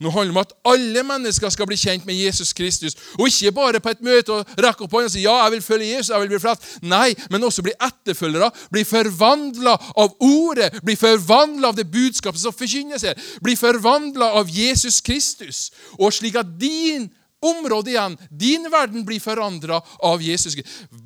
Nå 0.00 0.10
handler 0.10 0.32
det 0.32 0.36
om 0.36 0.42
at 0.42 0.54
alle 0.74 1.02
mennesker 1.06 1.52
skal 1.52 1.68
bli 1.68 1.78
kjent 1.80 2.06
med 2.08 2.16
Jesus 2.16 2.52
Kristus. 2.56 2.96
Og 3.18 3.28
ikke 3.28 3.52
bare 3.52 3.80
på 3.80 3.92
et 3.92 4.04
møte 4.04 4.34
og 4.34 4.52
rekke 4.58 4.86
opp 4.86 4.96
hånden 4.96 5.10
og 5.10 5.14
si 5.14 5.24
ja, 5.26 5.36
jeg 5.44 5.54
vil 5.56 5.64
følge 5.66 5.90
Jesus, 5.90 6.12
jeg 6.14 6.24
vil 6.24 6.32
bli 6.32 6.42
frelst. 6.42 6.68
Nei, 6.82 7.08
men 7.30 7.44
også 7.44 7.64
bli 7.66 7.74
etterfølgere. 7.76 8.50
Bli 8.72 8.84
forvandla 8.88 9.76
av 10.04 10.14
ordet. 10.24 10.70
Bli 10.84 10.96
forvandla 10.98 11.72
av 11.72 11.80
det 11.80 11.88
budskapet 11.92 12.42
som 12.42 12.56
forkynnes 12.56 13.06
her. 13.08 13.26
Bli 13.44 13.56
forvandla 13.58 14.32
av 14.40 14.50
Jesus 14.50 15.00
Kristus. 15.04 15.68
Og 15.98 16.14
slik 16.14 16.38
at 16.40 16.56
din 16.60 17.10
område 17.42 17.90
igjen, 17.90 18.16
din 18.30 18.68
verden, 18.70 19.04
blir 19.04 19.20
forandra 19.20 19.80
av 20.02 20.22
Jesus. 20.22 20.56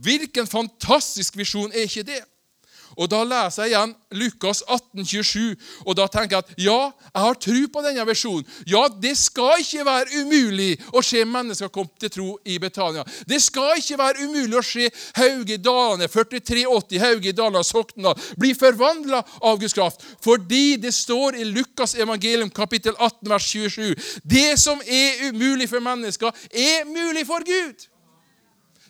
Hvilken 0.05 0.47
fantastisk 0.47 1.37
visjon 1.39 1.73
er 1.73 1.89
ikke 1.89 2.07
det? 2.07 2.23
Og 2.97 3.11
Da 3.13 3.23
leser 3.25 3.67
jeg 3.67 3.75
igjen 3.75 3.95
Lukas 4.17 4.63
18, 4.67 5.05
27, 5.05 5.57
og 5.85 5.97
da 5.99 6.07
tenker 6.09 6.37
jeg 6.37 6.45
at 6.45 6.61
ja, 6.63 6.79
jeg 7.13 7.23
har 7.27 7.39
tro 7.43 7.63
på 7.73 7.83
denne 7.85 8.05
visjonen. 8.09 8.47
Ja, 8.69 8.87
det 8.89 9.17
skal 9.21 9.61
ikke 9.61 9.85
være 9.85 10.23
umulig 10.23 10.77
å 10.97 11.03
se 11.05 11.25
mennesker 11.27 11.73
komme 11.75 11.93
til 12.01 12.13
tro 12.15 12.29
i 12.49 12.59
Betania. 12.63 13.05
Det 13.29 13.41
skal 13.43 13.77
ikke 13.81 13.99
være 14.01 14.25
umulig 14.25 14.57
å 14.57 14.65
se 14.65 14.89
Hauge 15.19 15.59
Dalane, 15.61 16.09
4380 16.09 17.03
Hauge 17.03 17.35
Dalane 17.37 17.65
Sokndal, 17.67 18.17
bli 18.41 18.55
forvandla 18.57 19.23
av 19.43 19.61
Guds 19.61 19.77
kraft. 19.77 20.07
Fordi 20.25 20.79
det 20.81 20.95
står 20.97 21.41
i 21.41 21.49
Lukas 21.51 21.97
evangelium 21.99 22.51
kapittel 22.55 22.97
18 22.97 23.33
vers 23.33 23.51
27 23.53 23.95
det 24.25 24.57
som 24.61 24.81
er 24.87 25.29
umulig 25.29 25.69
for 25.71 25.83
mennesker, 25.83 26.33
er 26.51 26.87
mulig 26.89 27.27
for 27.27 27.45
Gud. 27.47 27.87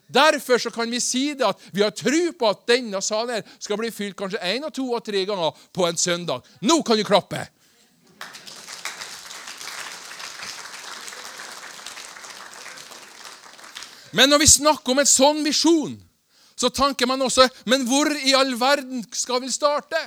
Derfor 0.07 0.59
så 0.59 0.71
kan 0.71 0.91
vi 0.91 1.01
si 1.03 1.35
det 1.35 1.47
at 1.47 1.63
vi 1.73 1.83
har 1.83 1.91
tro 1.91 2.31
på 2.39 2.49
at 2.49 2.67
denne 2.71 3.01
salen 3.03 3.39
her 3.39 3.59
skal 3.59 3.79
bli 3.81 3.91
fylt 3.91 4.17
kanskje 4.19 4.43
én 4.55 4.67
og 4.67 4.75
to 4.75 4.87
og 4.93 5.05
tre 5.05 5.25
ganger 5.27 5.55
på 5.75 5.87
en 5.89 5.99
søndag. 5.99 6.47
Nå 6.63 6.83
kan 6.87 6.99
du 6.99 7.05
klappe! 7.05 7.43
Men 14.17 14.31
når 14.31 14.39
vi 14.39 14.49
snakker 14.49 14.95
om 14.95 15.03
en 15.03 15.09
sånn 15.09 15.43
visjon, 15.45 15.97
så 16.57 16.71
tanker 16.73 17.09
man 17.11 17.21
også 17.21 17.45
Men 17.69 17.85
hvor 17.85 18.09
i 18.17 18.33
all 18.33 18.55
verden 18.57 19.03
skal 19.13 19.43
vi 19.43 19.51
starte? 19.53 19.99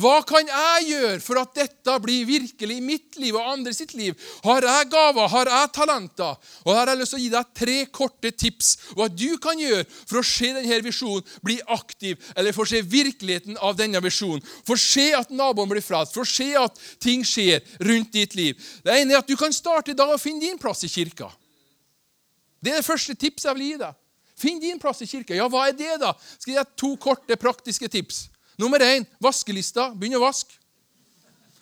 Hva 0.00 0.22
kan 0.24 0.48
jeg 0.48 0.86
gjøre 0.88 1.18
for 1.20 1.40
at 1.40 1.52
dette 1.56 1.96
blir 2.04 2.24
virkelig 2.28 2.78
i 2.78 2.84
mitt 2.84 3.18
liv 3.20 3.36
og 3.36 3.50
andre 3.52 3.74
sitt 3.76 3.92
liv? 3.98 4.16
Har 4.44 4.64
jeg 4.64 4.88
gaver? 4.92 5.28
Har 5.28 5.50
jeg 5.50 5.72
talenter? 5.76 6.38
Og 6.64 6.72
Her 6.72 6.80
har 6.80 6.92
jeg 6.94 7.00
lyst 7.02 7.14
til 7.14 7.20
å 7.20 7.22
gi 7.22 7.32
deg 7.34 7.52
tre 7.60 7.76
korte 7.92 8.32
tips 8.32 8.70
hva 8.96 9.08
du 9.12 9.36
kan 9.42 9.60
gjøre 9.60 9.84
for 10.00 10.22
å 10.22 10.24
se 10.26 10.52
denne 10.56 10.80
visjonen 10.86 11.28
bli 11.44 11.58
aktiv, 11.76 12.16
eller 12.36 12.56
for 12.56 12.64
å 12.64 12.72
se 12.72 12.80
virkeligheten 12.82 13.60
av 13.60 13.76
denne 13.76 14.00
visjonen. 14.04 14.44
For 14.64 14.78
å 14.78 14.82
se 14.82 15.10
at 15.18 15.32
naboen 15.34 15.70
blir 15.74 15.84
frelst, 15.84 16.16
for 16.16 16.24
å 16.24 16.32
se 16.32 16.52
at 16.56 16.80
ting 17.02 17.26
skjer 17.26 17.60
rundt 17.84 18.12
ditt 18.16 18.36
liv. 18.38 18.56
Det 18.84 18.96
ene 18.96 19.16
er 19.16 19.20
at 19.20 19.28
du 19.28 19.36
kan 19.36 19.52
starte 19.52 19.92
i 19.92 19.98
dag 19.98 20.14
og 20.14 20.22
finne 20.22 20.44
din 20.46 20.60
plass 20.60 20.86
i 20.86 20.92
kirka. 20.92 21.28
Det 22.62 22.72
er 22.72 22.80
det 22.80 22.86
første 22.86 23.16
tipset 23.18 23.50
jeg 23.50 23.58
vil 23.58 23.72
gi 23.72 23.80
deg. 23.82 23.98
Finn 24.42 24.60
din 24.62 24.80
plass 24.80 25.02
i 25.04 25.06
kirka. 25.10 25.34
Ja, 25.36 25.48
hva 25.50 25.68
er 25.68 25.76
det, 25.76 25.96
da? 26.02 26.14
Skal 26.38 26.54
jeg 26.54 26.56
gi 26.56 26.62
deg 26.62 26.76
to 26.80 26.94
korte, 27.00 27.36
praktiske 27.38 27.90
tips. 27.90 28.28
Nummer 28.62 28.82
én 28.86 29.06
vaskelista. 29.22 29.90
Begynn 29.98 30.20
å 30.20 30.22
vaske. 30.22 30.54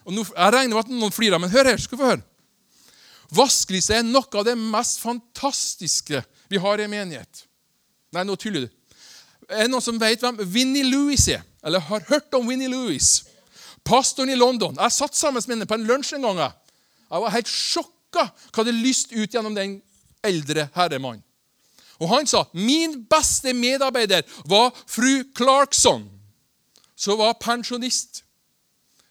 Og 0.04 0.12
nå, 0.12 0.24
jeg 0.24 0.52
regner 0.52 0.74
med 0.74 0.84
at 0.84 0.92
noen 0.92 1.14
flirer, 1.14 1.40
men 1.40 1.52
hør 1.52 1.72
her. 1.72 1.80
skal 1.80 1.96
vi 1.96 2.02
få 2.02 2.10
høre. 2.10 2.26
Vaskelista 3.30 3.94
er 3.96 4.06
noe 4.06 4.26
av 4.40 4.44
det 4.48 4.56
mest 4.58 5.00
fantastiske 5.00 6.22
vi 6.50 6.60
har 6.60 6.80
i 6.80 6.86
en 6.86 6.92
menighet. 6.92 7.44
Nei, 8.12 8.24
nå 8.26 8.34
tuller 8.40 8.66
du. 8.66 8.76
Er 9.50 9.66
det 9.66 9.70
noen 9.70 9.84
som 9.84 9.98
vet 9.98 10.22
hvem 10.22 10.40
Winnie 10.50 10.86
Louis 10.86 11.28
er? 11.30 11.44
Eller 11.62 11.82
har 11.86 12.06
hørt 12.08 12.34
om 12.34 12.48
Winnie 12.48 12.70
Louis? 12.70 13.08
Pastoren 13.86 14.32
i 14.32 14.38
London. 14.38 14.76
Jeg 14.78 14.96
satt 14.96 15.16
sammen 15.16 15.42
med 15.46 15.56
henne 15.56 15.70
på 15.70 15.78
en 15.78 15.86
lunsj 15.88 16.16
en 16.18 16.26
gang. 16.26 16.42
Jeg 17.10 17.24
var 17.24 17.34
helt 17.34 17.50
sjokka 17.50 18.28
hva 18.54 18.66
det 18.66 18.76
lyste 18.76 19.16
ut 19.16 19.34
gjennom 19.34 19.56
den 19.56 19.78
eldre 20.26 20.68
herremannen. 20.74 21.22
Og 22.00 22.08
Han 22.08 22.26
sa 22.26 22.46
min 22.56 23.02
beste 23.10 23.52
medarbeider 23.52 24.24
var 24.48 24.72
fru 24.88 25.20
Clarkson 25.36 26.06
som 27.00 27.18
var 27.20 27.38
pensjonist. 27.40 28.24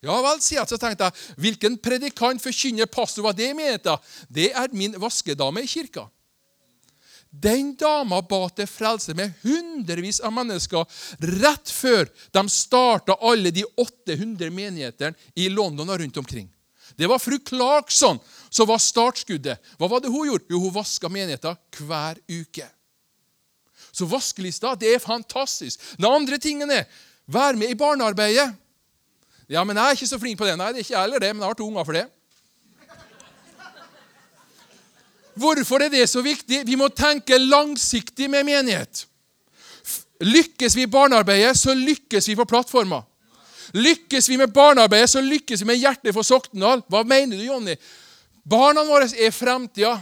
Ja 0.05 0.15
vel, 0.23 0.39
sier 0.43 0.61
jeg. 0.61 0.69
Så 0.69 0.77
tenkte 0.79 1.09
jeg, 1.09 1.35
hvilken 1.41 1.75
predikant 1.81 2.43
forkynner 2.43 2.87
pastor 2.91 3.25
hva 3.25 3.33
det 3.35 3.49
mente? 3.57 3.97
Det 4.31 4.51
er 4.55 4.71
min 4.75 4.95
vaskedame 5.01 5.65
i 5.65 5.69
kirka. 5.69 6.05
Den 7.29 7.75
dama 7.77 8.23
ba 8.25 8.47
til 8.57 8.65
frelse 8.65 9.13
med 9.13 9.35
hundrevis 9.43 10.17
av 10.25 10.33
mennesker 10.33 10.85
rett 11.43 11.69
før 11.69 12.07
de 12.33 12.41
starta 12.49 13.19
alle 13.21 13.51
de 13.53 13.65
800 13.77 14.49
menighetene 14.49 15.13
i 15.37 15.45
London 15.53 15.91
og 15.91 16.01
rundt 16.01 16.17
omkring. 16.17 16.47
Det 16.97 17.07
var 17.07 17.21
fru 17.21 17.37
Clarkson 17.45 18.17
som 18.49 18.67
var 18.67 18.81
startskuddet. 18.81 19.61
Hva 19.77 19.87
var 19.91 20.01
det 20.01 20.09
hun 20.09 20.25
gjorde? 20.25 20.49
Jo, 20.49 20.63
hun 20.63 20.73
vaska 20.73 21.09
menigheter 21.09 21.53
hver 21.77 22.17
uke. 22.25 22.65
Så 23.91 24.09
vaskelista 24.09 24.73
det 24.79 24.95
er 24.95 25.03
fantastisk. 25.03 25.79
Den 25.97 26.09
andre 26.09 26.41
tingen 26.41 26.71
er 26.73 26.89
Vær 27.29 27.57
med 27.57 27.69
i 27.69 27.77
barnearbeidet. 27.77 28.55
Ja, 29.49 29.63
men 29.63 29.77
jeg 29.77 29.85
er 29.85 29.97
ikke 29.97 30.09
så 30.09 30.19
flink 30.21 30.37
på 30.39 30.47
det. 30.47 30.55
Nei, 30.57 30.71
det 30.73 30.81
er 30.81 30.85
ikke 30.85 30.95
jeg 30.95 31.05
heller 31.05 31.21
det, 31.21 31.29
men 31.35 31.43
jeg 31.43 31.51
har 31.51 31.57
to 31.57 31.67
unger 31.67 31.85
for 31.85 31.97
det. 31.97 32.07
Hvorfor 35.39 35.85
er 35.85 35.93
det 35.93 36.09
så 36.09 36.21
viktig? 36.25 36.63
Vi 36.67 36.75
må 36.75 36.89
tenke 36.89 37.37
langsiktig 37.37 38.27
med 38.29 38.45
menighet. 38.49 39.05
Lykkes 40.19 40.75
vi 40.75 40.83
i 40.83 40.91
barnearbeidet, 40.91 41.55
så 41.57 41.73
lykkes 41.73 42.27
vi 42.27 42.35
på 42.35 42.45
plattforma. 42.49 43.03
Lykkes 43.73 44.29
vi 44.29 44.37
med 44.37 44.51
barnearbeidet, 44.53 45.09
så 45.13 45.21
lykkes 45.21 45.61
vi 45.61 45.69
med 45.69 45.79
hjertet 45.79 46.13
for 46.13 46.27
Sokndal. 46.27 46.83
Hva 46.89 47.05
mener 47.07 47.37
du, 47.37 47.45
Jonny? 47.45 47.77
Barna 48.43 48.83
våre 48.83 49.07
er 49.15 49.31
fremtida. 49.31 49.95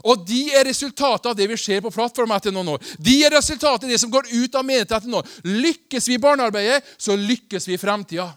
Og 0.00 0.24
de 0.26 0.46
er 0.56 0.64
resultatet 0.66 1.28
av 1.28 1.36
det 1.36 1.46
vi 1.50 1.58
ser 1.60 1.82
på 1.84 1.92
plattformen 1.92 2.36
etter 2.36 2.54
noen 2.54 2.74
år. 2.74 2.92
De 2.98 3.16
er 3.26 3.34
resultatet 3.34 3.86
av 3.86 3.92
det 3.92 4.00
som 4.00 4.10
går 4.12 4.30
ut 4.32 4.54
av 4.56 4.64
menigheten 4.64 4.96
etter 4.96 5.10
noen 5.10 5.20
år. 5.20 5.34
Lykkes 5.44 6.08
vi 6.08 6.16
i 6.16 6.22
barnearbeidet, 6.22 6.80
så 6.96 7.16
lykkes 7.18 7.68
vi 7.68 7.76
i 7.76 7.80
framtida. 7.80 8.30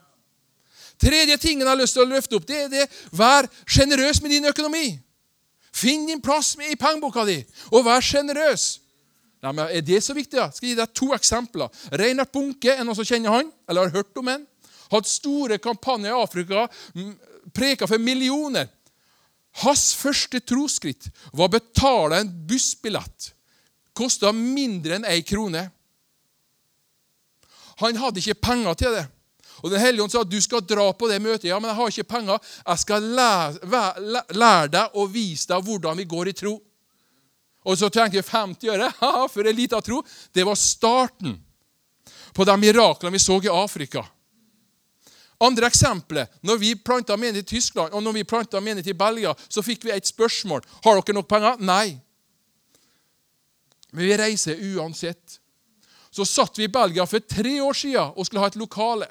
Tredje 1.02 1.38
tingen 1.38 1.66
jeg 1.66 1.72
har 1.72 1.80
lyst 1.80 1.98
til 1.98 2.06
å 2.06 2.12
løfte 2.12 2.38
opp, 2.38 2.48
det 2.48 2.60
er 2.66 2.72
det 2.72 2.86
vær 3.16 3.48
sjenerøs 3.68 4.22
med 4.24 4.32
din 4.32 4.48
økonomi. 4.52 4.88
Finn 5.76 6.06
din 6.08 6.24
plass 6.24 6.54
i 6.64 6.78
pengeboka 6.80 7.26
di, 7.28 7.42
og 7.72 7.84
vær 7.88 8.04
sjenerøs. 8.04 8.68
Er 9.46 9.82
det 9.86 10.00
så 10.02 10.16
viktig? 10.16 10.40
da? 10.40 10.48
Skal 10.50 10.70
jeg 10.70 10.76
gi 10.76 10.80
deg 10.80 10.94
to 10.96 11.12
eksempler. 11.14 11.70
Reinhard 11.94 12.32
Bunke, 12.34 12.72
er 12.74 12.86
noen 12.86 12.98
som 12.98 13.06
kjenner 13.06 13.36
han? 13.36 13.52
Eller 13.70 13.86
har 13.86 14.00
hørt 14.00 14.18
om 14.18 14.32
han? 14.32 14.46
Hatt 14.90 15.10
store 15.10 15.60
kampanjer 15.62 16.14
i 16.14 16.22
Afrika, 16.24 16.66
preka 17.54 17.88
for 17.90 18.02
millioner. 18.02 18.72
Hans 19.64 19.94
første 19.96 20.42
trosskritt 20.44 21.08
var 21.32 21.48
å 21.48 21.56
betale 21.56 22.20
en 22.20 22.32
bussbillett. 22.48 23.32
Kosta 23.96 24.34
mindre 24.36 24.98
enn 24.98 25.08
ei 25.08 25.22
krone. 25.24 25.70
Han 27.80 28.00
hadde 28.00 28.20
ikke 28.20 28.42
penger 28.50 28.80
til 28.80 28.98
det. 28.98 29.06
Og 29.64 29.72
Den 29.72 29.80
hellige 29.80 30.04
ånd 30.04 30.12
sa 30.12 30.22
at 30.26 30.32
du 30.32 30.38
skal 30.44 30.64
dra 30.68 30.90
på 30.94 31.08
det 31.08 31.22
møtet. 31.24 31.48
Ja, 31.50 31.60
men 31.60 31.72
jeg 31.72 31.80
har 31.80 31.92
ikke 31.94 32.12
penger. 32.18 32.40
Jeg 32.68 32.82
skal 32.84 33.08
lære, 33.18 33.84
lære 34.36 34.72
deg 34.76 35.00
og 35.00 35.14
vise 35.14 35.48
deg 35.50 35.64
hvordan 35.64 35.98
vi 35.98 36.08
går 36.12 36.32
i 36.32 36.36
tro. 36.36 36.58
Og 37.66 37.80
så 37.80 37.90
tenkte 37.90 38.20
jeg 38.20 38.28
50 38.30 38.74
øre 38.76 38.92
for 39.34 39.48
en 39.48 39.58
liten 39.58 39.86
tro. 39.86 40.02
Det 40.36 40.46
var 40.46 40.60
starten 40.60 41.40
på 42.36 42.46
de 42.46 42.58
miraklene 42.60 43.16
vi 43.16 43.24
så 43.24 43.40
i 43.42 43.50
Afrika. 43.50 44.04
Andre 45.40 45.68
eksempler. 45.68 46.30
Når 46.42 46.58
vi 46.58 46.76
planta 46.76 47.18
menighet 47.18 47.44
i 47.44 47.56
Tyskland 47.56 47.94
og 47.94 48.04
når 48.04 48.20
vi 48.20 48.28
planta 48.28 48.62
menighet 48.64 48.94
i 48.94 48.98
Belgia, 48.98 49.34
så 49.50 49.64
fikk 49.66 49.84
vi 49.86 49.92
et 49.92 50.08
spørsmål. 50.08 50.64
Har 50.86 51.02
dere 51.02 51.18
nok 51.18 51.28
penger? 51.28 51.60
Nei. 51.60 51.98
Men 53.92 54.08
vi 54.08 54.18
reiser 54.20 54.62
uansett. 54.76 55.40
Så 56.12 56.26
satt 56.26 56.58
vi 56.60 56.68
i 56.68 56.72
Belgia 56.72 57.06
for 57.08 57.20
tre 57.20 57.58
år 57.64 57.76
siden 57.76 58.16
og 58.16 58.26
skulle 58.26 58.44
ha 58.44 58.48
et 58.48 58.60
lokale. 58.60 59.08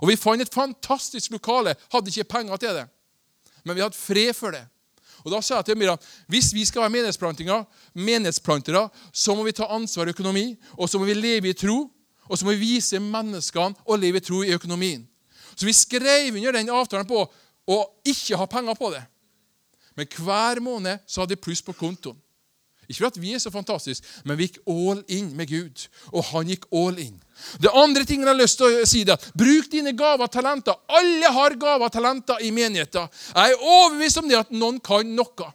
Og 0.00 0.08
Vi 0.08 0.16
fant 0.16 0.40
et 0.40 0.54
fantastisk 0.54 1.30
lokale. 1.30 1.74
Hadde 1.92 2.08
ikke 2.08 2.24
penger 2.24 2.56
til 2.56 2.74
det. 2.76 2.86
Men 3.64 3.76
vi 3.76 3.82
hadde 3.82 3.96
fred 3.96 4.32
for 4.34 4.50
det. 4.50 4.64
Og 5.24 5.32
Da 5.32 5.40
sa 5.42 5.56
jeg 5.56 5.64
til 5.64 5.78
Miriam 5.78 5.98
hvis 6.28 6.52
vi 6.54 6.64
skal 6.64 6.82
være 6.82 6.90
menighetsplantere, 7.94 8.88
så 9.12 9.34
må 9.34 9.42
vi 9.42 9.52
ta 9.52 9.64
ansvar 9.64 10.06
i 10.06 10.14
økonomi, 10.14 10.56
og 10.78 10.88
så 10.88 10.98
må 10.98 11.04
vi 11.04 11.14
leve 11.14 11.48
i 11.48 11.52
tro, 11.52 11.90
og 12.28 12.38
så 12.38 12.44
må 12.44 12.52
vi 12.52 12.74
vise 12.76 13.00
menneskene 13.00 13.74
å 13.84 13.96
leve 13.96 14.20
i 14.20 14.24
tro 14.24 14.42
i 14.42 14.54
økonomien. 14.54 15.07
Så 15.58 15.66
vi 15.66 15.74
skrev 15.74 16.36
under 16.36 16.54
den 16.54 16.70
avtalen 16.70 17.08
på 17.08 17.24
å 17.68 17.78
ikke 18.06 18.38
ha 18.38 18.46
penger 18.46 18.78
på 18.78 18.92
det. 18.94 19.02
Men 19.98 20.06
hver 20.22 20.62
måned 20.62 21.02
så 21.10 21.24
hadde 21.24 21.34
vi 21.34 21.42
pluss 21.48 21.64
på 21.66 21.74
kontoen. 21.74 22.18
Ikke 22.88 23.02
for 23.02 23.10
at 23.10 23.18
vi 23.20 23.34
er 23.36 23.40
så 23.42 23.50
fantastiske, 23.52 24.06
men 24.24 24.38
vi 24.38 24.46
gikk 24.46 24.62
all 24.70 25.02
in 25.12 25.26
med 25.36 25.50
Gud. 25.50 25.82
Og 26.14 26.22
han 26.30 26.48
gikk 26.48 26.64
all 26.72 26.96
in. 27.02 27.18
Det 27.60 27.72
andre 27.76 28.06
tingen 28.08 28.24
jeg 28.24 28.32
har 28.32 28.38
lyst 28.38 28.60
til 28.60 28.78
å 28.78 28.86
si 28.88 29.02
det, 29.04 29.18
Bruk 29.36 29.68
dine 29.72 29.92
gaver 29.98 30.24
og 30.24 30.32
talenter. 30.32 30.78
Alle 30.96 31.32
har 31.34 31.56
gaver 31.60 31.90
og 31.90 31.92
talenter 31.92 32.40
i 32.46 32.48
menigheten. 32.54 33.10
Jeg 33.34 33.56
er 33.58 33.66
overbevist 33.74 34.22
om 34.22 34.30
det 34.30 34.38
at 34.40 34.54
noen 34.54 34.80
kan 34.80 35.10
noe. 35.18 35.50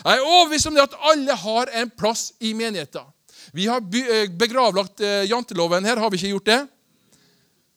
Jeg 0.00 0.18
er 0.18 0.24
overbevist 0.24 0.72
om 0.72 0.74
det 0.74 0.88
at 0.88 0.98
alle 1.12 1.38
har 1.44 1.70
en 1.82 1.92
plass 1.94 2.32
i 2.42 2.50
menigheten. 2.58 3.06
Vi 3.54 3.68
har 3.70 3.78
eh, 3.78 4.26
begravlagt 4.34 5.04
eh, 5.06 5.28
janteloven 5.30 5.86
her. 5.86 6.02
Har 6.02 6.10
vi 6.10 6.18
ikke 6.18 6.34
gjort 6.34 6.50
det? 6.50 6.60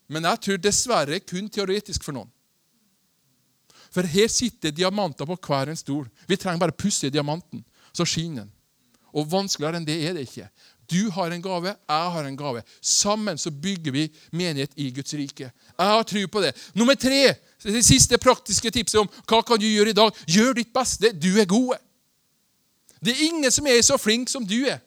Men 0.10 0.26
jeg 0.26 0.42
tror 0.46 0.62
dessverre 0.62 1.22
kun 1.22 1.50
teoretisk 1.54 2.04
for 2.06 2.18
noen. 2.18 2.30
For 3.94 4.06
her 4.06 4.30
sitter 4.30 4.74
diamanter 4.74 5.26
på 5.26 5.38
hver 5.48 5.72
en 5.72 5.78
stol. 5.78 6.06
Vi 6.30 6.38
trenger 6.38 6.62
bare 6.62 6.76
å 6.76 6.82
pusse 6.82 7.10
diamanten, 7.14 7.64
så 7.94 8.06
skinner 8.06 8.46
den. 8.46 8.54
Og 9.18 9.30
vanskeligere 9.32 9.80
enn 9.80 9.88
det 9.88 9.98
er 10.06 10.14
det 10.14 10.28
ikke. 10.28 10.50
Du 10.90 11.10
har 11.14 11.34
en 11.34 11.42
gave, 11.42 11.74
jeg 11.74 12.14
har 12.14 12.26
en 12.26 12.38
gave. 12.38 12.62
Sammen 12.82 13.38
så 13.38 13.52
bygger 13.54 13.94
vi 13.94 14.08
menighet 14.34 14.74
i 14.78 14.90
Guds 14.94 15.14
rike. 15.18 15.50
Jeg 15.50 15.92
har 15.94 16.06
tro 16.06 16.22
på 16.34 16.42
det. 16.42 16.54
Nummer 16.74 16.98
tre, 16.98 17.36
det 17.64 17.84
siste 17.86 18.18
praktiske 18.22 18.72
tipset 18.74 19.02
om 19.02 19.10
hva 19.30 19.42
kan 19.46 19.62
du 19.62 19.68
gjøre 19.70 19.94
i 19.94 19.98
dag. 19.98 20.22
Gjør 20.30 20.58
ditt 20.58 20.74
beste. 20.74 21.12
Du 21.14 21.30
er 21.38 21.50
gode. 21.50 21.78
Det 23.02 23.14
er 23.14 23.28
ingen 23.30 23.52
som 23.54 23.68
er 23.70 23.82
så 23.86 23.98
flink 24.02 24.30
som 24.30 24.46
du 24.46 24.58
er, 24.68 24.82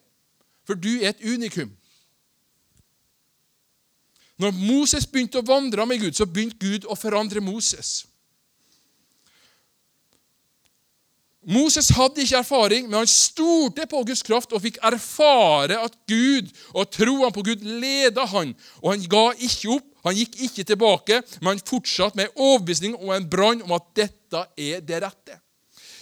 for 0.67 0.79
du 0.79 0.91
er 1.01 1.15
et 1.15 1.23
unikum. 1.25 1.71
Når 4.43 4.55
Moses 4.59 5.07
begynte 5.07 5.39
å 5.39 5.47
vandre 5.47 5.87
med 5.87 6.03
Gud, 6.03 6.17
så 6.19 6.27
begynte 6.27 6.59
Gud 6.59 6.89
å 6.91 6.99
forandre 6.99 7.43
Moses. 7.45 8.03
Moses 11.43 11.89
hadde 11.91 12.23
ikke 12.23 12.39
erfaring, 12.39 12.87
men 12.87 13.01
han 13.01 13.11
stolte 13.11 13.87
på 13.91 14.05
Guds 14.07 14.23
kraft 14.23 14.53
og 14.55 14.63
fikk 14.63 14.79
erfare 14.87 15.81
at 15.83 15.97
Gud 16.11 16.53
og 16.71 16.91
troen 16.95 17.35
på 17.35 17.43
Gud 17.49 17.65
leda 17.67 18.29
han. 18.31 18.53
Og 18.79 18.93
han 18.93 19.07
ga 19.11 19.25
ikke 19.35 19.73
opp, 19.75 19.89
han 20.07 20.19
gikk 20.19 20.39
ikke 20.47 20.67
tilbake, 20.71 21.19
men 21.41 21.57
han 21.57 21.65
fortsatte 21.67 22.19
med 22.19 22.35
overbevisning 22.37 22.95
og 22.99 23.11
en 23.17 23.27
brann 23.31 23.65
om 23.67 23.75
at 23.75 23.91
dette 23.99 24.45
er 24.59 24.87
det 24.87 25.03
rette. 25.03 25.39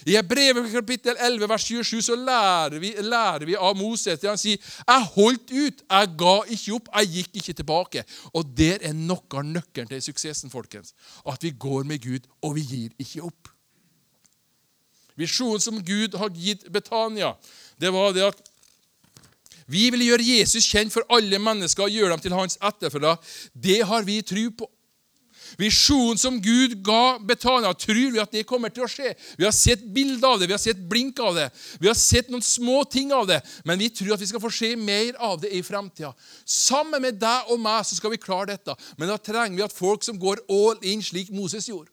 I 0.05 0.17
brevet 0.25 0.71
kapittel 0.73 1.15
11, 1.19 1.49
vers 1.49 1.65
27 1.67 2.01
så 2.01 2.15
lærer 2.17 2.79
vi, 2.81 2.93
lærer 3.05 3.45
vi 3.45 3.55
av 3.55 3.77
Moses 3.77 4.19
til 4.19 4.31
han 4.31 4.39
sier 4.39 4.57
jeg 4.57 5.07
holdt 5.15 5.53
ut, 5.53 5.83
jeg 5.85 6.11
ga 6.17 6.35
ikke 6.55 6.75
opp, 6.77 6.91
jeg 6.95 7.11
gikk 7.15 7.41
ikke 7.41 7.57
tilbake. 7.61 8.05
Og 8.33 8.53
Der 8.57 8.81
er 8.81 8.97
noe 8.97 9.21
av 9.37 9.45
nøkkelen 9.45 9.89
til 9.91 10.01
suksessen, 10.01 10.53
folkens. 10.53 10.95
At 11.25 11.43
vi 11.43 11.53
går 11.53 11.85
med 11.87 12.01
Gud, 12.01 12.25
og 12.41 12.55
vi 12.57 12.65
gir 12.65 12.95
ikke 12.99 13.25
opp. 13.29 13.51
Visjonen 15.19 15.61
som 15.61 15.81
Gud 15.85 16.17
har 16.17 16.33
gitt 16.33 16.65
Betania, 16.71 17.35
det 17.77 17.91
var 17.93 18.15
det 18.15 18.25
at 18.31 18.47
vi 19.71 19.87
vil 19.93 20.03
gjøre 20.03 20.25
Jesus 20.25 20.65
kjent 20.67 20.91
for 20.91 21.05
alle 21.13 21.39
mennesker 21.39 21.85
og 21.85 21.93
gjøre 21.93 22.15
dem 22.15 22.23
til 22.25 22.35
hans 22.35 22.57
etterfølgere. 22.57 23.19
Det 23.53 23.81
har 23.87 24.03
vi 24.07 24.21
tro 24.25 24.49
på. 24.57 24.67
Visjonen 25.59 26.19
som 26.19 26.37
Gud 26.41 26.77
ga 26.85 27.17
Betania, 27.19 27.73
tror 27.73 28.11
vi 28.13 28.21
at 28.21 28.31
det 28.31 28.45
kommer 28.47 28.71
til 28.73 28.85
å 28.85 28.89
skje. 28.91 29.13
Vi 29.37 29.45
har 29.45 29.55
sett 29.55 29.83
bilder 29.93 30.33
av 30.33 30.39
det, 30.39 30.49
vi 30.49 30.55
har 30.55 30.61
sett 30.61 30.83
blink 30.91 31.19
av 31.23 31.35
det, 31.37 31.47
vi 31.81 31.89
har 31.89 31.97
sett 31.97 32.31
noen 32.31 32.45
små 32.45 32.83
ting 32.89 33.13
av 33.15 33.27
det, 33.29 33.41
men 33.67 33.79
vi 33.81 33.89
tror 33.93 34.15
at 34.15 34.23
vi 34.23 34.29
skal 34.29 34.43
få 34.43 34.51
se 34.53 34.73
mer 34.79 35.17
av 35.19 35.41
det 35.41 35.51
i 35.55 35.63
framtida. 35.65 36.13
Sammen 36.45 37.03
med 37.03 37.19
deg 37.21 37.51
og 37.51 37.59
meg 37.61 37.83
så 37.87 37.97
skal 37.97 38.13
vi 38.13 38.21
klare 38.21 38.53
dette, 38.53 38.75
men 38.97 39.11
da 39.11 39.17
trenger 39.17 39.57
vi 39.57 39.65
at 39.65 39.75
folk 39.75 40.05
som 40.05 40.19
går 40.21 40.43
all 40.51 40.79
in, 40.87 41.03
slik 41.03 41.33
Moses 41.33 41.69
gjorde. 41.69 41.91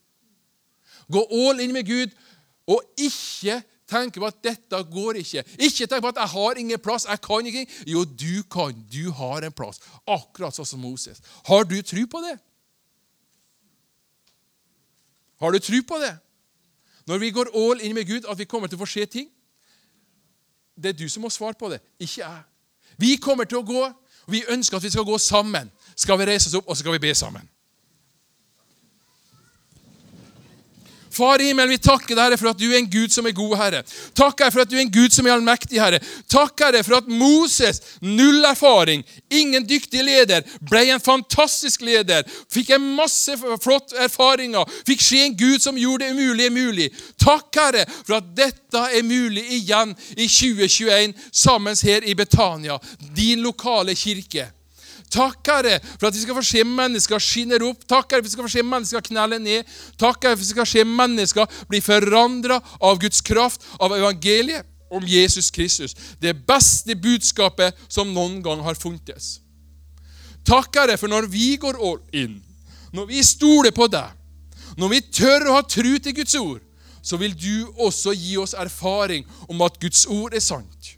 Gå 1.09 1.25
all 1.47 1.65
in 1.65 1.73
med 1.73 1.89
Gud, 1.89 2.15
og 2.69 2.85
ikke 3.01 3.63
tenke 3.89 4.21
på 4.21 4.29
at 4.29 4.43
dette 4.45 4.81
går 4.93 5.23
ikke. 5.23 5.45
Ikke 5.57 5.87
tenk 5.89 6.03
på 6.05 6.09
at 6.09 6.21
'jeg 6.21 6.29
har 6.29 6.59
ingen 6.59 6.79
plass', 6.79 7.09
'jeg 7.09 7.21
kan 7.21 7.47
ikke'. 7.47 7.67
Jo, 7.87 8.05
du 8.05 8.43
kan. 8.43 8.75
Du 8.93 9.11
har 9.11 9.41
en 9.43 9.53
plass. 9.53 9.81
Akkurat 10.07 10.55
sånn 10.55 10.67
som 10.67 10.81
Moses. 10.81 11.21
Har 11.47 11.65
du 11.65 11.81
tro 11.83 12.07
på 12.07 12.21
det? 12.21 12.39
Har 15.41 15.51
du 15.51 15.59
tro 15.59 15.81
på 15.89 15.99
det? 16.03 16.15
Når 17.07 17.19
vi 17.19 17.31
går 17.31 17.51
all 17.55 17.81
in 17.81 17.95
med 17.95 18.07
Gud, 18.07 18.27
at 18.29 18.39
vi 18.39 18.45
kommer 18.45 18.69
til 18.69 18.77
å 18.77 18.85
få 18.85 18.91
se 18.91 19.07
ting? 19.07 19.29
Det 20.77 20.93
er 20.93 20.99
du 20.99 21.09
som 21.09 21.25
må 21.25 21.31
svare 21.31 21.57
på 21.59 21.71
det, 21.73 21.81
ikke 21.99 22.21
jeg. 22.21 22.43
Vi 22.99 23.17
kommer 23.17 23.45
til 23.45 23.59
å 23.59 23.67
gå, 23.67 23.85
og 23.87 24.33
vi 24.33 24.45
ønsker 24.51 24.77
at 24.77 24.85
vi 24.85 24.91
skal 24.91 25.07
gå 25.07 25.19
sammen. 25.19 25.71
Skal 25.97 26.19
vi 26.19 26.27
reise 26.29 26.51
oss 26.51 26.59
opp, 26.59 26.69
og 26.69 26.77
så 26.77 26.83
skal 26.83 26.95
vi 26.99 27.07
be 27.09 27.15
sammen. 27.15 27.49
Far 31.19 31.43
i 31.43 31.49
himmelen, 31.51 31.73
vi 31.75 31.81
takker 31.83 32.15
deg, 32.15 32.37
for 32.39 32.53
at 32.53 32.61
du 32.61 32.69
er 32.69 32.79
en 32.79 32.91
Gud 32.91 33.11
som 33.11 33.27
er 33.27 33.35
god, 33.35 33.55
Herre. 33.59 33.83
Takk, 34.15 34.39
Herre, 34.39 34.53
for 34.55 34.63
at 34.63 34.71
du 34.71 34.77
er 34.77 34.85
en 34.85 34.93
Gud 34.95 35.15
som 35.15 35.27
er 35.27 35.35
allmektig, 35.35 35.81
Herre. 35.83 35.99
Takk, 36.31 36.55
Herre, 36.63 36.83
for 36.87 36.99
at 37.01 37.09
Moses, 37.11 37.81
null 38.05 38.45
erfaring, 38.47 39.03
ingen 39.35 39.67
dyktig 39.67 40.05
leder, 40.07 40.47
ble 40.69 40.85
en 40.95 41.03
fantastisk 41.03 41.83
leder. 41.87 42.27
Fikk 42.53 42.71
en 42.77 42.87
masse 42.99 43.35
flott 43.65 43.97
erfaringer. 43.99 44.69
Fikk 44.87 45.03
se 45.05 45.25
en 45.27 45.37
Gud 45.39 45.65
som 45.65 45.81
gjorde 45.81 46.07
det 46.07 46.15
umulige 46.15 46.55
mulig. 46.55 46.91
Takk, 47.19 47.51
Herre, 47.59 47.87
for 48.05 48.21
at 48.21 48.31
dette 48.39 48.85
er 48.93 49.07
mulig 49.07 49.43
igjen 49.59 49.97
i 50.15 50.29
2021, 50.29 51.17
sammen 51.33 51.77
her 51.83 52.07
i 52.07 52.15
Betania, 52.19 52.79
din 53.17 53.43
lokale 53.43 53.97
kirke. 53.99 54.53
Takk, 55.13 55.41
Herre, 55.49 55.79
for 55.97 56.09
at 56.09 56.17
vi 56.17 56.23
skal 56.23 56.37
få 56.37 56.45
se 56.45 56.65
mennesker 56.69 57.23
skinner 57.23 57.63
opp. 57.65 57.85
Takk, 57.89 58.11
Herre, 58.13 58.21
for 58.21 58.27
at 58.27 58.29
vi 58.29 58.35
skal 58.35 58.49
få 58.49 58.53
se 58.53 58.65
mennesker 58.67 59.07
knelle 59.09 59.39
ned. 59.41 59.77
Takk, 59.97 60.23
Herre, 60.25 60.37
for 60.37 60.43
at 60.43 60.45
vi 60.45 60.51
skal 60.53 60.69
se 60.69 60.85
mennesker 60.85 61.61
bli 61.71 61.81
forandra 61.85 62.61
av 62.81 63.01
Guds 63.03 63.23
kraft, 63.25 63.65
av 63.81 63.97
evangeliet 63.97 64.69
om 64.91 65.05
Jesus 65.07 65.51
Kristus. 65.51 65.97
Det 66.21 66.35
beste 66.49 66.97
budskapet 66.97 67.77
som 67.89 68.13
noen 68.13 68.41
gang 68.45 68.63
har 68.65 68.79
funtes. 68.79 69.39
Takk, 70.49 70.73
Herre, 70.77 70.97
for 71.01 71.13
når 71.13 71.29
vi 71.33 71.57
går 71.61 71.81
all 71.81 72.01
in, 72.17 72.39
når 72.93 73.11
vi 73.11 73.25
stoler 73.25 73.75
på 73.77 73.89
deg, 73.93 74.15
når 74.79 74.93
vi 74.93 75.01
tør 75.13 75.49
å 75.49 75.59
ha 75.59 75.65
tru 75.67 75.97
til 75.99 76.15
Guds 76.17 76.37
ord, 76.39 76.63
så 77.03 77.17
vil 77.21 77.35
du 77.37 77.69
også 77.81 78.13
gi 78.17 78.37
oss 78.41 78.55
erfaring 78.59 79.25
om 79.49 79.61
at 79.65 79.79
Guds 79.81 80.05
ord 80.13 80.35
er 80.37 80.45
sant. 80.45 80.95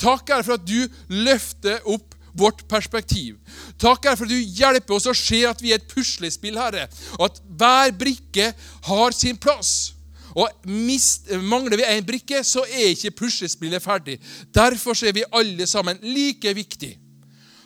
Takk, 0.00 0.28
Herre, 0.28 0.44
for 0.44 0.56
at 0.56 0.66
du 0.66 0.88
løfter 1.12 1.84
opp 1.88 2.16
vårt 2.38 2.64
perspektiv. 2.68 3.38
Takk, 3.80 4.06
Herre, 4.06 4.16
for 4.16 4.28
at 4.28 4.32
du 4.32 4.52
hjelper 4.60 4.96
oss 4.96 5.08
å 5.10 5.16
se 5.16 5.42
at 5.48 5.60
vi 5.62 5.72
er 5.72 5.80
et 5.80 5.90
puslespill, 5.90 6.58
Herre. 6.60 6.88
Og 7.18 7.28
at 7.28 7.42
hver 7.58 7.92
brikke 7.98 8.52
har 8.88 9.16
sin 9.16 9.40
plass. 9.40 9.92
Og 10.32 10.48
mist, 10.64 11.28
Mangler 11.44 11.76
vi 11.80 11.88
én 11.88 12.06
brikke, 12.08 12.40
så 12.44 12.64
er 12.64 12.92
ikke 12.92 13.16
puslespillet 13.24 13.84
ferdig. 13.84 14.18
Derfor 14.54 14.96
er 15.04 15.16
vi 15.16 15.28
alle 15.28 15.68
sammen 15.68 16.00
like 16.02 16.54
viktige. 16.56 16.98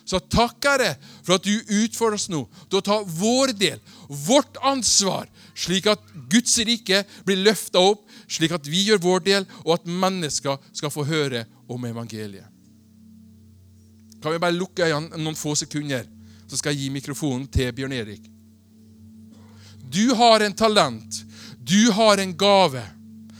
Så 0.06 0.20
takk, 0.30 0.62
Herre, 0.62 0.92
for 1.26 1.34
at 1.34 1.46
du 1.46 1.54
utfordrer 1.82 2.14
oss 2.14 2.28
nå 2.30 2.44
til 2.70 2.78
å 2.78 2.84
ta 2.86 3.00
vår 3.02 3.50
del, 3.58 3.80
vårt 4.06 4.58
ansvar, 4.62 5.26
slik 5.58 5.88
at 5.90 6.02
Guds 6.30 6.54
rike 6.62 7.02
blir 7.26 7.42
løfta 7.42 7.82
opp, 7.82 8.04
slik 8.30 8.54
at 8.54 8.70
vi 8.70 8.84
gjør 8.86 9.02
vår 9.02 9.24
del, 9.26 9.48
og 9.64 9.80
at 9.80 9.90
mennesker 9.90 10.62
skal 10.70 10.94
få 10.94 11.06
høre 11.10 11.42
om 11.66 11.90
evangeliet. 11.90 12.55
Kan 14.22 14.32
vi 14.32 14.40
bare 14.42 14.56
lukke 14.56 14.86
øynene 14.86 15.22
noen 15.22 15.38
få 15.38 15.54
sekunder, 15.54 16.06
så 16.48 16.56
skal 16.56 16.74
jeg 16.74 16.86
gi 16.86 16.94
mikrofonen 16.94 17.46
til 17.52 17.72
Bjørn 17.72 17.92
Erik. 17.92 18.22
Du 19.92 20.14
har 20.14 20.42
en 20.42 20.54
talent, 20.54 21.22
du 21.62 21.92
har 21.92 22.18
en 22.18 22.34
gave 22.34 22.82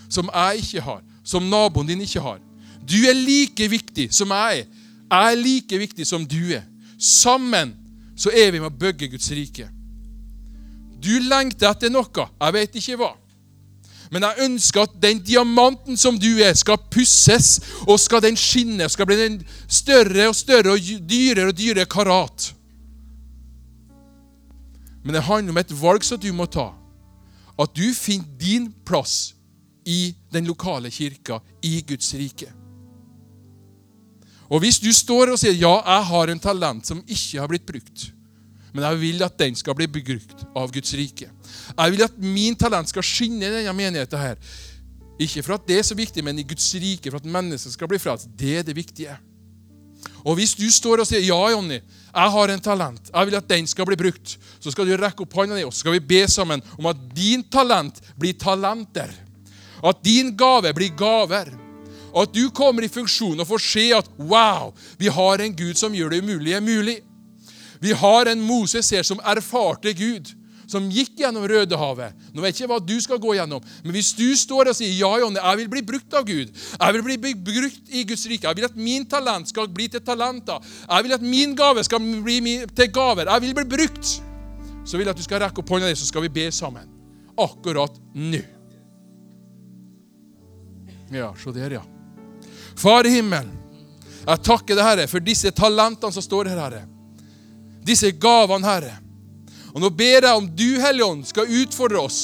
som 0.08 0.30
jeg 0.32 0.62
ikke 0.62 0.84
har, 0.86 1.02
som 1.24 1.48
naboen 1.50 1.88
din 1.88 2.00
ikke 2.00 2.22
har. 2.22 2.38
Du 2.86 2.96
er 3.08 3.16
like 3.18 3.68
viktig 3.68 4.08
som 4.14 4.30
jeg 4.30 4.62
er. 4.62 4.66
Jeg 5.06 5.32
er 5.32 5.38
like 5.38 5.78
viktig 5.78 6.06
som 6.06 6.26
du 6.26 6.52
er. 6.54 6.62
Sammen 6.98 7.74
så 8.16 8.30
er 8.30 8.52
vi 8.52 8.60
med 8.62 8.70
å 8.70 8.78
bygge 8.78 9.10
Guds 9.12 9.30
rike. 9.34 9.68
Du 11.02 11.12
lengter 11.28 11.70
etter 11.70 11.92
noe. 11.92 12.26
Jeg 12.40 12.56
vet 12.56 12.78
ikke 12.80 12.98
hva. 13.00 13.12
Men 14.10 14.22
jeg 14.22 14.46
ønsker 14.46 14.86
at 14.86 14.98
den 15.02 15.20
diamanten 15.24 15.98
som 15.98 16.18
du 16.18 16.28
er, 16.38 16.54
skal 16.54 16.78
pusses, 16.92 17.56
og 17.86 17.98
skal 18.00 18.22
den 18.22 18.38
skinne, 18.38 18.88
skal 18.92 19.08
bli 19.08 19.18
den 19.18 19.40
større 19.68 20.28
og 20.30 20.36
større 20.38 20.76
og 20.76 20.90
dyrere 21.10 21.50
og 21.50 21.58
dyrere 21.58 21.88
karat. 21.90 22.52
Men 25.04 25.14
det 25.14 25.26
handler 25.26 25.54
om 25.54 25.62
et 25.62 25.74
valg 25.80 26.04
som 26.06 26.18
du 26.18 26.32
må 26.34 26.48
ta. 26.50 26.72
At 27.56 27.74
du 27.78 27.86
finner 27.94 28.26
din 28.40 28.70
plass 28.86 29.34
i 29.86 30.14
den 30.34 30.48
lokale 30.50 30.90
kirka, 30.90 31.38
i 31.62 31.80
Guds 31.86 32.14
rike. 32.14 32.50
Og 34.50 34.60
Hvis 34.62 34.78
du 34.78 34.92
står 34.94 35.32
og 35.32 35.40
sier 35.40 35.54
ja, 35.54 35.78
jeg 35.82 36.06
har 36.10 36.30
en 36.30 36.42
talent 36.42 36.86
som 36.86 37.02
ikke 37.02 37.40
har 37.40 37.50
blitt 37.50 37.66
brukt, 37.66 38.10
men 38.76 38.84
jeg 38.84 39.00
vil 39.00 39.24
at 39.24 39.36
den 39.40 39.56
skal 39.56 39.76
bli 39.78 39.88
brukt 39.88 40.46
av 40.56 40.72
Guds 40.74 40.92
rike. 40.98 41.30
Jeg 41.72 41.94
vil 41.94 42.04
at 42.04 42.18
min 42.20 42.56
talent 42.58 42.92
skal 42.92 43.04
skinne 43.06 43.48
i 43.48 43.54
denne 43.58 43.76
menigheten. 43.76 44.18
her. 44.20 44.36
Ikke 45.18 45.42
for 45.42 45.56
at 45.56 45.64
det 45.68 45.78
er 45.78 45.86
så 45.88 45.96
viktig, 45.96 46.22
men 46.24 46.38
i 46.38 46.44
Guds 46.44 46.68
rike, 46.74 47.10
for 47.10 47.16
at 47.16 47.24
mennesket 47.24 47.72
skal 47.72 47.88
bli 47.88 47.98
frelst. 47.98 48.28
Det 48.36 48.58
er 48.58 48.62
det 48.66 48.76
viktige. 48.76 49.16
Og 50.26 50.34
Hvis 50.36 50.54
du 50.58 50.66
står 50.70 51.02
og 51.02 51.08
sier 51.08 51.24
ja, 51.24 51.38
Jonny, 51.52 51.78
jeg 51.80 52.32
har 52.34 52.52
en 52.52 52.62
talent, 52.62 53.10
jeg 53.12 53.28
vil 53.28 53.38
at 53.38 53.48
den 53.48 53.66
skal 53.66 53.86
bli 53.88 53.96
brukt, 53.96 54.36
så 54.60 54.72
skal 54.72 54.88
du 54.88 54.96
rekke 54.98 55.22
opp 55.24 55.36
hånda 55.38 55.56
di, 55.56 55.64
og 55.64 55.72
så 55.72 55.84
skal 55.84 55.96
vi 55.96 56.08
be 56.14 56.22
sammen 56.28 56.62
om 56.78 56.90
at 56.90 57.00
din 57.14 57.44
talent 57.52 58.00
blir 58.18 58.36
talenter. 58.38 59.12
At 59.86 60.02
din 60.04 60.34
gave 60.36 60.72
blir 60.74 60.94
gaver. 60.98 61.52
At 62.16 62.32
du 62.32 62.48
kommer 62.50 62.84
i 62.84 62.90
funksjon 62.92 63.40
og 63.40 63.48
får 63.48 63.62
se 63.62 63.84
at 63.94 64.08
wow, 64.18 64.72
vi 64.98 65.10
har 65.12 65.42
en 65.42 65.56
Gud 65.56 65.76
som 65.76 65.94
gjør 65.94 66.14
det 66.14 66.22
umulige 66.24 66.60
mulig. 66.64 66.96
Vi 67.82 67.92
har 67.96 68.30
en 68.32 68.42
Moses 68.42 68.90
her 68.94 69.06
som 69.06 69.22
erfarte 69.24 69.92
Gud 69.96 70.32
som 70.70 70.88
gikk 70.90 71.20
gjennom 71.22 71.46
Rødehavet. 71.48 72.14
Nå 72.34 72.42
vet 72.42 72.56
jeg 72.56 72.66
ikke 72.66 72.72
hva 72.74 72.80
du 72.82 72.96
skal 73.02 73.20
gå 73.22 73.36
gjennom, 73.38 73.62
men 73.84 73.94
hvis 73.94 74.12
du 74.18 74.26
står 74.38 74.72
og 74.72 74.78
sier 74.78 74.92
ja, 74.98 75.10
Jonny, 75.22 75.38
jeg 75.38 75.60
vil 75.62 75.70
bli 75.76 75.82
brukt 75.92 76.16
av 76.18 76.26
Gud, 76.26 76.50
jeg 76.50 76.96
vil 76.96 77.04
bli 77.06 77.34
brukt 77.34 77.94
i 77.94 78.02
Guds 78.08 78.26
rike, 78.26 78.48
jeg 78.48 78.58
vil 78.58 78.68
at 78.68 78.78
min 78.78 79.06
talent 79.08 79.50
skal 79.52 79.70
bli 79.72 79.88
til 79.92 80.02
talenter, 80.04 80.62
jeg 80.82 81.06
vil 81.06 81.16
at 81.16 81.24
min 81.24 81.54
gave 81.58 81.84
skal 81.86 82.02
bli 82.02 82.58
til 82.74 82.90
gaver, 82.94 83.30
jeg 83.30 83.46
vil 83.46 83.54
bli 83.60 83.66
brukt, 83.76 84.16
så 84.86 84.98
vil 84.98 85.06
jeg 85.06 85.14
at 85.14 85.22
du 85.22 85.26
skal 85.26 85.42
rekke 85.46 85.62
opp 85.62 85.72
hånda 85.74 85.90
di, 85.90 85.98
så 85.98 86.10
skal 86.10 86.26
vi 86.26 86.34
be 86.34 86.48
sammen. 86.54 86.90
Akkurat 87.38 87.94
nå. 88.14 88.42
Ja, 91.14 91.30
se 91.38 91.52
der, 91.54 91.78
ja. 91.78 91.84
Far 92.76 93.06
i 93.06 93.14
himmelen, 93.14 93.54
jeg 94.26 94.42
takker 94.42 94.74
deg, 94.74 94.82
Herre, 94.82 95.06
for 95.06 95.22
disse 95.22 95.52
talentene 95.54 96.10
som 96.14 96.24
står 96.24 96.50
her, 96.50 96.58
Herre. 96.58 96.84
Disse 97.86 98.10
gavene, 98.10 98.66
Herre. 98.66 98.96
Og 99.74 99.82
Nå 99.82 99.90
ber 99.92 100.24
jeg 100.24 100.34
om 100.34 100.46
du, 100.48 100.68
Hellige 100.80 101.06
Ånd, 101.06 101.26
skal 101.28 101.50
utfordre 101.62 102.00
oss 102.02 102.20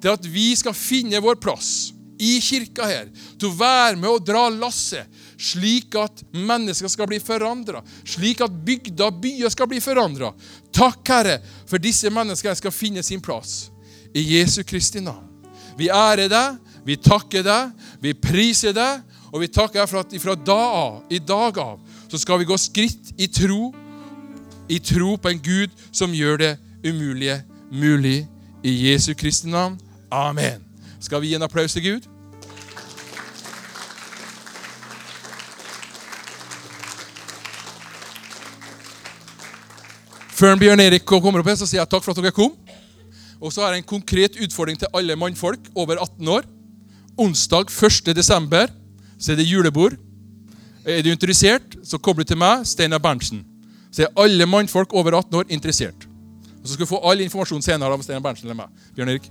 til 0.00 0.12
at 0.14 0.26
vi 0.32 0.52
skal 0.56 0.76
finne 0.76 1.20
vår 1.20 1.36
plass 1.42 1.90
i 2.20 2.36
kirka 2.44 2.84
her, 2.84 3.08
til 3.40 3.48
å 3.48 3.56
være 3.56 3.96
med 3.96 4.10
og 4.10 4.24
dra 4.28 4.44
lasset, 4.52 5.08
slik 5.40 5.96
at 5.96 6.20
mennesker 6.36 6.90
skal 6.92 7.08
bli 7.08 7.16
forandra, 7.22 7.80
slik 8.04 8.42
at 8.44 8.58
bygder 8.66 9.08
og 9.08 9.22
byer 9.22 9.52
skal 9.52 9.70
bli 9.70 9.80
forandra. 9.80 10.34
Takk, 10.72 11.00
Herre, 11.08 11.38
for 11.68 11.80
disse 11.80 12.12
menneskene 12.12 12.56
skal 12.58 12.74
finne 12.76 13.04
sin 13.06 13.24
plass. 13.24 13.70
I 14.12 14.24
Jesu 14.34 14.60
Kristi 14.68 15.00
navn. 15.00 15.28
Vi 15.78 15.88
ærer 15.88 16.28
deg, 16.28 16.58
vi 16.84 16.98
takker 17.00 17.44
deg, 17.46 17.72
vi 18.04 18.12
priser 18.12 18.76
deg, 18.76 19.00
og 19.30 19.40
vi 19.40 19.48
takker 19.48 19.80
deg 19.80 19.88
for 19.88 20.02
at 20.02 20.16
fra 20.20 20.36
da 20.36 20.60
av, 20.60 21.00
i 21.08 21.22
dag 21.24 21.56
av, 21.62 21.80
så 22.10 22.20
skal 22.20 22.42
vi 22.42 22.48
gå 22.50 22.58
skritt 22.60 23.14
i 23.16 23.30
tro 23.32 23.70
i 24.70 24.78
tro 24.78 25.16
på 25.18 25.32
en 25.32 25.42
Gud 25.42 25.74
som 25.90 26.14
gjør 26.14 26.38
det 26.38 26.52
umulige 26.86 27.42
mulig. 27.72 28.28
I 28.62 28.72
Jesu 28.90 29.14
Kristi 29.14 29.48
navn. 29.48 29.78
Amen. 30.12 30.60
Skal 31.00 31.22
vi 31.22 31.30
gi 31.30 31.34
en 31.38 31.42
applaus 31.42 31.72
til 31.72 31.82
Gud? 31.82 32.08
Før 40.36 40.56
Bjørn 40.56 40.80
Erik 40.80 41.04
kommer 41.04 41.40
opp 41.40 41.48
her, 41.48 41.56
så 41.56 41.66
sier 41.68 41.80
jeg 41.80 41.90
takk 41.90 42.04
for 42.04 42.12
at 42.12 42.20
dere 42.20 42.36
kom. 42.36 42.52
Og 43.40 43.52
så 43.52 43.64
har 43.64 43.74
jeg 43.74 43.82
en 43.82 43.90
konkret 43.96 44.36
utfordring 44.40 44.78
til 44.78 44.92
alle 44.96 45.16
mannfolk 45.16 45.72
over 45.74 45.96
18 46.00 46.28
år. 46.28 46.48
Onsdag 47.20 47.72
1. 47.72 48.14
desember 48.16 48.68
så 49.18 49.32
er 49.32 49.40
det 49.40 49.48
julebord. 49.48 49.96
Er 50.84 51.02
du 51.04 51.10
interessert, 51.12 51.76
så 51.84 51.98
kobler 51.98 52.24
du 52.24 52.32
til 52.32 52.40
meg, 52.40 52.64
Steinar 52.68 53.00
Berntsen 53.00 53.49
så 53.90 54.06
er 54.06 54.14
alle 54.22 54.46
mannfolk 54.46 54.94
over 54.94 55.16
18 55.18 55.40
år 55.40 55.50
interessert. 55.50 56.06
Og 56.60 56.68
Så 56.68 56.74
skal 56.74 56.86
du 56.86 56.90
få 56.90 57.00
all 57.10 57.20
informasjon 57.24 57.62
senere 57.64 57.92
av 57.92 58.02
Steinar 58.04 58.22
Berntsen 58.24 58.48
eller 58.48 58.58
meg. 58.62 58.88
Bjørn 58.96 59.14
Erik. 59.14 59.30